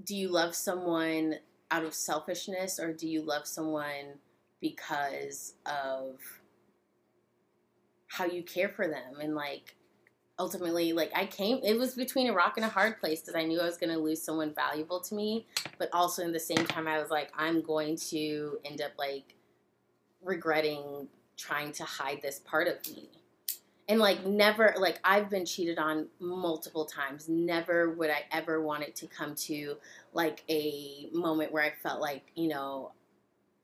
do 0.05 0.15
you 0.15 0.29
love 0.29 0.55
someone 0.55 1.37
out 1.71 1.85
of 1.85 1.95
selfishness 1.95 2.79
or 2.79 2.93
do 2.93 3.09
you 3.09 3.23
love 3.23 3.47
someone 3.47 4.19
because 4.61 5.55
of 5.67 6.21
how 8.07 8.25
you 8.25 8.43
care 8.43 8.69
for 8.69 8.87
them 8.87 9.19
and 9.21 9.35
like 9.35 9.75
ultimately 10.39 10.93
like 10.93 11.11
I 11.15 11.27
came 11.27 11.61
it 11.63 11.79
was 11.79 11.95
between 11.95 12.29
a 12.29 12.33
rock 12.33 12.55
and 12.57 12.65
a 12.65 12.69
hard 12.69 12.99
place 13.01 13.21
because 13.21 13.35
I 13.35 13.45
knew 13.45 13.61
I 13.61 13.67
was 13.67 13.77
going 13.77 13.93
to 13.93 13.99
lose 13.99 14.23
someone 14.23 14.53
valuable 14.55 15.01
to 15.01 15.15
me, 15.15 15.47
but 15.79 15.89
also 15.93 16.23
in 16.23 16.33
the 16.33 16.41
same 16.41 16.65
time 16.67 16.87
I 16.89 16.99
was 16.99 17.11
like 17.11 17.31
I'm 17.37 17.61
going 17.63 17.97
to 18.11 18.59
end 18.65 18.81
up 18.81 18.93
like 18.99 19.35
regretting 20.23 21.09
trying 21.37 21.73
to 21.73 21.85
hide 21.85 22.21
this 22.23 22.41
part 22.41 22.69
of 22.69 22.75
me. 22.95 23.11
And 23.89 24.01
like 24.01 24.25
never 24.25 24.75
like 24.79 24.99
I've 25.05 25.29
been 25.29 25.45
cheated 25.45 25.79
on 25.79 26.07
multiple 26.19 26.87
times. 26.87 27.29
Never 27.29 27.91
would 27.91 28.11
I 28.11 28.25
ever 28.33 28.63
want 28.63 28.83
it 28.83 28.97
to 28.97 29.07
come 29.07 29.35
to 29.35 29.77
like 30.15 30.43
a 30.49 31.11
moment 31.13 31.53
where 31.53 31.63
I 31.63 31.73
felt 31.83 32.01
like, 32.01 32.33
you 32.35 32.49
know, 32.49 32.93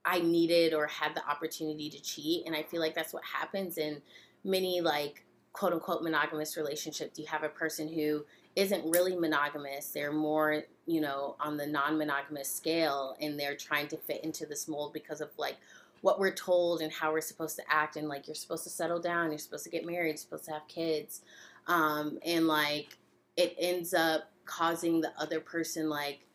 I 0.05 0.21
needed 0.21 0.75
or 0.75 0.87
had 0.87 1.14
the 1.14 1.27
opportunity 1.27 1.89
to 1.91 2.01
cheat 2.01 2.47
and 2.47 2.55
I 2.55 2.62
feel 2.62 2.81
like 2.81 2.95
that's 2.95 3.14
what 3.14 3.25
happens 3.25 3.79
in 3.79 4.03
many 4.45 4.81
like 4.81 5.25
quote 5.53 5.73
unquote 5.73 6.03
monogamous 6.03 6.57
relationships, 6.57 7.18
you 7.18 7.27
have 7.27 7.43
a 7.43 7.49
person 7.49 7.89
who 7.89 8.25
isn't 8.57 8.89
really 8.91 9.16
monogamous. 9.16 9.89
They're 9.91 10.12
more, 10.12 10.62
you 10.87 11.01
know, 11.01 11.37
on 11.41 11.57
the 11.57 11.66
non 11.66 11.99
monogamous 11.99 12.53
scale 12.53 13.16
and 13.21 13.39
they're 13.39 13.57
trying 13.57 13.89
to 13.89 13.97
fit 13.97 14.25
into 14.25 14.47
this 14.47 14.68
mold 14.68 14.93
because 14.93 15.21
of 15.21 15.31
like 15.37 15.57
what 16.01 16.18
we're 16.18 16.34
told 16.34 16.80
and 16.80 16.92
how 16.92 17.12
we're 17.12 17.20
supposed 17.20 17.57
to 17.57 17.62
act. 17.68 17.96
And 17.96 18.09
like, 18.09 18.26
you're 18.26 18.34
supposed 18.34 18.64
to 18.64 18.70
settle 18.70 19.01
down, 19.01 19.30
you're 19.30 19.38
supposed 19.38 19.64
to 19.64 19.70
get 19.70 19.86
married, 19.86 20.09
you're 20.09 20.16
supposed 20.16 20.46
to 20.46 20.53
have 20.53 20.66
kids. 20.68 21.22
Um, 21.66 22.18
and 22.24 22.46
like, 22.46 22.98
it 23.36 23.55
ends 23.59 23.94
up 23.94 24.30
causing 24.44 25.01
the 25.01 25.12
other 25.18 25.40
person, 25.40 25.88
like, 25.88 26.26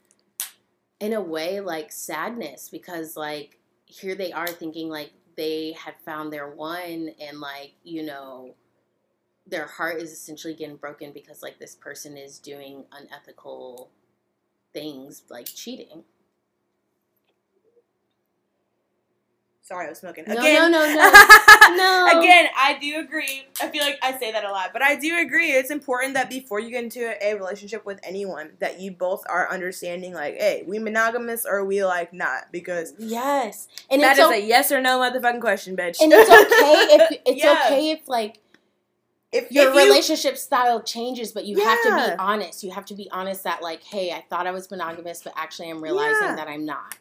in 0.99 1.13
a 1.13 1.21
way, 1.21 1.59
like 1.59 1.91
sadness 1.91 2.69
because, 2.69 3.17
like, 3.17 3.59
here 3.85 4.15
they 4.15 4.31
are 4.31 4.47
thinking 4.47 4.89
like 4.89 5.11
they 5.35 5.73
had 5.73 5.95
found 6.05 6.31
their 6.31 6.49
one 6.49 7.09
and, 7.19 7.39
like, 7.39 7.73
you 7.83 8.03
know, 8.03 8.55
their 9.47 9.67
heart 9.67 10.01
is 10.01 10.11
essentially 10.11 10.53
getting 10.53 10.75
broken 10.75 11.11
because 11.11 11.43
like 11.43 11.59
this 11.59 11.75
person 11.75 12.17
is 12.17 12.39
doing 12.39 12.83
unethical 12.91 13.91
things 14.73 15.23
like 15.29 15.45
cheating. 15.45 16.03
Sorry, 19.67 19.87
I 19.87 19.89
was 19.89 19.97
smoking. 19.97 20.25
No, 20.27 20.35
Again, 20.35 20.71
no, 20.71 20.85
no, 20.85 20.93
no. 20.93 21.75
no. 21.75 22.19
Again, 22.19 22.45
I 22.55 22.77
do 22.79 22.99
agree. 22.99 23.45
I 23.59 23.67
feel 23.69 23.81
like 23.81 23.97
I 24.03 24.15
say 24.19 24.31
that 24.31 24.43
a 24.45 24.51
lot, 24.51 24.69
but 24.73 24.83
I 24.83 24.95
do 24.95 25.17
agree. 25.17 25.53
It's 25.53 25.71
important 25.71 26.13
that 26.13 26.29
before 26.29 26.59
you 26.59 26.69
get 26.69 26.83
into 26.83 27.15
a 27.19 27.33
relationship 27.33 27.83
with 27.83 27.99
anyone, 28.03 28.51
that 28.59 28.79
you 28.79 28.91
both 28.91 29.23
are 29.27 29.49
understanding, 29.51 30.13
like, 30.13 30.35
hey, 30.35 30.63
we 30.67 30.77
monogamous 30.77 31.47
or 31.49 31.65
we 31.65 31.83
like 31.83 32.13
not? 32.13 32.51
Because 32.51 32.93
yes, 32.99 33.67
and 33.89 34.03
that 34.03 34.19
is 34.19 34.23
o- 34.25 34.29
a 34.31 34.37
yes 34.37 34.71
or 34.71 34.81
no 34.81 34.99
motherfucking 34.99 35.41
question, 35.41 35.75
bitch. 35.75 35.99
and 35.99 36.13
it's 36.13 36.29
okay 36.29 36.95
if 37.15 37.21
it's 37.25 37.43
Yeah. 37.43 37.63
okay 37.65 37.89
if 37.89 38.07
like 38.07 38.37
if 39.31 39.51
your 39.51 39.69
if 39.69 39.73
you- 39.73 39.81
relationship 39.83 40.37
style 40.37 40.83
changes, 40.83 41.31
but 41.31 41.45
you 41.45 41.59
have 41.63 41.81
to 41.81 41.89
be 41.89 42.15
honest. 42.19 42.63
You 42.63 42.69
have 42.69 42.85
to 42.85 42.93
be 42.93 43.09
honest 43.11 43.43
that 43.45 43.63
like, 43.63 43.81
hey, 43.81 44.11
I 44.11 44.23
thought 44.29 44.45
I 44.45 44.51
was 44.51 44.69
monogamous, 44.69 45.23
but 45.23 45.33
actually 45.35 45.71
I'm 45.71 45.81
realizing 45.81 46.21
Yeah. 46.21 46.35
that 46.35 46.47
I'm 46.47 46.65
not. 46.65 46.97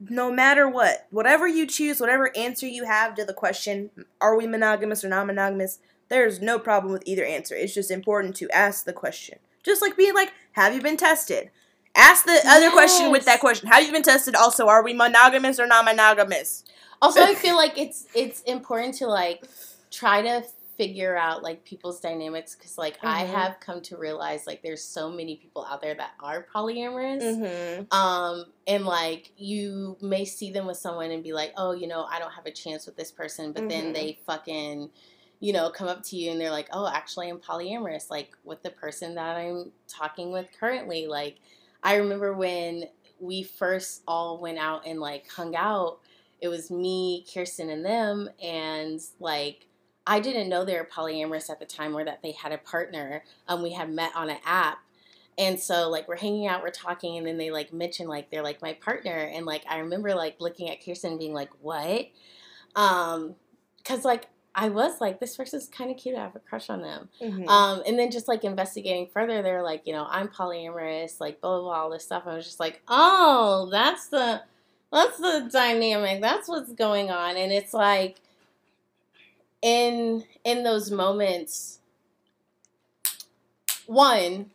No 0.00 0.30
matter 0.30 0.68
what, 0.68 1.06
whatever 1.10 1.46
you 1.46 1.66
choose, 1.66 2.00
whatever 2.00 2.36
answer 2.36 2.66
you 2.66 2.84
have 2.84 3.14
to 3.16 3.24
the 3.24 3.34
question, 3.34 3.90
are 4.20 4.36
we 4.36 4.46
monogamous 4.46 5.04
or 5.04 5.08
non 5.08 5.26
monogamous, 5.26 5.80
there's 6.08 6.40
no 6.40 6.58
problem 6.58 6.92
with 6.92 7.02
either 7.06 7.24
answer. 7.24 7.54
It's 7.54 7.74
just 7.74 7.90
important 7.90 8.36
to 8.36 8.50
ask 8.50 8.84
the 8.84 8.92
question. 8.92 9.38
Just 9.64 9.82
like 9.82 9.96
being 9.96 10.14
like, 10.14 10.32
have 10.52 10.74
you 10.74 10.80
been 10.80 10.96
tested? 10.96 11.50
Ask 11.94 12.24
the 12.24 12.40
other 12.46 12.70
question 12.70 13.10
with 13.10 13.24
that 13.24 13.40
question. 13.40 13.68
Have 13.68 13.84
you 13.84 13.92
been 13.92 14.02
tested? 14.02 14.34
Also, 14.34 14.68
are 14.68 14.84
we 14.84 14.94
monogamous 14.94 15.58
or 15.58 15.66
non 15.66 15.84
monogamous? 15.84 16.64
Also, 17.02 17.20
I 17.20 17.34
feel 17.34 17.56
like 17.56 17.76
it's 17.76 18.06
it's 18.14 18.40
important 18.42 18.94
to 18.96 19.06
like 19.06 19.44
try 19.90 20.22
to 20.22 20.44
figure 20.78 21.16
out 21.16 21.42
like 21.42 21.64
people's 21.64 22.00
dynamics 22.00 22.54
because 22.54 22.78
like 22.78 22.96
I 23.02 23.24
Mhm. 23.24 23.30
have 23.30 23.60
come 23.60 23.82
to 23.82 23.96
realize 23.96 24.46
like 24.46 24.62
there's 24.62 24.82
so 24.82 25.10
many 25.10 25.34
people 25.36 25.64
out 25.64 25.82
there 25.82 25.94
that 25.94 26.12
are 26.20 26.46
polyamorous. 26.54 27.20
Mm-hmm. 27.20 27.92
Um, 27.92 28.46
and 28.66 28.86
like 28.86 29.32
you 29.36 29.98
may 30.00 30.24
see 30.24 30.52
them 30.52 30.66
with 30.66 30.76
someone 30.78 31.10
and 31.10 31.22
be 31.22 31.32
like, 31.32 31.52
oh, 31.56 31.72
you 31.72 31.88
know, 31.88 32.04
I 32.04 32.20
don't 32.20 32.30
have 32.30 32.46
a 32.46 32.52
chance 32.52 32.86
with 32.86 32.96
this 32.96 33.10
person, 33.10 33.52
but 33.52 33.68
then 33.68 33.86
Mhm. 33.86 33.94
they 33.94 34.18
fucking, 34.24 34.90
you 35.40 35.52
know, 35.52 35.68
come 35.70 35.88
up 35.88 36.04
to 36.04 36.16
you 36.16 36.30
and 36.30 36.40
they're 36.40 36.50
like, 36.50 36.68
oh, 36.72 36.86
actually, 36.86 37.28
I'm 37.28 37.40
polyamorous, 37.40 38.08
like 38.08 38.36
with 38.44 38.62
the 38.62 38.70
person 38.70 39.16
that 39.16 39.36
I'm 39.36 39.72
talking 39.88 40.30
with 40.30 40.46
currently. 40.58 41.08
Like, 41.08 41.38
I 41.82 41.96
remember 41.96 42.34
when 42.34 42.84
we 43.18 43.42
first 43.42 44.02
all 44.06 44.38
went 44.38 44.58
out 44.58 44.86
and 44.86 45.00
like 45.00 45.28
hung 45.28 45.56
out, 45.56 45.98
it 46.40 46.46
was 46.46 46.70
me, 46.70 47.26
Kirsten, 47.34 47.68
and 47.68 47.84
them, 47.84 48.30
and 48.40 49.00
like, 49.18 49.66
I 50.08 50.18
didn't 50.18 50.48
know 50.48 50.64
they 50.64 50.74
were 50.74 50.88
polyamorous 50.90 51.50
at 51.50 51.60
the 51.60 51.66
time 51.66 51.96
or 51.96 52.04
that 52.04 52.22
they 52.22 52.32
had 52.32 52.50
a 52.50 52.58
partner. 52.58 53.22
Um, 53.46 53.62
we 53.62 53.72
had 53.72 53.90
met 53.90 54.10
on 54.16 54.30
an 54.30 54.38
app 54.44 54.78
and 55.38 55.58
so 55.58 55.88
like 55.88 56.08
we're 56.08 56.16
hanging 56.16 56.48
out, 56.48 56.62
we're 56.62 56.70
talking, 56.70 57.16
and 57.16 57.26
then 57.26 57.38
they 57.38 57.52
like 57.52 57.72
mention 57.72 58.08
like 58.08 58.28
they're 58.30 58.42
like 58.42 58.60
my 58.60 58.72
partner, 58.74 59.12
and 59.12 59.46
like 59.46 59.62
I 59.70 59.78
remember 59.78 60.14
like 60.14 60.40
looking 60.40 60.68
at 60.68 60.84
Kirsten 60.84 61.16
being 61.16 61.32
like, 61.32 61.50
what? 61.60 62.08
Um, 62.74 63.36
cause 63.84 64.04
like 64.04 64.26
I 64.52 64.68
was 64.68 65.00
like, 65.00 65.20
this 65.20 65.36
person's 65.36 65.68
kind 65.68 65.92
of 65.92 65.96
cute. 65.96 66.16
I 66.16 66.22
have 66.22 66.34
a 66.34 66.40
crush 66.40 66.68
on 66.68 66.82
them. 66.82 67.08
Mm-hmm. 67.22 67.48
Um, 67.48 67.82
and 67.86 67.96
then 67.96 68.10
just 68.10 68.26
like 68.26 68.42
investigating 68.42 69.06
further, 69.12 69.40
they're 69.40 69.62
like, 69.62 69.82
you 69.86 69.92
know, 69.92 70.08
I'm 70.10 70.26
polyamorous, 70.26 71.20
like 71.20 71.40
blah 71.40 71.60
blah 71.60 71.68
blah, 71.68 71.82
all 71.84 71.90
this 71.90 72.04
stuff. 72.04 72.24
I 72.26 72.34
was 72.34 72.44
just 72.44 72.58
like, 72.58 72.82
oh, 72.88 73.68
that's 73.70 74.08
the 74.08 74.42
that's 74.92 75.18
the 75.18 75.48
dynamic. 75.52 76.20
That's 76.20 76.48
what's 76.48 76.72
going 76.72 77.12
on, 77.12 77.36
and 77.36 77.52
it's 77.52 77.72
like 77.72 78.16
in 79.62 80.24
in 80.44 80.62
those 80.62 80.90
moments, 80.90 81.78
one, 83.86 84.50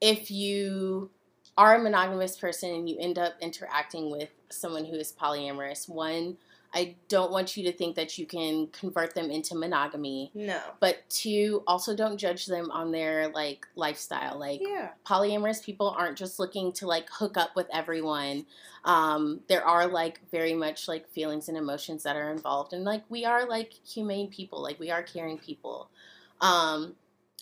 if 0.00 0.30
you 0.30 1.10
are 1.56 1.76
a 1.76 1.82
monogamous 1.82 2.36
person 2.36 2.70
and 2.70 2.88
you 2.88 2.96
end 2.98 3.18
up 3.18 3.34
interacting 3.40 4.10
with 4.10 4.30
someone 4.48 4.84
who 4.84 4.96
is 4.96 5.12
polyamorous, 5.12 5.88
one, 5.88 6.38
I 6.72 6.94
don't 7.08 7.32
want 7.32 7.56
you 7.56 7.64
to 7.64 7.72
think 7.72 7.96
that 7.96 8.16
you 8.16 8.26
can 8.26 8.68
convert 8.68 9.14
them 9.14 9.30
into 9.30 9.56
monogamy. 9.56 10.30
no. 10.34 10.60
But 10.78 11.08
two, 11.08 11.64
also 11.66 11.96
don't 11.96 12.16
judge 12.16 12.46
them 12.46 12.70
on 12.70 12.92
their 12.92 13.28
like 13.28 13.66
lifestyle. 13.74 14.38
Like 14.38 14.60
Yeah. 14.62 14.90
polyamorous 15.04 15.64
people 15.64 15.90
aren't 15.90 16.16
just 16.16 16.38
looking 16.38 16.72
to 16.74 16.86
like 16.86 17.08
hook 17.10 17.36
up 17.36 17.56
with 17.56 17.66
everyone. 17.72 18.46
Um, 18.84 19.40
there 19.48 19.64
are 19.64 19.86
like 19.88 20.20
very 20.30 20.54
much 20.54 20.86
like 20.86 21.08
feelings 21.08 21.48
and 21.48 21.58
emotions 21.58 22.04
that 22.04 22.16
are 22.16 22.30
involved, 22.30 22.72
and 22.72 22.84
like 22.84 23.02
we 23.08 23.24
are 23.24 23.48
like 23.48 23.72
humane 23.86 24.28
people. 24.28 24.62
Like 24.62 24.78
we 24.78 24.90
are 24.90 25.02
caring 25.02 25.38
people. 25.38 25.90
Um, 26.40 26.94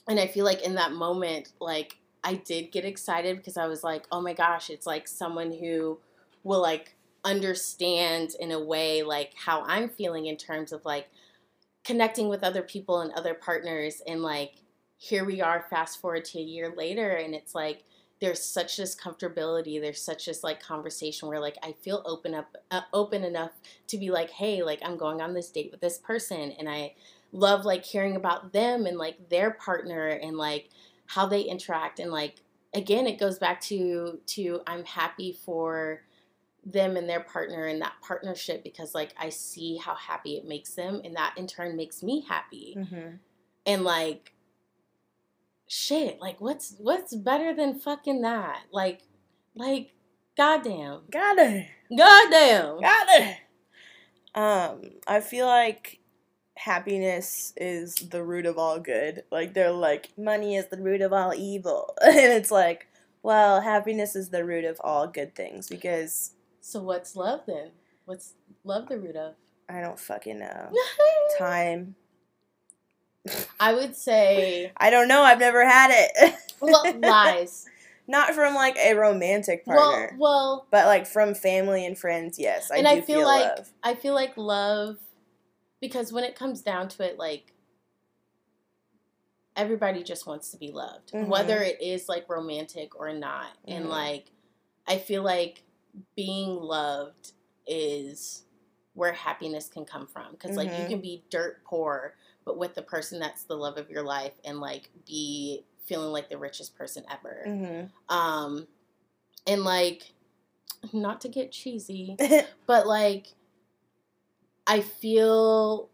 and 0.08 0.18
I 0.18 0.26
feel 0.26 0.44
like 0.44 0.62
in 0.62 0.74
that 0.76 0.92
moment, 0.92 1.52
like 1.60 1.98
I 2.24 2.34
did 2.34 2.72
get 2.72 2.84
excited 2.84 3.36
because 3.36 3.56
I 3.56 3.66
was 3.66 3.84
like, 3.84 4.06
oh 4.10 4.20
my 4.20 4.32
gosh, 4.32 4.70
it's 4.70 4.86
like 4.86 5.06
someone 5.06 5.52
who 5.52 5.98
will 6.44 6.62
like 6.62 6.96
understand 7.24 8.30
in 8.38 8.52
a 8.52 8.62
way 8.62 9.02
like 9.02 9.32
how 9.34 9.64
I'm 9.66 9.88
feeling 9.88 10.26
in 10.26 10.36
terms 10.36 10.72
of 10.72 10.84
like 10.84 11.08
connecting 11.84 12.28
with 12.28 12.44
other 12.44 12.62
people 12.62 13.00
and 13.00 13.12
other 13.12 13.34
partners 13.34 14.02
and 14.06 14.22
like 14.22 14.52
here 14.98 15.24
we 15.24 15.40
are 15.40 15.66
fast 15.70 16.00
forward 16.00 16.24
to 16.24 16.38
a 16.38 16.42
year 16.42 16.74
later 16.76 17.12
and 17.12 17.34
it's 17.34 17.54
like 17.54 17.84
there's 18.20 18.44
such 18.44 18.76
this 18.76 18.96
comfortability 18.96 19.80
there's 19.80 20.02
such 20.02 20.26
this 20.26 20.42
like 20.42 20.62
conversation 20.62 21.28
where 21.28 21.40
like 21.40 21.56
i 21.62 21.72
feel 21.80 22.02
open 22.04 22.34
up 22.34 22.56
uh, 22.70 22.80
open 22.92 23.24
enough 23.24 23.52
to 23.86 23.96
be 23.96 24.10
like 24.10 24.30
hey 24.30 24.62
like 24.62 24.80
i'm 24.84 24.96
going 24.96 25.20
on 25.20 25.34
this 25.34 25.50
date 25.50 25.70
with 25.70 25.80
this 25.80 25.98
person 25.98 26.52
and 26.58 26.68
i 26.68 26.92
love 27.32 27.64
like 27.64 27.84
hearing 27.84 28.16
about 28.16 28.52
them 28.52 28.86
and 28.86 28.98
like 28.98 29.28
their 29.28 29.52
partner 29.52 30.08
and 30.08 30.36
like 30.36 30.68
how 31.06 31.26
they 31.26 31.42
interact 31.42 32.00
and 32.00 32.10
like 32.10 32.42
again 32.74 33.06
it 33.06 33.18
goes 33.18 33.38
back 33.38 33.60
to 33.60 34.18
to 34.26 34.60
i'm 34.66 34.84
happy 34.84 35.32
for 35.44 36.02
them 36.72 36.96
and 36.96 37.08
their 37.08 37.20
partner 37.20 37.64
and 37.66 37.80
that 37.80 37.92
partnership 38.02 38.62
because 38.62 38.94
like 38.94 39.12
i 39.18 39.28
see 39.28 39.76
how 39.76 39.94
happy 39.94 40.36
it 40.36 40.44
makes 40.46 40.74
them 40.74 41.00
and 41.04 41.14
that 41.16 41.32
in 41.36 41.46
turn 41.46 41.76
makes 41.76 42.02
me 42.02 42.24
happy 42.28 42.74
Mm-hmm. 42.76 43.16
and 43.66 43.84
like 43.84 44.34
shit 45.66 46.20
like 46.20 46.40
what's 46.40 46.74
what's 46.78 47.14
better 47.14 47.54
than 47.54 47.78
fucking 47.78 48.22
that 48.22 48.60
like 48.72 49.00
like 49.54 49.92
goddamn 50.36 51.00
goddamn 51.10 51.66
Got 52.80 53.08
it. 53.20 53.36
Um, 54.34 54.82
I 55.06 55.20
feel 55.20 55.46
like 55.46 56.00
happiness 56.56 57.52
is 57.56 57.94
the 57.94 58.22
root 58.22 58.46
of 58.46 58.58
all 58.58 58.78
good. 58.78 59.24
Like 59.32 59.54
they're 59.54 59.70
like 59.72 60.10
money 60.16 60.56
is 60.56 60.66
the 60.68 60.76
root 60.76 61.00
of 61.00 61.12
all 61.12 61.34
evil, 61.34 61.94
and 62.02 62.14
it's 62.16 62.50
like, 62.50 62.86
well, 63.22 63.60
happiness 63.62 64.14
is 64.14 64.28
the 64.28 64.44
root 64.44 64.64
of 64.64 64.80
all 64.84 65.06
good 65.08 65.34
things 65.34 65.68
because 65.68 66.32
so 66.60 66.82
what's 66.82 67.16
love 67.16 67.40
then 67.46 67.70
what's 68.04 68.34
love 68.64 68.88
the 68.88 68.98
root 68.98 69.16
of 69.16 69.34
I 69.68 69.80
don't 69.80 69.98
fucking 70.00 70.38
know 70.38 70.72
time. 71.38 71.94
i 73.60 73.72
would 73.74 73.94
say 73.96 74.72
I 74.76 74.90
don't 74.90 75.08
know. 75.08 75.22
I've 75.22 75.40
never 75.40 75.66
had 75.68 75.90
it. 75.92 76.34
well 76.60 76.94
lies 76.98 77.66
Not 78.06 78.34
from 78.34 78.54
like 78.54 78.76
a 78.78 78.94
romantic 78.94 79.64
partner, 79.64 80.16
well 80.18 80.18
well, 80.18 80.66
but 80.70 80.86
like 80.86 81.06
from 81.06 81.34
family 81.34 81.84
and 81.84 81.98
friends. 81.98 82.38
Yes, 82.38 82.70
I 82.70 82.78
and 82.78 82.88
I 82.88 83.00
feel, 83.02 83.24
like 83.24 83.58
love. 83.58 83.72
I 83.82 83.94
feel 83.94 84.14
like 84.14 84.36
love 84.36 84.96
because 85.80 86.12
when 86.12 86.24
it 86.24 86.34
comes 86.34 86.62
down 86.62 86.88
to 86.88 87.04
it, 87.04 87.18
like 87.18 87.52
everybody 89.56 90.02
just 90.02 90.26
wants 90.26 90.50
to 90.52 90.56
be 90.56 90.70
loved, 90.70 91.12
Mhm. 91.12 91.26
whether 91.26 91.60
it 91.60 91.82
is 91.82 92.08
like 92.08 92.28
romantic 92.28 92.98
or 92.98 93.12
not. 93.12 93.58
And 93.66 93.86
Mhm. 93.86 93.90
like, 93.90 94.30
I 94.86 94.98
feel 94.98 95.22
like 95.22 95.64
being 96.16 96.56
loved 96.56 97.32
is 97.66 98.44
where 98.94 99.12
happiness 99.12 99.68
can 99.68 99.84
come 99.84 100.06
from. 100.06 100.32
Because 100.32 100.56
like, 100.56 100.68
you 100.68 100.84
Mhm. 100.84 100.88
can 100.88 101.00
be 101.00 101.24
dirt 101.30 101.62
poor, 101.64 102.16
but 102.44 102.58
with 102.58 102.74
the 102.74 102.82
person 102.82 103.18
that's 103.20 103.44
the 103.44 103.56
love 103.56 103.78
of 103.78 103.90
your 103.90 104.02
life 104.02 104.34
and 104.44 104.60
like 104.60 104.90
be 105.06 105.64
feeling 105.84 106.12
like 106.12 106.28
the 106.28 106.38
richest 106.38 106.74
person 106.76 107.04
ever. 107.10 107.44
Mm-hmm. 107.46 108.14
Um, 108.14 108.66
and 109.46 109.62
like, 109.64 110.12
not 110.92 111.20
to 111.22 111.28
get 111.28 111.52
cheesy, 111.52 112.16
but 112.66 112.86
like, 112.86 113.34
I 114.66 114.80
feel 114.80 115.90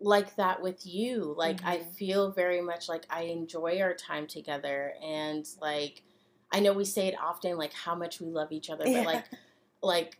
like 0.00 0.36
that 0.36 0.62
with 0.62 0.86
you. 0.86 1.34
Like, 1.36 1.64
I 1.64 1.78
Mhm. 1.78 1.94
feel 1.94 2.30
very 2.32 2.60
much 2.60 2.88
like 2.88 3.04
I 3.10 3.22
enjoy 3.22 3.80
our 3.80 3.94
time 3.94 4.26
together, 4.26 4.94
and 5.02 5.46
like, 5.60 6.02
I 6.52 6.60
know 6.60 6.72
we 6.72 6.84
say 6.84 7.08
it 7.08 7.14
often, 7.20 7.56
like 7.56 7.72
how 7.72 7.94
much 7.94 8.20
we 8.20 8.28
love 8.28 8.52
each 8.52 8.70
other, 8.70 8.84
but 8.84 8.92
Yeah. 8.92 9.02
like, 9.02 9.24
like 9.82 10.18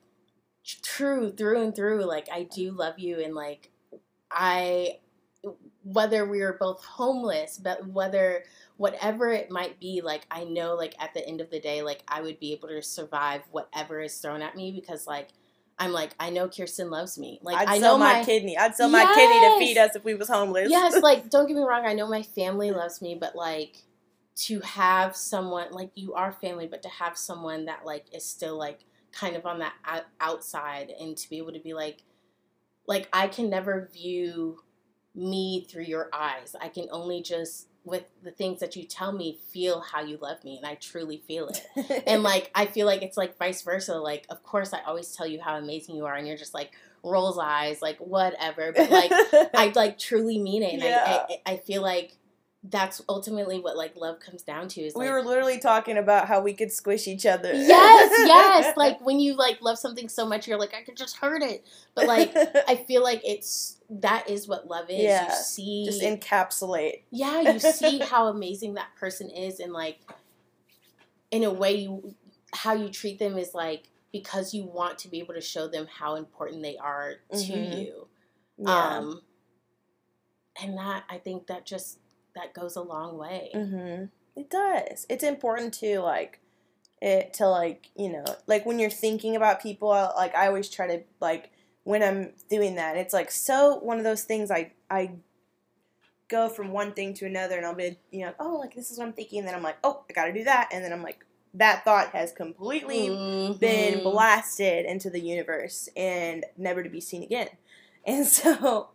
true 0.65 1.31
through 1.33 1.63
and 1.63 1.75
through, 1.75 2.05
like 2.05 2.29
I 2.33 2.45
do 2.45 2.71
love 2.73 2.99
you, 2.99 3.21
and 3.21 3.35
like 3.35 3.71
I, 4.31 4.99
whether 5.83 6.25
we 6.25 6.41
are 6.41 6.55
both 6.55 6.83
homeless, 6.85 7.59
but 7.59 7.87
whether 7.89 8.45
whatever 8.77 9.31
it 9.33 9.51
might 9.51 9.79
be, 9.79 10.01
like 10.01 10.27
I 10.31 10.45
know, 10.45 10.75
like 10.75 10.95
at 11.01 11.15
the 11.15 11.27
end 11.27 11.41
of 11.41 11.51
the 11.51 11.61
day, 11.61 11.83
like 11.83 12.03
I 12.09 12.23
would 12.23 12.41
be 12.41 12.53
able 12.53 12.69
to 12.69 12.83
survive 12.83 13.43
whatever 13.51 14.01
is 14.01 14.17
thrown 14.19 14.43
at 14.43 14.57
me 14.57 14.73
because 14.73 15.07
like. 15.07 15.29
I'm 15.79 15.91
like 15.91 16.15
I 16.21 16.31
know 16.31 16.49
Kirsten 16.49 16.91
loves 16.91 17.19
me. 17.19 17.41
Like 17.43 17.57
I'd 17.59 17.69
I 17.69 17.79
sell 17.81 17.95
know 17.95 18.05
my, 18.05 18.19
my 18.19 18.25
kidney. 18.25 18.57
I'd 18.57 18.77
sell 18.77 18.89
my 18.91 19.11
kidney 19.15 19.41
to 19.41 19.59
feed 19.59 19.79
us 19.79 19.97
if 19.97 20.05
we 20.05 20.15
was 20.15 20.29
homeless. 20.29 20.71
yes, 20.71 21.03
like 21.03 21.29
don't 21.29 21.49
get 21.49 21.57
me 21.57 21.63
wrong, 21.63 21.87
I 21.87 21.95
know 21.95 22.07
my 22.07 22.23
family 22.23 22.71
loves 22.71 23.03
me, 23.03 23.17
but 23.19 23.35
like 23.35 23.79
to 24.35 24.61
have 24.61 25.15
someone 25.15 25.71
like 25.73 25.91
you 25.95 26.15
are 26.15 26.33
family, 26.33 26.67
but 26.67 26.83
to 26.83 26.89
have 26.89 27.17
someone 27.19 27.67
that 27.67 27.85
like 27.85 28.07
is 28.15 28.25
still 28.25 28.57
like 28.57 28.81
kind 29.13 29.37
of 29.37 29.45
on 29.45 29.59
that 29.59 29.75
outside 30.21 30.91
and 30.99 31.17
to 31.19 31.29
be 31.29 31.39
able 31.39 31.53
to 31.53 31.61
be 31.61 31.75
like 31.75 32.03
like 32.87 33.09
I 33.13 33.29
can 33.29 33.51
never 33.51 33.89
view 33.93 34.63
me 35.15 35.67
through 35.71 35.85
your 35.85 36.09
eyes. 36.13 36.57
I 36.61 36.69
can 36.69 36.89
only 36.91 37.23
just 37.23 37.69
with 37.85 38.05
the 38.23 38.31
things 38.31 38.61
that 38.61 38.77
you 38.77 38.85
tell 38.85 39.13
me 39.13 39.39
feel 39.51 39.81
how 39.81 40.01
you 40.01 40.17
love 40.17 40.43
me 40.45 40.57
and 40.57 40.65
I 40.65 40.77
truly 40.77 41.19
feel 41.27 41.49
it. 41.49 42.05
And 42.07 42.23
like 42.23 42.51
I 42.55 42.67
feel 42.67 42.87
like 42.87 43.03
it's 43.03 43.17
like 43.17 43.39
vice 43.39 43.63
versa. 43.63 43.97
Like 43.99 44.25
of 44.31 44.43
course 44.43 44.73
I 44.73 44.81
always 44.83 45.15
tell 45.15 45.27
you 45.27 45.41
how 45.41 45.57
amazing 45.57 45.97
you 45.97 46.07
are 46.07 46.15
and 46.15 46.27
you're 46.27 46.37
just 46.37 46.55
like 46.55 46.73
rolls 47.03 47.39
eyes, 47.39 47.83
like 47.83 47.99
whatever. 47.99 48.73
But 48.73 48.91
like 48.91 49.11
I 49.55 49.73
like 49.75 49.99
truly 49.99 50.39
mean 50.39 50.63
it, 50.63 50.75
and 50.75 50.83
Yeah. 50.83 51.27
I, 51.29 51.33
I 51.47 51.53
I 51.53 51.57
feel 51.59 51.83
like 51.83 52.17
that's 52.65 53.03
ultimately 53.09 53.59
what 53.59 53.77
like 53.77 53.97
love 53.97 54.21
comes 54.21 54.43
down 54.43 54.69
to. 54.69 54.81
Is 54.83 54.95
we 54.95 55.07
like, 55.07 55.13
were 55.13 55.23
literally 55.23 55.59
talking 55.59 55.99
about 55.99 56.29
how 56.29 56.41
we 56.41 56.55
could 56.55 56.71
squish 56.71 57.09
each 57.09 57.27
other. 57.27 57.53
yes, 57.53 58.13
yes. 58.27 58.77
Like 58.77 59.01
when 59.01 59.19
you 59.19 59.35
like 59.37 59.61
love 59.61 59.79
something 59.79 60.09
so 60.09 60.25
much, 60.27 60.47
you're 60.47 60.59
like 60.59 60.73
I 60.73 60.83
could 60.83 60.97
just 60.97 61.17
hurt 61.17 61.43
it. 61.43 61.67
But 61.97 62.07
like 62.07 62.33
I 62.69 62.77
feel 62.77 63.03
like 63.03 63.21
it's 63.25 63.79
that 63.91 64.31
is 64.31 64.47
what 64.47 64.69
love 64.69 64.89
is. 64.91 65.03
Yeah, 65.03 65.29
You 65.29 65.35
see, 65.35 65.85
just 65.87 66.03
encapsulate. 66.03 67.03
yeah, 67.11 67.41
you 67.41 67.59
see 67.59 67.99
how 68.11 68.29
amazing 68.29 68.75
that 68.75 68.95
person 68.99 69.29
is, 69.29 69.59
and 69.59 69.73
like 69.73 69.99
in 71.33 71.43
a 71.43 71.53
way, 71.53 71.75
you 71.75 72.15
how 72.55 72.75
you 72.75 72.91
treat 72.91 73.19
them 73.19 73.39
is 73.39 73.55
like 73.55 73.89
because 74.13 74.53
you 74.55 74.65
want 74.65 74.99
to 74.99 75.09
be 75.09 75.19
able 75.19 75.35
to 75.35 75.41
show 75.41 75.67
them 75.67 75.89
how 75.93 76.15
important 76.15 76.63
they 76.63 76.77
are 76.77 77.15
to 77.33 77.37
Mhm. 77.37 77.79
you. 77.81 78.09
Yeah. 78.59 78.99
Um, 78.99 79.23
and 80.63 80.77
that 80.77 81.05
I 81.09 81.19
think 81.19 81.47
that 81.49 81.65
just 81.67 81.99
that 82.35 82.55
goes 82.55 82.77
a 82.77 82.83
long 82.83 83.19
way. 83.19 83.51
hmm 83.53 84.05
It 84.37 84.51
does. 84.51 85.07
It's 85.09 85.25
important 85.25 85.75
to 85.75 86.01
like 86.01 86.41
it 87.01 87.35
to 87.35 87.49
like 87.49 87.91
you 87.97 88.09
know 88.11 88.25
like 88.47 88.65
when 88.65 88.79
you're 88.79 88.91
thinking 88.91 89.37
about 89.37 89.63
people. 89.63 89.89
Like 89.91 90.35
I 90.35 90.47
always 90.47 90.69
try 90.71 90.87
to 90.87 91.03
like 91.21 91.51
when 91.85 92.03
I'm 92.03 92.33
doing 92.49 92.77
that. 92.77 92.97
It's 92.97 93.13
like 93.13 93.31
so 93.31 93.77
one 93.79 93.99
of 93.99 94.05
those 94.05 94.25
things. 94.25 94.51
I 94.51 94.73
I 94.91 95.13
go 96.29 96.49
from 96.49 96.71
one 96.73 96.93
thing 96.93 97.15
to 97.15 97.27
another, 97.27 97.57
and 97.57 97.67
I'll 97.67 97.75
be 97.75 97.99
you 98.11 98.25
know 98.25 98.33
oh 98.39 98.57
like 98.57 98.75
this 98.75 98.91
is 98.91 98.99
what 98.99 99.07
I'm 99.07 99.13
thinking, 99.13 99.41
and 99.41 99.49
then 99.49 99.55
I'm 99.55 99.63
like 99.63 99.79
oh 99.85 100.05
I 100.09 100.13
got 100.13 100.27
to 100.27 100.33
do 100.33 100.45
that, 100.45 100.69
and 100.73 100.85
then 100.85 100.93
I'm 100.93 101.03
like 101.03 101.25
that 101.55 101.85
thought 101.85 102.09
has 102.11 102.33
completely 102.33 103.09
been 103.59 103.99
Mhm. 104.01 104.03
blasted 104.03 104.87
into 104.87 105.11
the 105.11 105.21
universe 105.21 105.89
and 105.97 106.47
never 106.57 106.83
to 106.83 106.89
be 106.89 107.01
seen 107.01 107.23
again. 107.23 107.49
And 108.05 108.27
so 108.27 108.89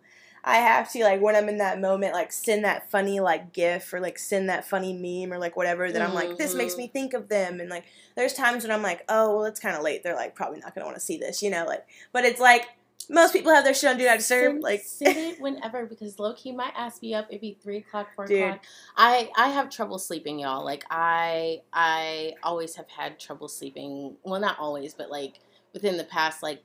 I 0.48 0.58
have 0.58 0.90
to 0.94 1.04
like 1.04 1.20
when 1.20 1.36
I'm 1.36 1.50
in 1.50 1.58
that 1.58 1.82
moment 1.82 2.14
like 2.14 2.32
send 2.32 2.64
that 2.64 2.90
funny 2.90 3.20
like 3.20 3.52
gif 3.52 3.94
or 3.94 4.00
like 4.00 4.18
send 4.18 4.50
that 4.50 4.66
funny 4.66 4.94
meme 4.94 5.34
or 5.34 5.40
like 5.40 5.58
whatever 5.58 5.92
that 5.92 6.02
I'm 6.02 6.14
like 6.14 6.38
this 6.38 6.56
makes 6.56 6.78
me 6.78 6.88
think 6.88 7.14
of 7.14 7.28
them 7.28 7.60
and 7.60 7.70
like 7.70 7.84
there's 8.16 8.34
times 8.34 8.64
when 8.64 8.72
I'm 8.72 8.82
like 8.82 9.04
oh 9.10 9.36
well 9.36 9.46
it's 9.46 9.60
kind 9.60 9.76
of 9.76 9.84
late 9.84 10.04
they're 10.04 10.16
like 10.16 10.36
probably 10.36 10.60
not 10.60 10.74
going 10.74 10.84
to 10.84 10.86
want 10.86 10.96
to 10.96 11.02
see 11.02 11.18
this 11.18 11.44
you 11.44 11.50
know 11.50 11.66
like 11.66 11.86
but 12.14 12.24
it's 12.24 12.40
like 12.40 12.66
most 13.10 13.34
people 13.34 13.54
have 13.54 13.64
their 13.64 13.74
shit 13.74 13.90
on 13.90 13.98
do 13.98 14.06
not 14.06 14.20
disturb 14.20 14.54
Send, 14.54 14.64
like 14.64 14.82
send 14.82 15.18
it 15.18 15.40
whenever 15.42 15.86
because 15.86 16.20
low 16.20 16.34
key 16.34 16.52
my 16.52 16.72
ass 16.76 17.00
be 17.00 17.16
up. 17.16 17.28
It'd 17.30 17.42
be 17.42 17.58
three 17.62 17.78
o'clock, 17.78 18.08
four 18.16 18.26
Dude. 18.26 18.42
o'clock. 18.42 18.66
I 18.98 19.30
I 19.38 19.50
have 19.50 19.70
trouble 19.70 19.98
sleeping, 19.98 20.40
y'all. 20.40 20.66
Like 20.66 20.84
I 20.90 21.62
I 21.72 22.34
always 22.44 22.76
have 22.76 22.90
had 22.90 23.18
trouble 23.18 23.48
sleeping. 23.48 24.18
Well, 24.24 24.42
not 24.42 24.60
always, 24.60 24.94
but 24.94 25.10
like 25.10 25.40
within 25.74 25.96
the 25.96 26.04
past 26.04 26.44
like 26.44 26.62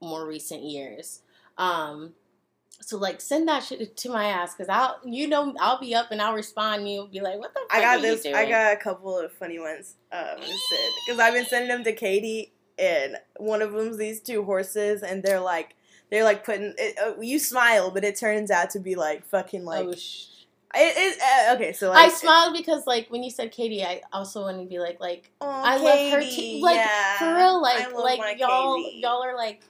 more 0.00 0.26
recent 0.26 0.62
years. 0.62 1.20
Um, 1.58 2.14
so 2.80 2.98
like 2.98 3.20
send 3.20 3.48
that 3.48 3.64
shit 3.64 3.96
to 3.96 4.10
my 4.10 4.26
ass 4.26 4.54
because 4.54 4.68
I'll 4.68 5.00
you 5.04 5.28
know 5.28 5.54
I'll 5.60 5.80
be 5.80 5.94
up 5.94 6.10
and 6.10 6.20
I'll 6.20 6.34
respond. 6.34 6.82
And 6.82 6.90
you'll 6.90 7.06
be 7.06 7.20
like, 7.20 7.38
what 7.38 7.54
the 7.54 7.60
fuck 7.60 7.78
I 7.78 7.80
got 7.80 8.02
this. 8.02 8.26
I 8.26 8.48
got 8.48 8.72
a 8.72 8.76
couple 8.76 9.18
of 9.18 9.32
funny 9.32 9.58
ones. 9.58 9.96
Um, 10.12 10.38
because 11.06 11.20
I've 11.20 11.34
been 11.34 11.46
sending 11.46 11.68
them 11.68 11.84
to 11.84 11.92
Katie, 11.92 12.52
and 12.78 13.16
one 13.38 13.62
of 13.62 13.72
them's 13.72 13.96
these 13.96 14.20
two 14.20 14.44
horses, 14.44 15.02
and 15.02 15.22
they're 15.22 15.40
like, 15.40 15.74
they're 16.10 16.24
like 16.24 16.44
putting. 16.44 16.74
It, 16.78 16.98
uh, 16.98 17.20
you 17.20 17.38
smile, 17.38 17.90
but 17.90 18.04
it 18.04 18.16
turns 18.16 18.50
out 18.50 18.70
to 18.70 18.80
be 18.80 18.94
like 18.94 19.24
fucking 19.26 19.64
like. 19.64 19.86
oh, 19.86 19.92
sh- 19.94 20.26
it, 20.74 20.94
it, 20.96 21.18
uh, 21.22 21.54
okay, 21.54 21.72
so 21.72 21.90
I 21.90 22.06
like, 22.06 22.12
smiled 22.12 22.54
because 22.54 22.86
like 22.86 23.08
when 23.08 23.22
you 23.22 23.30
said 23.30 23.50
Katie, 23.50 23.82
I 23.82 24.02
also 24.12 24.42
wanted 24.42 24.64
to 24.64 24.68
be 24.68 24.78
like 24.78 25.00
like 25.00 25.30
I 25.40 25.78
love 25.78 26.12
her 26.12 26.20
Katie, 26.20 26.58
too. 26.58 26.64
Like 26.64 26.76
yeah. 26.76 27.18
for 27.18 27.34
real, 27.34 27.62
like 27.62 27.92
like 27.94 28.38
y'all 28.38 28.76
Katie. 28.76 28.98
y'all 29.00 29.22
are 29.22 29.34
like 29.34 29.62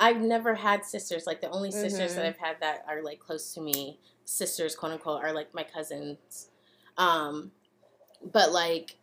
I've 0.00 0.20
never 0.22 0.54
had 0.54 0.84
sisters. 0.84 1.26
Like 1.26 1.40
the 1.42 1.50
only 1.50 1.70
sisters 1.70 2.14
that 2.14 2.24
Mhm. 2.24 2.28
I've 2.28 2.38
had 2.38 2.60
that 2.60 2.84
are 2.88 3.02
like 3.02 3.20
close 3.20 3.52
to 3.54 3.60
me, 3.60 4.00
sisters 4.24 4.74
quote 4.74 4.92
unquote, 4.92 5.22
are 5.22 5.32
like 5.32 5.54
my 5.54 5.62
cousins. 5.62 6.48
Um 6.96 7.52
but 8.32 8.50
like 8.50 8.96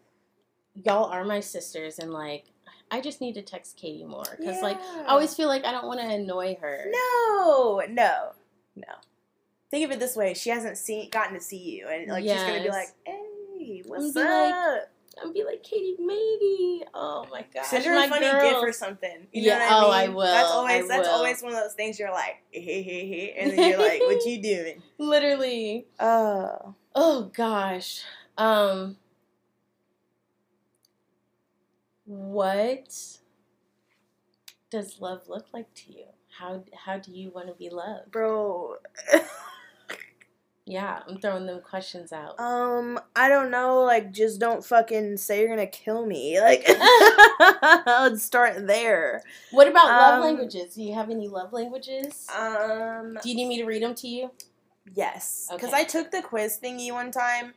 y'all 0.74 1.06
are 1.06 1.24
my 1.24 1.40
sisters 1.40 2.00
and 2.00 2.12
like 2.12 2.46
I 2.90 3.02
just 3.02 3.22
need 3.22 3.34
to 3.34 3.42
text 3.42 3.78
Katie 3.78 4.06
more 4.06 4.24
because 4.38 4.62
like 4.62 4.78
I 4.80 5.06
always 5.10 5.36
feel 5.36 5.48
like 5.48 5.66
I 5.66 5.72
don't 5.72 5.88
want 5.88 6.00
to 6.00 6.08
annoy 6.08 6.58
her. 6.62 6.86
No, 6.90 7.82
no, 7.90 8.32
no. 8.76 8.94
Think 9.70 9.86
of 9.86 9.92
it 9.92 10.00
this 10.00 10.16
way: 10.16 10.34
she 10.34 10.50
hasn't 10.50 10.78
seen, 10.78 11.10
gotten 11.10 11.34
to 11.36 11.42
see 11.42 11.58
you, 11.58 11.88
and 11.90 12.08
like 12.10 12.24
she's 12.24 12.32
gonna 12.44 12.64
be 12.64 12.70
like, 12.70 12.90
"Hey, 13.06 13.84
what's 13.86 14.16
up?" 14.16 14.24
like, 14.24 14.90
up?" 15.20 15.28
I'd 15.28 15.34
be 15.34 15.44
like 15.44 15.64
Katie, 15.64 15.96
maybe. 16.00 16.84
Oh 16.94 17.26
my 17.32 17.46
gosh, 17.54 17.68
Send 17.68 17.86
her 17.86 17.96
my 17.96 18.06
a 18.06 18.10
funny 18.10 18.26
girl. 18.32 18.42
gift 18.42 18.64
or 18.64 18.72
something. 18.74 19.28
You 19.32 19.44
Yeah, 19.44 19.58
know 19.60 19.66
what 19.66 19.72
I 19.72 19.76
oh, 19.78 19.82
mean? 19.82 19.92
I 19.94 20.08
will, 20.10 20.22
That's 20.24 20.52
always 20.52 20.86
I 20.86 20.88
that's 20.88 21.08
always 21.10 21.42
one 21.44 21.54
of 21.54 21.60
those 21.60 21.74
things 21.74 22.00
you're 22.00 22.12
like, 22.12 22.38
hey, 22.52 22.82
hey, 22.84 23.08
hey, 23.08 23.36
and 23.38 23.52
then 23.52 23.70
you're 23.70 23.80
like, 23.80 24.02
what 24.04 24.26
you 24.26 24.42
doing? 24.42 24.82
Literally. 24.98 25.88
Oh, 26.00 26.76
Oh 26.96 27.32
gosh. 27.34 28.04
Um 28.38 28.98
what 32.06 33.18
does 34.70 35.00
love 35.02 35.28
look 35.28 35.48
like 35.54 35.74
to 35.74 35.92
you? 35.94 36.06
How 36.40 36.64
how 36.86 36.98
do 36.98 37.12
you 37.12 37.32
want 37.32 37.48
to 37.48 37.54
be 37.54 37.70
loved? 37.70 38.12
bro. 38.12 38.76
Yeah, 40.70 41.00
I'm 41.08 41.18
throwing 41.20 41.46
them 41.46 41.62
questions 41.62 42.12
out. 42.12 42.38
um, 42.42 43.00
I 43.16 43.30
don't 43.30 43.50
know. 43.52 43.84
Like, 43.84 44.12
just 44.12 44.38
don't 44.38 44.66
fucking 44.66 45.16
say 45.16 45.40
you're 45.40 45.48
gonna 45.48 45.66
kill 45.66 46.06
me. 46.06 46.42
Like, 46.42 46.66
I'll 47.40 48.18
start 48.18 48.68
there. 48.68 49.24
what 49.52 49.70
about 49.70 49.88
love 49.88 50.16
um, 50.16 50.22
languages? 50.22 50.76
Do 50.76 50.84
you 50.84 50.94
have 50.94 51.10
any 51.10 51.30
love 51.30 51.54
languages? 51.54 52.28
Um, 52.38 53.18
do 53.24 53.30
you 53.30 53.36
need 53.36 53.48
me 53.48 53.58
to 53.60 53.66
read 53.66 53.82
them 53.82 53.96
to 53.96 54.08
you? 54.10 54.32
Yes, 54.94 55.48
because 55.52 55.70
Okay. 55.74 55.82
I 55.82 55.84
took 55.86 56.12
the 56.12 56.22
quiz 56.22 56.60
thingy 56.62 56.92
one 56.92 57.12
time, 57.12 57.54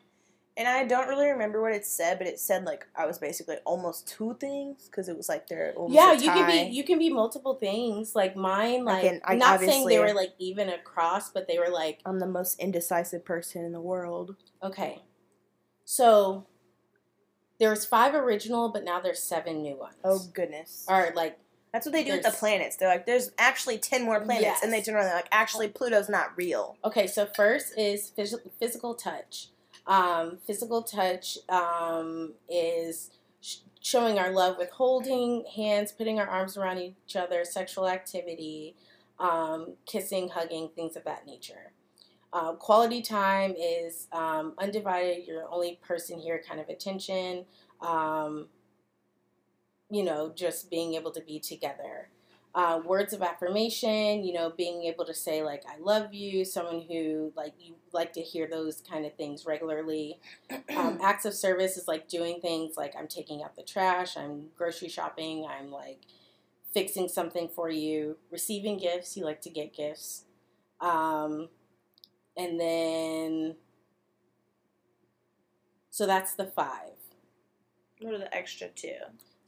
and 0.56 0.68
I 0.68 0.84
don't 0.84 1.08
really 1.08 1.26
remember 1.28 1.62
what 1.62 1.72
it 1.72 1.86
said, 1.86 2.18
but 2.18 2.26
it 2.26 2.38
said 2.38 2.64
like 2.64 2.86
I 2.94 3.06
was 3.06 3.18
basically 3.18 3.56
almost 3.64 4.06
two 4.08 4.36
things 4.40 4.86
because 4.86 5.08
it 5.08 5.16
was 5.16 5.28
like 5.28 5.46
they're 5.48 5.72
almost 5.76 5.94
yeah, 5.94 6.12
you 6.12 6.30
can 6.30 6.46
be 6.46 6.74
you 6.74 6.84
can 6.84 6.98
be 6.98 7.08
multiple 7.10 7.54
things. 7.54 8.14
Like 8.14 8.36
mine, 8.36 8.84
like 8.84 9.02
can- 9.02 9.20
I 9.24 9.36
not 9.36 9.60
saying 9.60 9.86
they 9.86 9.98
were 9.98 10.12
like 10.12 10.34
even 10.38 10.68
across, 10.68 11.30
but 11.30 11.46
they 11.48 11.58
were 11.58 11.70
like 11.70 12.00
I'm 12.04 12.18
the 12.18 12.26
most 12.26 12.58
indecisive 12.60 13.24
person 13.24 13.64
in 13.64 13.72
the 13.72 13.80
world. 13.80 14.36
okay. 14.62 15.02
So 15.84 16.46
there 17.58 17.70
was 17.70 17.84
five 17.84 18.14
original, 18.14 18.68
but 18.70 18.84
now 18.84 19.00
there's 19.00 19.22
seven 19.22 19.62
new 19.62 19.76
ones. 19.76 19.96
Oh 20.04 20.20
goodness. 20.32 20.86
or 20.88 21.12
like 21.14 21.38
That's 21.72 21.86
what 21.86 21.92
they 21.92 22.04
do 22.04 22.12
with 22.12 22.22
the 22.22 22.30
planets. 22.30 22.76
They're 22.76 22.88
like, 22.88 23.06
there's 23.06 23.30
actually 23.38 23.78
ten 23.78 24.04
more 24.04 24.20
planets, 24.20 24.60
and 24.62 24.72
they 24.72 24.78
Yes. 24.78 24.86
turn 24.86 24.94
around. 24.96 25.06
They're 25.06 25.14
like, 25.16 25.28
actually, 25.32 25.68
Pluto's 25.68 26.08
not 26.08 26.36
real. 26.36 26.76
Okay, 26.84 27.06
so 27.06 27.26
first 27.26 27.78
is 27.78 28.12
phys- 28.16 28.40
physical 28.58 28.94
touch. 28.94 29.48
Um, 29.90 30.38
physical 30.46 30.82
touch 30.82 31.36
um, 31.48 32.34
is 32.48 33.10
sh- 33.40 33.56
showing 33.80 34.20
our 34.20 34.30
love 34.30 34.56
with 34.56 34.70
holding 34.70 35.44
hands, 35.56 35.90
putting 35.90 36.20
our 36.20 36.28
arms 36.28 36.56
around 36.56 36.78
each 36.78 37.16
other, 37.16 37.44
sexual 37.44 37.88
activity, 37.88 38.76
um, 39.18 39.74
kissing, 39.86 40.28
hugging, 40.28 40.68
things 40.76 40.94
of 40.94 41.02
that 41.06 41.26
nature. 41.26 41.72
Uh, 42.32 42.52
quality 42.52 43.02
time 43.02 43.52
is 43.58 44.06
um, 44.12 44.54
undivided. 44.58 45.26
You're 45.26 45.42
the 45.42 45.48
only 45.48 45.80
person 45.82 46.20
here, 46.20 46.40
kind 46.48 46.60
of 46.60 46.68
attention. 46.68 47.44
Um, 47.80 48.46
you 49.90 50.04
know, 50.04 50.32
just 50.32 50.70
being 50.70 50.94
able 50.94 51.10
to 51.10 51.20
be 51.20 51.40
together 51.40 52.10
uh, 52.54 52.80
words 52.84 53.12
of 53.12 53.22
affirmation, 53.22 54.24
you 54.24 54.32
know, 54.32 54.50
being 54.56 54.82
able 54.84 55.04
to 55.04 55.14
say 55.14 55.42
like 55.42 55.62
"I 55.68 55.78
love 55.80 56.12
you," 56.12 56.44
someone 56.44 56.82
who 56.88 57.32
like 57.36 57.54
you 57.60 57.74
like 57.92 58.12
to 58.14 58.20
hear 58.20 58.48
those 58.48 58.82
kind 58.88 59.06
of 59.06 59.14
things 59.14 59.46
regularly. 59.46 60.18
Um, 60.76 60.98
acts 61.02 61.24
of 61.24 61.34
service 61.34 61.76
is 61.76 61.86
like 61.86 62.08
doing 62.08 62.40
things 62.40 62.76
like 62.76 62.94
I'm 62.98 63.06
taking 63.06 63.42
out 63.42 63.54
the 63.56 63.62
trash, 63.62 64.16
I'm 64.16 64.46
grocery 64.56 64.88
shopping, 64.88 65.46
I'm 65.48 65.70
like 65.70 66.00
fixing 66.74 67.08
something 67.08 67.48
for 67.48 67.70
you. 67.70 68.16
Receiving 68.32 68.78
gifts, 68.78 69.16
you 69.16 69.24
like 69.24 69.40
to 69.42 69.50
get 69.50 69.72
gifts, 69.72 70.24
um, 70.80 71.48
and 72.36 72.58
then 72.58 73.54
so 75.90 76.06
that's 76.06 76.34
the 76.34 76.46
five. 76.46 76.94
What 78.00 78.14
are 78.14 78.18
the 78.18 78.34
extra 78.34 78.68
two? 78.68 78.94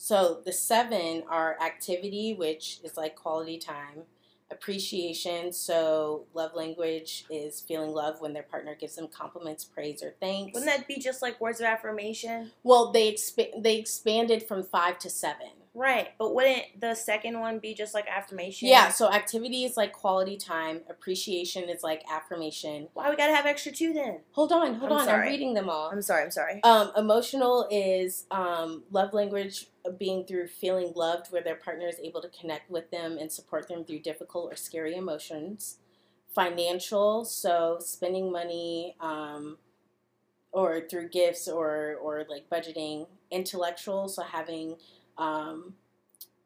So 0.03 0.41
the 0.45 0.53
seven 0.53 1.23
are 1.29 1.57
activity, 1.63 2.35
which 2.35 2.81
is 2.83 2.97
like 2.97 3.15
quality 3.15 3.57
time, 3.57 4.03
appreciation. 4.51 5.53
So 5.53 6.25
love 6.35 6.57
language 6.57 7.25
is 7.31 7.61
feeling 7.61 7.93
love 7.93 8.21
when 8.21 8.33
their 8.33 8.43
partner 8.43 8.75
gives 8.75 8.97
them 8.97 9.07
compliments, 9.07 9.65
praise, 9.65 10.03
or 10.03 10.17
thanks. 10.19 10.55
Wouldn't 10.55 10.77
that 10.77 10.89
be 10.89 10.99
just 10.99 11.23
like 11.23 11.41
words 11.41 11.61
of 11.61 11.67
affirmation? 11.67 12.51
well, 12.65 12.91
they 12.91 13.13
expa- 13.13 13.63
they 13.63 13.77
expanded 13.77 14.43
from 14.43 14.65
five 14.65 14.99
to 14.99 15.09
seven. 15.09 15.51
Right, 15.75 16.09
but 16.19 16.35
wouldn't 16.35 16.81
the 16.81 16.95
second 16.95 17.41
one 17.41 17.59
be 17.59 17.73
just 17.73 17.95
like 17.95 18.07
affirmation? 18.07 18.69
Yeah. 18.69 18.91
So 18.91 19.11
activity 19.11 19.65
is 19.65 19.75
like 19.75 19.93
quality 19.93 20.37
time. 20.37 20.83
Appreciation 20.91 21.71
is 21.71 21.83
like 21.83 22.03
affirmation. 22.11 22.89
Why 22.93 23.09
we 23.09 23.17
gotta 23.17 23.35
have 23.35 23.47
extra 23.47 23.73
two 23.73 23.95
then? 23.95 24.21
Hold 24.33 24.53
on, 24.53 24.75
hold 24.75 24.93
I'm 24.93 24.99
on. 24.99 25.05
sorry. 25.07 25.27
I'm 25.27 25.33
reading 25.33 25.55
them 25.55 25.71
all. 25.71 25.91
I'm 25.91 26.03
sorry. 26.03 26.25
I'm 26.25 26.31
sorry. 26.31 26.63
Um, 26.63 26.93
emotional 26.95 27.67
is 27.71 28.27
um, 28.31 28.83
love 28.91 29.15
language 29.15 29.69
being 29.99 30.27
through 30.27 30.49
feeling 30.49 30.93
loved, 30.95 31.29
where 31.33 31.43
their 31.43 31.57
partner 31.57 31.89
is 31.89 31.99
able 32.03 32.21
to 32.21 32.29
connect 32.29 32.71
with 32.71 32.91
them 32.91 33.17
and 33.17 33.33
support 33.33 33.69
them 33.69 33.85
through 33.85 34.01
difficult 34.01 34.53
or 34.53 34.57
scary 34.57 34.95
emotions. 34.95 35.79
Financial, 36.35 37.25
so 37.25 37.79
spending 37.81 38.31
money 38.31 38.95
um, 39.01 39.57
or 40.51 40.83
through 40.89 41.09
gifts 41.09 41.49
or, 41.49 41.97
or 42.03 42.25
like 42.29 42.49
budgeting. 42.51 43.07
Intellectual, 43.31 44.09
so 44.09 44.23
having 44.23 44.77
um, 45.19 45.75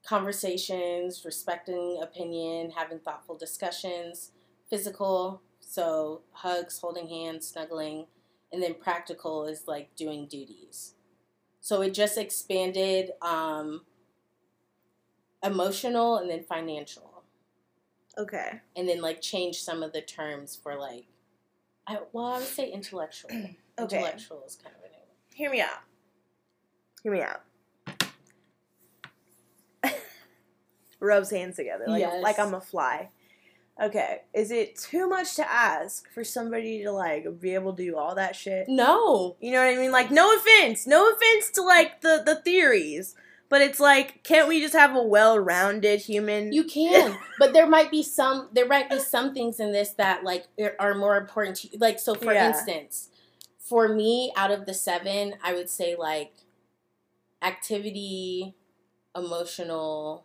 conversations, 0.05 1.25
respecting 1.25 2.01
opinion, 2.03 2.71
having 2.71 2.99
thoughtful 2.99 3.37
discussions. 3.37 4.33
Physical, 4.69 5.43
so 5.61 6.23
hugs, 6.33 6.79
holding 6.79 7.09
hands, 7.09 7.47
snuggling 7.47 8.07
and 8.53 8.63
then 8.63 8.75
practical 8.75 9.45
is 9.47 9.65
like 9.67 9.95
doing 9.97 10.27
duties. 10.27 10.95
So 11.61 11.83
it 11.83 11.93
just 11.95 12.17
expanded 12.17 13.11
um, 13.23 13.83
emotional 15.43 16.19
and 16.19 16.31
then 16.31 16.45
financial, 16.45 17.23
Okay. 18.17 18.61
and 18.77 18.89
then 18.89 19.01
like 19.03 19.21
changed 19.21 19.63
some 19.63 19.83
of 19.83 19.93
the 19.93 20.01
terms 20.01 20.57
for 20.61 20.77
like, 20.77 21.07
I, 21.87 21.99
well, 22.13 22.27
I 22.27 22.39
would 22.39 22.47
say 22.47 22.71
intellectual. 22.71 23.31
Okay. 23.79 23.99
Intellectual 23.99 24.43
is 24.47 24.55
kind 24.57 24.75
of 24.75 24.83
a 24.85 24.89
new 24.89 24.95
one. 24.95 25.35
Hear 25.35 25.51
me 25.51 25.61
out. 25.61 25.83
Hear 27.03 27.13
me 27.13 27.21
out. 27.21 27.43
Rubs 31.07 31.31
hands 31.31 31.57
together 31.57 31.87
like 31.89 32.01
Yes. 32.01 32.23
like 32.23 32.39
I'm 32.39 32.55
a 32.55 32.61
fly. 32.61 33.11
Okay, 33.83 34.23
is 34.33 34.51
it 34.51 34.77
too 34.79 35.07
much 35.07 35.37
to 35.37 35.51
ask 35.51 36.11
for 36.11 36.25
somebody 36.25 36.83
to 36.83 36.93
like 36.93 37.27
be 37.41 37.53
able 37.55 37.75
to 37.75 37.83
do 37.85 37.97
all 37.99 38.15
that 38.15 38.35
shit? 38.35 38.69
No, 38.69 39.37
You 39.39 39.53
know 39.53 39.59
what 39.65 39.75
I 39.75 39.77
mean? 39.77 39.93
Like, 39.93 40.11
no 40.11 40.35
offense, 40.35 40.87
no 40.87 41.11
offense 41.11 41.51
to 41.53 41.63
like 41.63 42.01
the 42.01 42.23
the 42.25 42.37
theories, 42.37 43.15
but 43.51 43.61
it's 43.61 43.79
like, 43.79 44.25
can't 44.25 44.49
we 44.49 44.61
just 44.63 44.75
have 44.75 44.97
a 44.97 45.03
well-rounded 45.03 46.01
human? 46.01 46.53
you 46.53 46.65
can, 46.65 47.17
but 47.39 47.53
there 47.53 47.67
might 47.67 47.91
be 47.91 48.03
some. 48.03 48.49
There 48.53 48.67
might 48.67 48.89
be 48.89 48.99
some 48.99 49.35
things 49.35 49.61
in 49.61 49.73
this 49.73 49.91
that 49.99 50.25
like 50.25 50.47
are 50.81 50.95
more 50.95 51.17
important 51.19 51.57
to 51.59 51.69
you. 51.69 51.79
Like, 51.79 51.99
so 51.99 52.15
for 52.15 52.33
Yeah. 52.33 52.49
instance, 52.49 53.11
for 53.59 53.89
me, 53.89 54.33
out 54.37 54.51
of 54.51 54.65
the 54.65 54.73
seven, 54.75 55.35
I 55.45 55.53
would 55.53 55.69
say 55.69 55.97
like 55.97 56.33
activity, 57.43 58.55
emotional, 59.15 60.25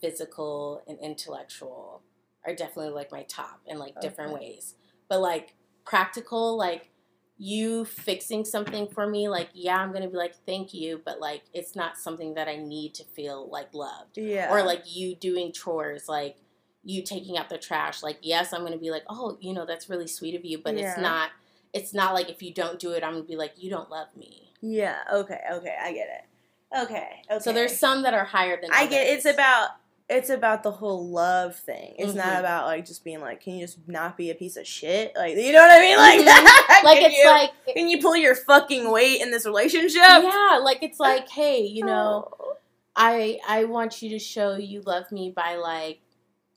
physical, 0.00 0.82
and 0.86 0.98
intellectual 1.00 2.02
are 2.46 2.54
definitely 2.54 2.92
like 2.92 3.10
my 3.12 3.22
top 3.24 3.60
in 3.66 3.78
like 3.78 4.00
different 4.00 4.32
ways. 4.32 4.74
But 5.08 5.20
like 5.20 5.54
practical, 5.84 6.56
like 6.56 6.90
you 7.38 7.84
fixing 7.84 8.44
something 8.44 8.86
for 8.88 9.06
me, 9.06 9.28
like 9.28 9.48
yeah, 9.52 9.76
I'm 9.76 9.92
gonna 9.92 10.08
be 10.08 10.16
like 10.16 10.34
thank 10.46 10.72
you, 10.72 11.00
but 11.04 11.20
like 11.20 11.42
it's 11.52 11.74
not 11.76 11.98
something 11.98 12.34
that 12.34 12.48
I 12.48 12.56
need 12.56 12.94
to 12.94 13.04
feel 13.04 13.48
like 13.50 13.74
loved. 13.74 14.16
yeah. 14.18 14.50
Or 14.52 14.62
like 14.62 14.82
you 14.86 15.14
doing 15.14 15.52
chores, 15.52 16.08
like 16.08 16.36
you 16.82 17.02
taking 17.02 17.36
out 17.36 17.48
the 17.48 17.58
trash. 17.58 18.02
Like 18.02 18.18
yes, 18.22 18.52
I'm 18.52 18.62
gonna 18.62 18.78
be 18.78 18.90
like 18.90 19.04
oh, 19.08 19.36
you 19.40 19.52
know 19.52 19.66
that's 19.66 19.88
really 19.90 20.06
sweet 20.06 20.34
of 20.34 20.44
you, 20.44 20.58
but 20.58 20.76
Yeah. 20.76 20.92
it's 20.92 21.00
not. 21.00 21.30
It's 21.74 21.92
not 21.92 22.14
like 22.14 22.30
if 22.30 22.42
you 22.42 22.54
don't 22.54 22.78
do 22.78 22.92
it, 22.92 23.04
I'm 23.04 23.12
gonna 23.12 23.24
be 23.24 23.36
like 23.36 23.52
you 23.56 23.68
don't 23.70 23.90
love 23.90 24.08
me. 24.16 24.52
yeah. 24.62 24.98
Okay. 25.12 25.40
Okay. 25.52 25.76
I 25.82 25.92
get 25.92 26.08
it. 26.08 26.78
Okay. 26.84 27.08
Okay. 27.30 27.38
So 27.40 27.52
there's 27.52 27.78
some 27.78 28.02
that 28.02 28.14
are 28.14 28.24
higher 28.24 28.58
than. 28.60 28.70
I 28.72 28.86
get 28.86 29.06
it's 29.08 29.26
about 29.26 29.70
it's 30.08 30.30
about 30.30 30.62
the 30.62 30.70
whole 30.70 31.08
love 31.08 31.56
thing. 31.56 31.94
It's 31.98 32.12
Mhm. 32.12 32.16
not 32.16 32.38
about 32.40 32.66
like 32.66 32.84
just 32.86 33.02
being 33.02 33.20
like, 33.20 33.40
can 33.40 33.54
you 33.54 33.66
just 33.66 33.78
not 33.88 34.16
be 34.16 34.30
a 34.30 34.34
piece 34.34 34.56
of 34.56 34.66
shit? 34.66 35.12
Like, 35.16 35.36
you 35.36 35.50
know 35.52 35.58
what 35.60 35.70
I 35.72 35.80
mean? 35.80 35.96
Like, 35.96 36.20
Mhm. 36.26 36.84
like 36.84 36.98
can 37.00 37.10
it's 37.10 37.18
you, 37.18 37.26
like 37.26 37.50
can 37.74 37.88
you 37.88 38.00
pull 38.00 38.16
your 38.16 38.34
fucking 38.36 38.90
weight 38.90 39.20
in 39.20 39.30
this 39.32 39.44
relationship? 39.46 40.00
yeah, 40.02 40.60
like 40.62 40.78
it's 40.82 41.00
like 41.08 41.28
hey, 41.28 41.60
you 41.62 41.84
know, 41.84 42.28
Oh. 42.40 42.56
I 42.94 43.40
I 43.48 43.64
want 43.64 44.00
you 44.00 44.10
to 44.10 44.18
show 44.18 44.54
you 44.56 44.80
love 44.82 45.10
me 45.10 45.30
by 45.30 45.56
like 45.56 46.00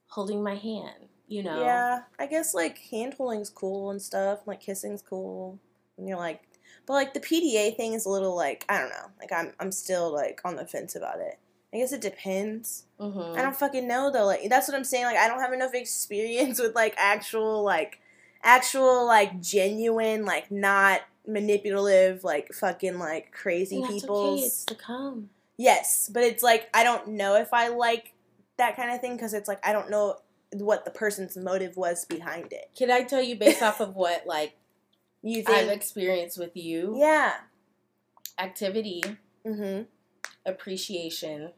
holding 0.07 0.43
my 0.43 0.55
hand. 0.55 1.07
You 1.27 1.43
know. 1.43 1.61
Yeah, 1.61 2.01
I 2.17 2.25
guess 2.27 2.53
like 2.53 2.77
hand 2.91 3.13
holding's 3.15 3.49
cool 3.49 3.91
and 3.91 4.01
stuff. 4.01 4.39
Like 4.47 4.59
kissing's 4.61 5.01
cool. 5.01 5.59
And 5.97 6.07
you're 6.07 6.17
like, 6.17 6.41
but 6.85 6.93
like 6.93 7.13
the 7.13 7.19
PDA 7.19 7.75
thing 7.75 7.93
is 7.93 8.05
a 8.05 8.09
little 8.09 8.35
like 8.35 8.63
I 8.69 8.79
don't 8.79 8.89
know. 8.89 9.07
Like 9.19 9.31
I'm 9.31 9.53
I'm 9.59 9.71
still 9.71 10.13
like 10.13 10.39
on 10.45 10.55
the 10.55 10.65
fence 10.65 10.95
about 10.95 11.19
it. 11.19 11.37
I 11.73 11.77
guess 11.77 11.91
it 11.91 12.01
depends. 12.01 12.85
hmm 12.99 13.33
I 13.37 13.41
don't 13.41 13.55
fucking 13.55 13.87
know 13.87 14.11
though. 14.11 14.25
Like 14.25 14.49
that's 14.49 14.67
what 14.67 14.75
I'm 14.75 14.83
saying. 14.83 15.05
Like 15.05 15.17
I 15.17 15.27
don't 15.27 15.39
have 15.41 15.53
enough 15.53 15.73
experience 15.73 16.59
with 16.59 16.75
like 16.75 16.95
actual 16.97 17.63
like 17.63 17.99
actual 18.43 19.05
like 19.05 19.41
genuine 19.41 20.25
like 20.25 20.49
not 20.49 21.01
manipulative 21.27 22.23
like 22.23 22.53
fucking 22.53 22.97
like 22.97 23.31
crazy 23.31 23.81
people. 23.87 24.33
okay. 24.35 24.41
It's 24.45 24.65
to 24.65 24.75
come. 24.75 25.29
Yes, 25.57 26.09
but 26.11 26.23
it's 26.23 26.41
like 26.41 26.69
I 26.73 26.83
don't 26.83 27.09
know 27.09 27.35
if 27.35 27.53
I 27.53 27.67
like 27.67 28.13
that 28.57 28.75
kind 28.75 28.91
of 28.91 28.99
thing 29.01 29.15
because 29.15 29.33
it's 29.33 29.47
like 29.47 29.65
I 29.65 29.71
don't 29.73 29.89
know 29.89 30.17
what 30.53 30.83
the 30.85 30.91
person's 30.91 31.37
motive 31.37 31.77
was 31.77 32.05
behind 32.05 32.51
it. 32.51 32.71
Can 32.75 32.89
I 32.89 33.03
tell 33.03 33.21
you 33.21 33.35
based 33.35 33.61
off 33.61 33.79
of 33.79 33.95
what 33.95 34.25
like 34.25 34.55
You 35.21 35.39
I've 35.39 35.67
think? 35.67 35.71
experienced 35.71 36.37
with 36.39 36.55
you? 36.55 36.95
Yeah. 36.97 37.33
Activity, 38.39 39.03
Mm-hmm. 39.45 39.83
appreciation, 40.45 41.51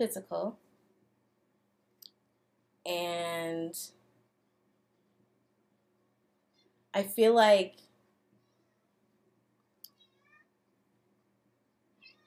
physical, 0.00 0.58
and 2.86 3.74
I 6.94 7.02
feel 7.02 7.34
like 7.34 7.74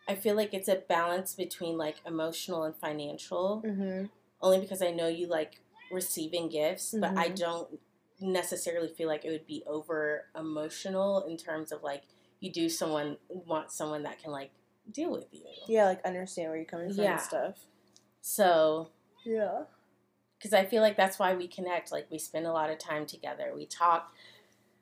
I 0.08 0.16
feel 0.16 0.36
like 0.36 0.54
it's 0.54 0.68
a 0.68 0.76
balance 0.76 1.34
between 1.36 1.78
like 1.78 1.98
emotional 2.06 2.64
and 2.64 2.76
financial. 2.76 3.64
Mm-hmm. 3.66 4.06
only 4.42 4.60
because 4.60 4.82
I 4.82 4.92
know 4.92 5.08
you 5.08 5.28
like 5.28 5.62
receiving 5.90 6.50
gifts, 6.50 6.94
but 7.00 7.18
I 7.18 7.30
Mhm. 7.30 7.36
don't 7.40 7.80
necessarily 8.20 8.90
feel 8.90 9.08
like 9.08 9.24
it 9.24 9.32
would 9.32 9.48
be 9.48 9.64
over 9.66 10.26
emotional 10.36 11.22
in 11.24 11.38
terms 11.38 11.72
of 11.72 11.82
like 11.82 12.04
you 12.42 12.52
do 12.52 12.68
someone 12.68 13.18
want 13.30 13.72
someone 13.72 14.04
that 14.04 14.20
can 14.20 14.32
like 14.32 14.52
deal 14.92 15.12
with 15.12 15.28
you. 15.32 15.46
Yeah, 15.68 15.86
like 15.86 16.04
understand 16.06 16.50
where 16.50 16.58
you're 16.58 16.66
coming 16.66 16.94
from 16.94 17.04
Yeah. 17.04 17.14
and 17.14 17.22
stuff. 17.22 17.56
So, 18.22 18.90
Yeah. 19.26 19.64
because 20.38 20.54
I 20.54 20.66
feel 20.66 20.82
like 20.82 20.98
that's 20.98 21.20
why 21.20 21.34
we 21.34 21.48
connect. 21.48 21.92
Like 21.92 22.08
we 22.12 22.20
spend 22.20 22.46
a 22.46 22.52
lot 22.52 22.70
of 22.70 22.78
time 22.78 23.06
together. 23.06 23.52
We 23.56 23.66
talk. 23.66 24.14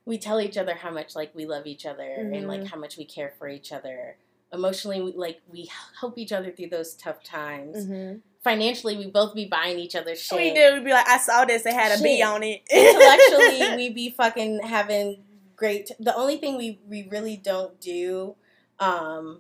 we 0.04 0.18
tell 0.18 0.42
each 0.42 0.58
other 0.58 0.74
how 0.74 0.90
much 0.90 1.16
like 1.16 1.34
we 1.36 1.46
love 1.46 1.68
each 1.68 1.86
other 1.86 2.04
mm-hmm. 2.04 2.34
and 2.34 2.48
like 2.48 2.62
mm-hmm. 2.62 2.70
how 2.70 2.78
much 2.78 2.98
we 2.98 3.06
care 3.06 3.32
for 3.38 3.48
each 3.48 3.72
other 3.72 4.18
emotionally 4.54 5.02
we, 5.02 5.14
like 5.14 5.42
we 5.50 5.70
help 6.00 6.18
each 6.18 6.32
other 6.32 6.52
through 6.52 6.68
those 6.68 6.94
tough 6.96 7.24
times 7.24 7.86
mm-hmm. 7.86 8.18
financially 8.44 8.98
we 8.98 9.08
both 9.08 9.34
be 9.34 9.46
buying 9.46 9.80
each 9.80 9.96
other 9.96 10.16
shit 10.16 10.38
we 10.38 10.54
do 10.54 10.74
we'd 10.74 10.86
be 10.86 10.92
like 10.92 11.08
i 11.08 11.18
saw 11.18 11.46
this 11.46 11.66
it 11.66 11.74
had 11.74 11.98
a 11.98 12.02
b 12.02 12.22
on 12.22 12.44
it 12.44 12.62
intellectually 12.70 13.76
we 13.78 13.90
be 13.90 14.10
fucking 14.10 14.60
having 14.64 15.24
great 15.56 15.86
t- 15.88 15.96
the 16.00 16.16
only 16.16 16.38
thing 16.38 16.58
we 16.58 16.80
we 16.88 17.08
really 17.10 17.38
don't 17.38 17.80
do 17.80 18.36
um 18.80 19.40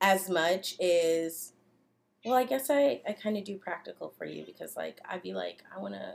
as 0.00 0.28
much 0.28 0.74
is 0.78 1.52
well 2.24 2.34
i 2.34 2.44
guess 2.44 2.70
i 2.70 3.00
i 3.06 3.12
kind 3.12 3.36
of 3.36 3.44
do 3.44 3.56
practical 3.56 4.12
for 4.16 4.24
you 4.24 4.44
because 4.44 4.76
like 4.76 5.00
i'd 5.10 5.22
be 5.22 5.32
like 5.32 5.62
i 5.74 5.80
want 5.80 5.94
to 5.94 6.14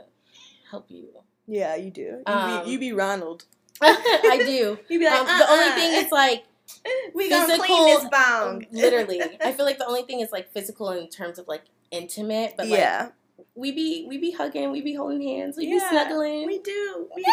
help 0.70 0.90
you 0.90 1.08
yeah 1.46 1.76
you 1.76 1.90
do 1.90 2.00
you, 2.00 2.22
um, 2.26 2.64
be, 2.64 2.70
you 2.70 2.78
be 2.78 2.92
ronald 2.92 3.44
i 3.82 4.42
do 4.44 4.78
you 4.88 4.98
be 4.98 5.04
like 5.04 5.20
um, 5.20 5.26
uh-uh. 5.26 5.38
the 5.38 5.50
only 5.50 5.72
thing 5.72 6.04
is 6.04 6.10
like 6.10 6.44
we 7.14 7.28
gonna 7.28 7.58
clean 7.58 7.86
this 7.86 8.08
bound. 8.10 8.66
literally, 8.72 9.20
I 9.22 9.52
feel 9.52 9.64
like 9.64 9.78
the 9.78 9.86
only 9.86 10.02
thing 10.02 10.20
is 10.20 10.32
like 10.32 10.52
physical 10.52 10.90
in 10.90 11.08
terms 11.08 11.38
of 11.38 11.48
like 11.48 11.62
intimate, 11.90 12.54
but 12.56 12.68
like, 12.68 12.78
yeah, 12.78 13.08
we 13.54 13.72
be 13.72 14.06
we 14.08 14.18
be 14.18 14.32
hugging, 14.32 14.70
we 14.70 14.80
be 14.80 14.94
holding 14.94 15.22
hands, 15.22 15.56
we 15.56 15.66
yeah, 15.66 15.74
be 15.74 15.80
snuggling. 15.80 16.46
We 16.46 16.58
do. 16.58 17.08
We 17.14 17.22
yeah. 17.22 17.32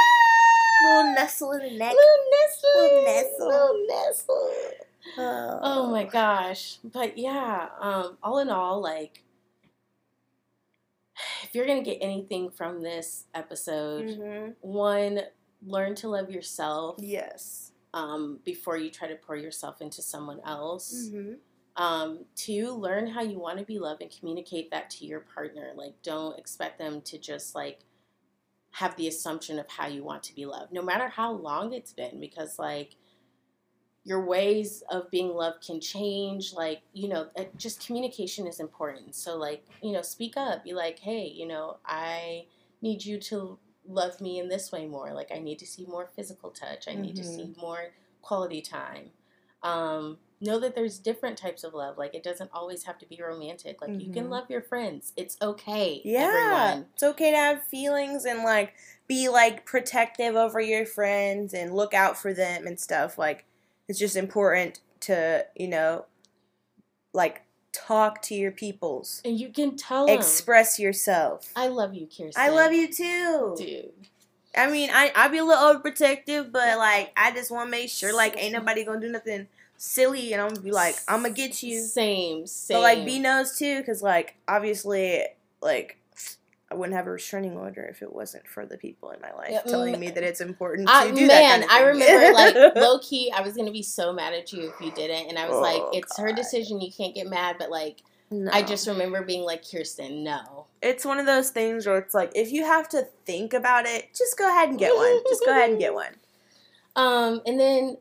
Little 0.84 1.14
nestle 1.14 1.52
in 1.52 1.60
the 1.60 1.78
neck. 1.78 1.94
Little 1.94 2.26
nestle. 2.32 2.82
Little 2.82 3.04
nestle. 3.04 3.48
Little 3.48 3.86
nestle. 3.88 4.52
Oh. 5.18 5.60
oh 5.62 5.92
my 5.92 6.04
gosh. 6.04 6.78
But 6.84 7.18
yeah, 7.18 7.70
um, 7.80 8.18
all 8.22 8.40
in 8.40 8.50
all, 8.50 8.82
like 8.82 9.24
if 11.44 11.56
you're 11.56 11.68
gonna 11.68 11.84
get 11.84 11.98
anything 12.02 12.52
from 12.52 12.82
this 12.82 13.26
episode, 13.34 14.10
mm-hmm. 14.10 14.52
one, 14.62 15.22
learn 15.66 15.96
to 15.96 16.10
love 16.10 16.30
yourself. 16.30 16.98
Yes 17.00 17.72
um, 17.94 18.40
before 18.44 18.78
you 18.78 18.90
try 18.90 19.08
to 19.08 19.16
pour 19.16 19.36
yourself 19.36 19.82
into 19.82 20.02
someone 20.02 20.40
else. 20.46 21.10
Mm-hmm. 21.10 21.34
Um, 21.82 22.26
two, 22.36 22.72
learn 22.72 23.08
how 23.08 23.22
you 23.22 23.40
want 23.40 23.60
to 23.60 23.66
be 23.66 23.80
loved 23.80 24.02
and 24.02 24.12
communicate 24.12 24.72
that 24.72 24.90
to 24.92 25.06
your 25.06 25.22
partner. 25.22 25.72
Like, 25.76 25.94
don't 26.04 26.38
expect 26.38 26.80
them 26.80 27.02
to 27.02 27.18
just 27.18 27.56
like 27.56 27.80
have 28.72 28.96
the 28.96 29.08
assumption 29.08 29.60
of 29.60 29.70
how 29.70 29.88
you 29.88 30.04
want 30.04 30.24
to 30.24 30.36
be 30.36 30.46
loved, 30.46 30.72
no 30.72 30.82
matter 30.82 31.08
how 31.10 31.32
long 31.32 31.74
it's 31.74 31.94
been, 31.94 32.20
because 32.20 32.58
like 32.60 32.96
your 34.04 34.26
ways 34.26 34.84
of 34.90 35.12
being 35.12 35.30
loved 35.30 35.66
can 35.66 35.80
change. 35.80 36.54
Like, 36.54 36.82
you 36.94 37.08
know, 37.08 37.28
just 37.56 37.86
communication 37.86 38.48
is 38.48 38.60
important. 38.60 39.16
So, 39.16 39.38
like, 39.38 39.64
you 39.84 39.92
know, 39.92 40.02
speak 40.02 40.38
up. 40.38 40.64
Be 40.64 40.74
like, 40.74 41.00
hey, 41.00 41.26
you 41.28 41.48
know, 41.48 41.78
I 41.86 42.46
need 42.82 43.06
you 43.06 43.20
to 43.20 43.60
love 43.88 44.22
me 44.22 44.40
in 44.40 44.50
this 44.50 44.72
way 44.72 44.88
more. 44.88 45.14
Like 45.14 45.32
I 45.34 45.40
need 45.40 45.60
to 45.60 45.66
see 45.66 45.86
more 45.86 46.10
physical 46.16 46.50
touch. 46.50 46.88
I 46.88 46.94
need 46.94 47.16
mm-hmm. 47.16 47.24
to 47.24 47.24
see 47.24 47.44
mm-hmm. 47.44 47.62
more 47.62 47.92
quality 48.22 48.62
time. 48.62 49.12
Um, 49.64 50.18
know 50.40 50.60
that 50.60 50.74
there's 50.74 50.98
different 50.98 51.38
types 51.38 51.64
of 51.64 51.74
love. 51.74 51.98
Like 51.98 52.16
it 52.16 52.24
doesn't 52.24 52.50
always 52.54 52.84
have 52.84 52.98
to 53.00 53.06
be 53.06 53.22
romantic. 53.22 53.82
Like 53.82 53.92
mm-hmm. 53.92 54.00
you 54.00 54.14
can 54.14 54.24
mm-hmm. 54.24 54.34
love 54.34 54.50
your 54.50 54.62
friends. 54.62 55.14
It's 55.16 55.38
okay. 55.42 56.02
Yeah, 56.04 56.32
everyone. 56.34 56.88
it's 56.94 57.04
okay 57.04 57.32
to 57.32 57.38
have 57.38 57.64
feelings 57.64 58.26
and 58.26 58.44
like 58.44 58.74
be 59.08 59.30
like 59.30 59.66
protective 59.66 60.36
over 60.36 60.60
your 60.60 60.86
friends 60.86 61.54
and 61.54 61.76
look 61.76 61.94
out 61.94 62.18
for 62.18 62.34
them 62.34 62.66
and 62.66 62.80
stuff. 62.80 63.18
Like 63.18 63.46
it's 63.88 64.00
just 64.00 64.16
important 64.16 64.80
to 65.02 65.46
you 65.56 65.68
know, 65.68 66.06
like 67.14 67.44
talk 67.74 68.22
to 68.24 68.36
your 68.36 68.52
peoples. 68.52 69.22
And 69.24 69.40
you 69.40 69.50
can 69.50 69.76
tell 69.76 70.08
Express 70.08 70.78
them. 70.78 70.86
yourself. 70.86 71.52
I 71.56 71.68
love 71.68 71.94
you, 71.94 72.08
Kirsten. 72.08 72.34
I 72.36 72.50
love 72.50 72.74
you 72.74 72.92
too. 72.92 73.56
Dude. 73.58 73.92
I 74.56 74.70
mean, 74.70 74.90
I 74.92 75.12
I 75.16 75.28
be 75.30 75.38
a 75.38 75.46
little 75.46 75.76
overprotective, 75.76 76.52
but 76.52 76.78
like 76.78 77.12
I 77.16 77.32
just 77.32 77.52
want 77.52 77.68
to 77.68 77.72
make 77.72 77.90
sure 77.90 78.14
like 78.14 78.36
ain't 78.38 78.54
nobody 78.54 78.84
gonna 78.84 79.00
do 79.00 79.10
nothing 79.10 79.48
silly, 79.78 80.34
and 80.34 80.42
I'm 80.42 80.50
gonna 80.50 80.62
Bee 80.62 80.72
like 80.72 80.96
I'm 81.08 81.24
gonna 81.24 81.34
get 81.34 81.64
you. 81.64 81.82
Same, 81.82 82.46
same. 82.48 82.76
But 82.76 82.82
like 82.82 83.06
be 83.06 83.20
knows 83.20 83.58
too, 83.58 83.80
because 83.80 84.02
like 84.02 84.36
obviously 84.48 85.24
like 85.62 85.98
I 86.72 86.74
wouldn't 86.74 86.96
have 86.96 87.06
a 87.06 87.12
restraining 87.12 87.58
order 87.58 87.84
if 87.84 88.02
it 88.02 88.14
wasn't 88.14 88.48
for 88.48 88.66
the 88.66 88.78
people 88.78 89.10
in 89.12 89.20
my 89.20 89.34
life 89.34 89.50
yeah, 89.52 89.62
telling 89.62 90.00
me 90.00 90.10
that 90.10 90.24
it's 90.24 90.40
important 90.40 90.88
to 90.88 91.12
do 91.14 91.28
man, 91.28 91.28
that. 91.28 91.28
Man, 91.28 91.60
kind 91.60 91.64
of 91.64 91.70
I 91.70 91.82
remember 91.82 92.34
like 92.34 92.76
low 92.76 92.98
key, 93.00 93.30
I 93.36 93.42
was 93.42 93.58
gonna 93.58 93.72
be 93.72 93.84
so 93.84 94.14
mad 94.14 94.34
at 94.34 94.54
you 94.54 94.70
if 94.70 94.80
you 94.80 94.90
didn't, 94.92 95.28
and 95.28 95.38
I 95.38 95.50
was 95.50 95.58
oh, 95.58 95.62
like, 95.62 95.82
"It's 95.92 96.16
God. 96.16 96.24
her 96.24 96.34
decision. 96.34 96.80
You 96.80 96.90
can't 96.90 97.14
get 97.14 97.28
mad." 97.28 97.58
But 97.60 97.72
like, 97.72 97.98
no. 98.30 98.50
I 98.54 98.62
just 98.62 98.88
remember 98.88 99.22
being 99.22 99.42
like, 99.42 99.70
"Kirsten, 99.70 100.24
no." 100.24 100.68
It's 100.82 101.04
one 101.04 101.20
of 101.20 101.26
those 101.26 101.50
things 101.50 101.86
where 101.86 101.98
it's 101.98 102.14
like, 102.14 102.32
if 102.36 102.54
you 102.54 102.64
have 102.64 102.88
to 102.90 103.06
think 103.26 103.54
about 103.54 103.86
it, 103.86 104.16
just 104.18 104.38
go 104.38 104.50
ahead 104.50 104.70
and 104.70 104.80
get 104.80 104.96
one. 104.96 105.20
just 105.28 105.44
go 105.46 105.52
ahead 105.52 105.72
and 105.72 105.80
get 105.80 105.94
one. 105.94 106.16
Um, 106.96 107.42
and 107.46 107.60
then 107.60 107.98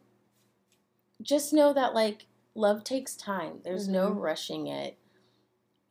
just 1.21 1.53
know 1.53 1.73
that 1.73 1.93
like 1.93 2.27
love 2.55 2.85
takes 2.85 3.17
time. 3.17 3.59
There's 3.65 3.85
mm-hmm. 3.85 3.95
no 3.95 4.11
rushing 4.11 4.69
it 4.69 4.97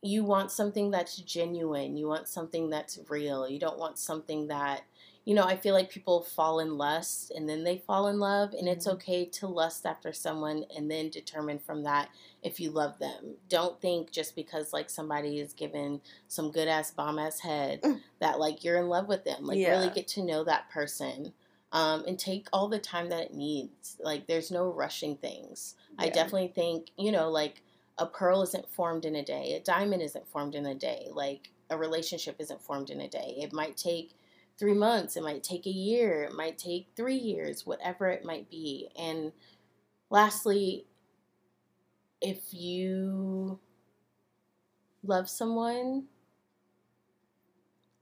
you 0.02 0.24
want 0.24 0.50
something 0.50 0.90
that's 0.90 1.16
genuine. 1.16 1.96
You 1.96 2.08
want 2.08 2.28
something 2.28 2.70
that's 2.70 2.98
real. 3.08 3.48
You 3.48 3.58
don't 3.58 3.78
want 3.78 3.98
something 3.98 4.48
that, 4.48 4.82
you 5.26 5.34
know, 5.34 5.44
I 5.44 5.56
feel 5.56 5.74
like 5.74 5.90
people 5.90 6.22
fall 6.22 6.60
in 6.60 6.78
lust 6.78 7.30
and 7.30 7.46
then 7.46 7.64
they 7.64 7.78
fall 7.86 8.08
in 8.08 8.18
love, 8.18 8.54
and 8.54 8.66
it's 8.66 8.86
mm-hmm. 8.86 8.96
okay 8.96 9.24
to 9.26 9.46
lust 9.46 9.84
after 9.84 10.12
someone 10.12 10.64
and 10.74 10.90
then 10.90 11.10
determine 11.10 11.58
from 11.58 11.82
that 11.82 12.08
if 12.42 12.58
you 12.58 12.70
love 12.70 12.98
them. 12.98 13.34
Don't 13.48 13.80
think 13.80 14.10
just 14.10 14.34
because 14.34 14.72
like 14.72 14.88
somebody 14.88 15.38
is 15.38 15.52
given 15.52 16.00
some 16.28 16.50
good 16.50 16.68
ass 16.68 16.90
bomb 16.90 17.18
ass 17.18 17.40
head 17.40 17.82
mm. 17.82 18.00
that 18.20 18.40
like 18.40 18.64
you're 18.64 18.78
in 18.78 18.88
love 18.88 19.06
with 19.06 19.24
them. 19.24 19.44
Like 19.44 19.58
yeah. 19.58 19.70
really 19.70 19.90
get 19.90 20.08
to 20.08 20.24
know 20.24 20.44
that 20.44 20.70
person. 20.70 21.34
Um, 21.72 22.04
and 22.08 22.18
take 22.18 22.48
all 22.52 22.66
the 22.66 22.80
time 22.80 23.10
that 23.10 23.26
it 23.26 23.32
needs. 23.32 23.96
Like 24.02 24.26
there's 24.26 24.50
no 24.50 24.72
rushing 24.72 25.14
things. 25.14 25.76
Yeah. 26.00 26.06
I 26.06 26.08
definitely 26.08 26.50
think, 26.52 26.88
you 26.98 27.12
know, 27.12 27.30
like 27.30 27.62
a 28.00 28.06
pearl 28.06 28.42
isn't 28.42 28.68
formed 28.68 29.04
in 29.04 29.14
a 29.14 29.24
day, 29.24 29.52
a 29.52 29.60
diamond 29.60 30.02
isn't 30.02 30.26
formed 30.26 30.54
in 30.54 30.66
a 30.66 30.74
day, 30.74 31.08
like 31.12 31.50
a 31.68 31.76
relationship 31.76 32.36
isn't 32.40 32.62
formed 32.62 32.90
in 32.90 33.02
a 33.02 33.08
day. 33.08 33.36
It 33.38 33.52
might 33.52 33.76
take 33.76 34.14
three 34.58 34.74
months, 34.74 35.16
it 35.16 35.22
might 35.22 35.44
take 35.44 35.66
a 35.66 35.70
year, 35.70 36.24
it 36.24 36.34
might 36.34 36.58
take 36.58 36.88
three 36.96 37.16
years, 37.16 37.66
whatever 37.66 38.08
it 38.08 38.24
might 38.24 38.50
be. 38.50 38.88
And 38.98 39.32
lastly, 40.08 40.86
if 42.22 42.52
you 42.52 43.60
love 45.02 45.28
someone, 45.28 46.04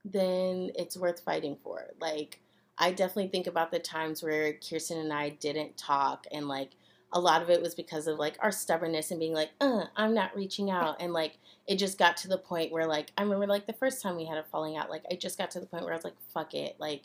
then 0.04 0.70
it's 0.76 0.96
worth 0.96 1.20
fighting 1.20 1.56
for. 1.62 1.88
Like, 2.00 2.40
I 2.78 2.92
definitely 2.92 3.28
think 3.28 3.48
about 3.48 3.72
the 3.72 3.80
times 3.80 4.22
where 4.22 4.54
Kirsten 4.54 4.98
and 4.98 5.12
I 5.12 5.30
didn't 5.30 5.76
talk 5.76 6.26
and 6.30 6.46
like 6.46 6.70
a 7.12 7.20
lot 7.20 7.42
of 7.42 7.48
it 7.48 7.62
was 7.62 7.74
because 7.74 8.06
of 8.06 8.18
like 8.18 8.36
our 8.40 8.52
stubbornness 8.52 9.10
and 9.10 9.20
being 9.20 9.32
like, 9.32 9.50
uh, 9.60 9.84
I'm 9.96 10.14
not 10.14 10.36
reaching 10.36 10.70
out. 10.70 10.96
And 11.00 11.12
like, 11.12 11.38
it 11.66 11.76
just 11.76 11.98
got 11.98 12.16
to 12.18 12.28
the 12.28 12.38
point 12.38 12.70
where 12.70 12.86
like, 12.86 13.12
I 13.16 13.22
remember 13.22 13.46
like 13.46 13.66
the 13.66 13.72
first 13.72 14.02
time 14.02 14.16
we 14.16 14.26
had 14.26 14.38
a 14.38 14.44
falling 14.44 14.76
out, 14.76 14.90
like, 14.90 15.04
I 15.10 15.14
just 15.14 15.38
got 15.38 15.50
to 15.52 15.60
the 15.60 15.66
point 15.66 15.84
where 15.84 15.92
I 15.92 15.96
was 15.96 16.04
like, 16.04 16.20
fuck 16.34 16.54
it. 16.54 16.76
Like, 16.78 17.02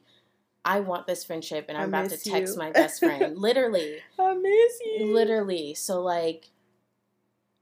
I 0.65 0.79
want 0.79 1.07
this 1.07 1.23
friendship 1.23 1.65
and 1.69 1.77
I'm 1.77 1.89
about 1.89 2.09
to 2.09 2.17
text 2.17 2.53
you. 2.53 2.59
my 2.59 2.71
best 2.71 2.99
friend. 2.99 3.37
Literally. 3.37 3.97
I 4.19 4.33
miss 4.33 4.79
you. 4.85 5.13
Literally. 5.13 5.73
So, 5.73 6.01
like, 6.01 6.49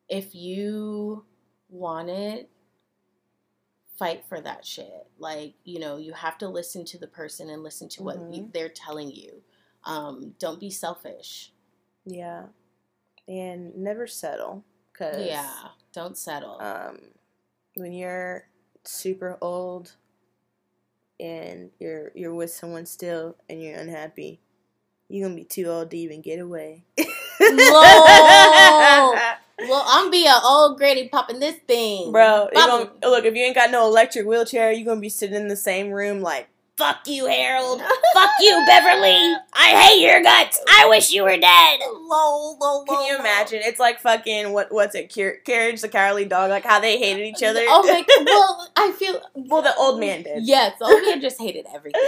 if 0.10 0.36
you 0.36 1.26
want 1.70 2.10
it, 2.10 2.50
fight 3.98 4.24
for 4.28 4.42
that 4.42 4.66
shit. 4.66 5.08
Like, 5.18 5.54
you 5.64 5.80
know, 5.80 5.98
you 5.98 6.14
have 6.14 6.38
to 6.40 6.48
listen 6.48 6.86
to 6.86 6.98
the 6.98 7.08
person 7.08 7.50
and 7.50 7.64
listen 7.64 7.88
to 7.90 8.04
what 8.04 8.18
mm-hmm. 8.18 8.48
they're 8.52 8.70
telling 8.70 9.12
you. 9.12 9.42
Um, 9.84 10.34
don't 10.40 10.60
be 10.60 10.70
selfish. 10.70 11.54
Yeah. 12.06 12.44
And 13.28 13.76
never 13.76 14.08
settle. 14.08 14.64
Cause, 14.94 15.26
yeah, 15.26 15.52
don't 15.94 16.18
settle. 16.18 16.62
Um, 16.62 17.00
when 17.76 17.94
you're 17.94 18.48
super 18.84 19.38
old 19.42 19.94
and 21.20 21.70
you're 21.80 22.12
you're 22.14 22.34
with 22.34 22.52
someone 22.52 22.86
still 22.86 23.36
and 23.50 23.62
you're 23.62 23.78
unhappy, 23.80 24.42
you're 25.08 25.28
gonna 25.28 25.36
be 25.40 25.46
too 25.46 25.66
old 25.66 25.92
to 25.92 25.98
even 25.98 26.22
get 26.22 26.40
away. 26.40 26.84
Well, 29.60 29.84
I'm 29.88 30.10
be 30.10 30.26
an 30.26 30.40
old 30.44 30.78
granny 30.78 31.08
popping 31.08 31.40
this 31.40 31.56
thing, 31.68 32.12
bro. 32.12 32.50
Gonna, 32.54 32.92
look, 33.04 33.26
if 33.26 33.36
you 33.36 33.44
ain't 33.44 33.56
got 33.56 33.70
no 33.72 33.86
electric 33.86 34.26
wheelchair, 34.26 34.72
you're 34.72 34.86
gonna 34.86 35.00
be 35.02 35.10
sitting 35.10 35.36
in 35.36 35.48
the 35.48 35.56
same 35.56 35.92
room 35.92 36.22
like 36.22 36.50
Fuck 36.82 37.08
you, 37.08 37.28
Harold. 37.28 37.80
Fuck 38.14 38.30
you, 38.40 38.64
Beverly. 38.66 39.36
I 39.54 39.82
hate 39.84 40.02
your 40.02 40.24
guts. 40.24 40.60
I 40.68 40.88
wish 40.90 41.12
you 41.12 41.22
were 41.22 41.38
dead. 41.38 41.80
Lol, 41.80 42.58
lol, 42.60 42.86
Can 42.86 43.06
you 43.06 43.20
imagine? 43.20 43.60
It's 43.64 43.80
like 43.80 44.00
fucking 44.00 44.52
what? 44.52 44.72
What's 44.72 44.96
it? 44.96 45.14
Courage 45.14 45.82
the 45.82 45.88
Cowardly 45.90 46.26
Dog. 46.26 46.50
Like 46.50 46.64
how 46.64 46.80
they 46.80 46.98
hated 46.98 47.24
each 47.24 47.44
other. 47.44 47.62
Oh 47.68 47.84
my 47.84 48.02
god. 48.02 48.26
Well, 48.32 48.72
I 48.76 48.92
feel. 48.94 49.22
Well, 49.36 49.62
the 49.62 49.76
old 49.76 50.00
man 50.00 50.24
did. 50.24 50.44
Yes, 50.48 50.74
the 50.80 50.86
old 50.86 51.04
man 51.04 51.22
just 51.22 51.40
hated 51.40 51.68
everything. 51.72 52.02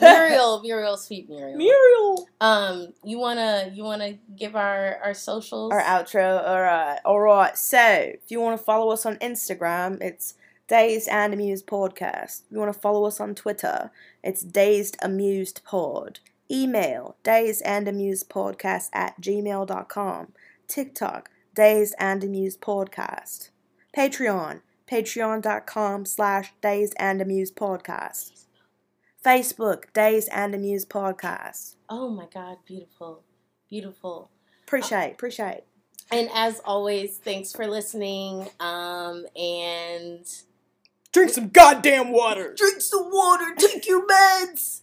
Muriel, 0.00 0.62
Muriel, 0.62 0.96
sweet 0.96 1.28
Muriel. 1.28 1.58
Muriel. 1.58 2.28
Um, 2.40 2.94
you 3.02 3.18
wanna 3.18 3.70
you 3.74 3.84
wanna 3.84 4.14
give 4.36 4.56
our 4.56 4.98
our 5.04 5.12
socials 5.12 5.70
our 5.70 5.82
outro. 5.82 6.42
All 6.46 6.62
right, 6.62 6.98
all 7.04 7.20
right. 7.20 7.58
So 7.58 7.78
if 7.78 8.30
you 8.30 8.40
want 8.40 8.58
to 8.58 8.64
follow 8.64 8.90
us 8.90 9.04
on 9.04 9.16
Instagram, 9.16 10.00
it's 10.00 10.34
Dazed 10.68 11.08
and 11.08 11.34
Amused 11.34 11.66
Podcast. 11.66 12.42
If 12.46 12.52
you 12.52 12.58
want 12.58 12.72
to 12.72 12.78
follow 12.78 13.04
us 13.04 13.20
on 13.20 13.34
Twitter, 13.34 13.90
it's 14.24 14.42
Dazed 14.42 14.96
Amused 15.00 15.62
Pod. 15.64 16.18
Email 16.50 17.16
Dazed 17.22 17.62
and 17.64 17.86
Amused 17.86 18.28
Podcast 18.28 18.88
at 18.92 19.20
gmail.com. 19.20 20.32
TikTok 20.66 21.30
Dazed 21.54 21.94
and 22.00 22.24
Amused 22.24 22.60
Podcast. 22.60 23.50
Patreon 23.96 24.60
patreon.com 24.90 26.04
slash 26.04 26.52
Dazed 26.60 26.94
and 26.98 27.20
Amused 27.20 27.56
Podcast. 27.56 28.44
Facebook 29.24 29.84
Dazed 29.92 30.28
and 30.32 30.54
Amused 30.54 30.88
Podcast. 30.88 31.76
Oh 31.88 32.08
my 32.08 32.26
God, 32.32 32.58
beautiful. 32.66 33.22
Beautiful. 33.68 34.30
Appreciate, 34.66 35.12
appreciate. 35.12 35.62
And 36.10 36.28
as 36.34 36.60
always, 36.64 37.16
thanks 37.18 37.52
for 37.52 37.66
listening. 37.66 38.46
Um, 38.60 39.26
and 39.36 40.26
drink 41.14 41.30
some 41.30 41.48
goddamn 41.48 42.12
water. 42.12 42.52
Drink 42.54 42.82
some 42.82 43.10
water. 43.10 43.54
Take 43.56 43.88
your 43.88 44.06
meds. 44.06 44.80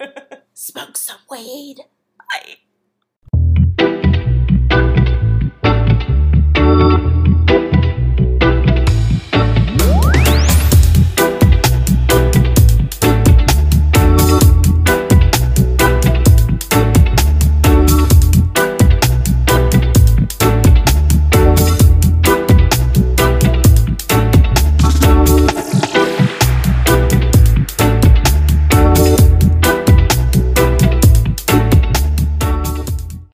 Smoke 0.55 0.97
some 0.97 1.19
weed. 1.29 1.77
Bye. 2.17 2.57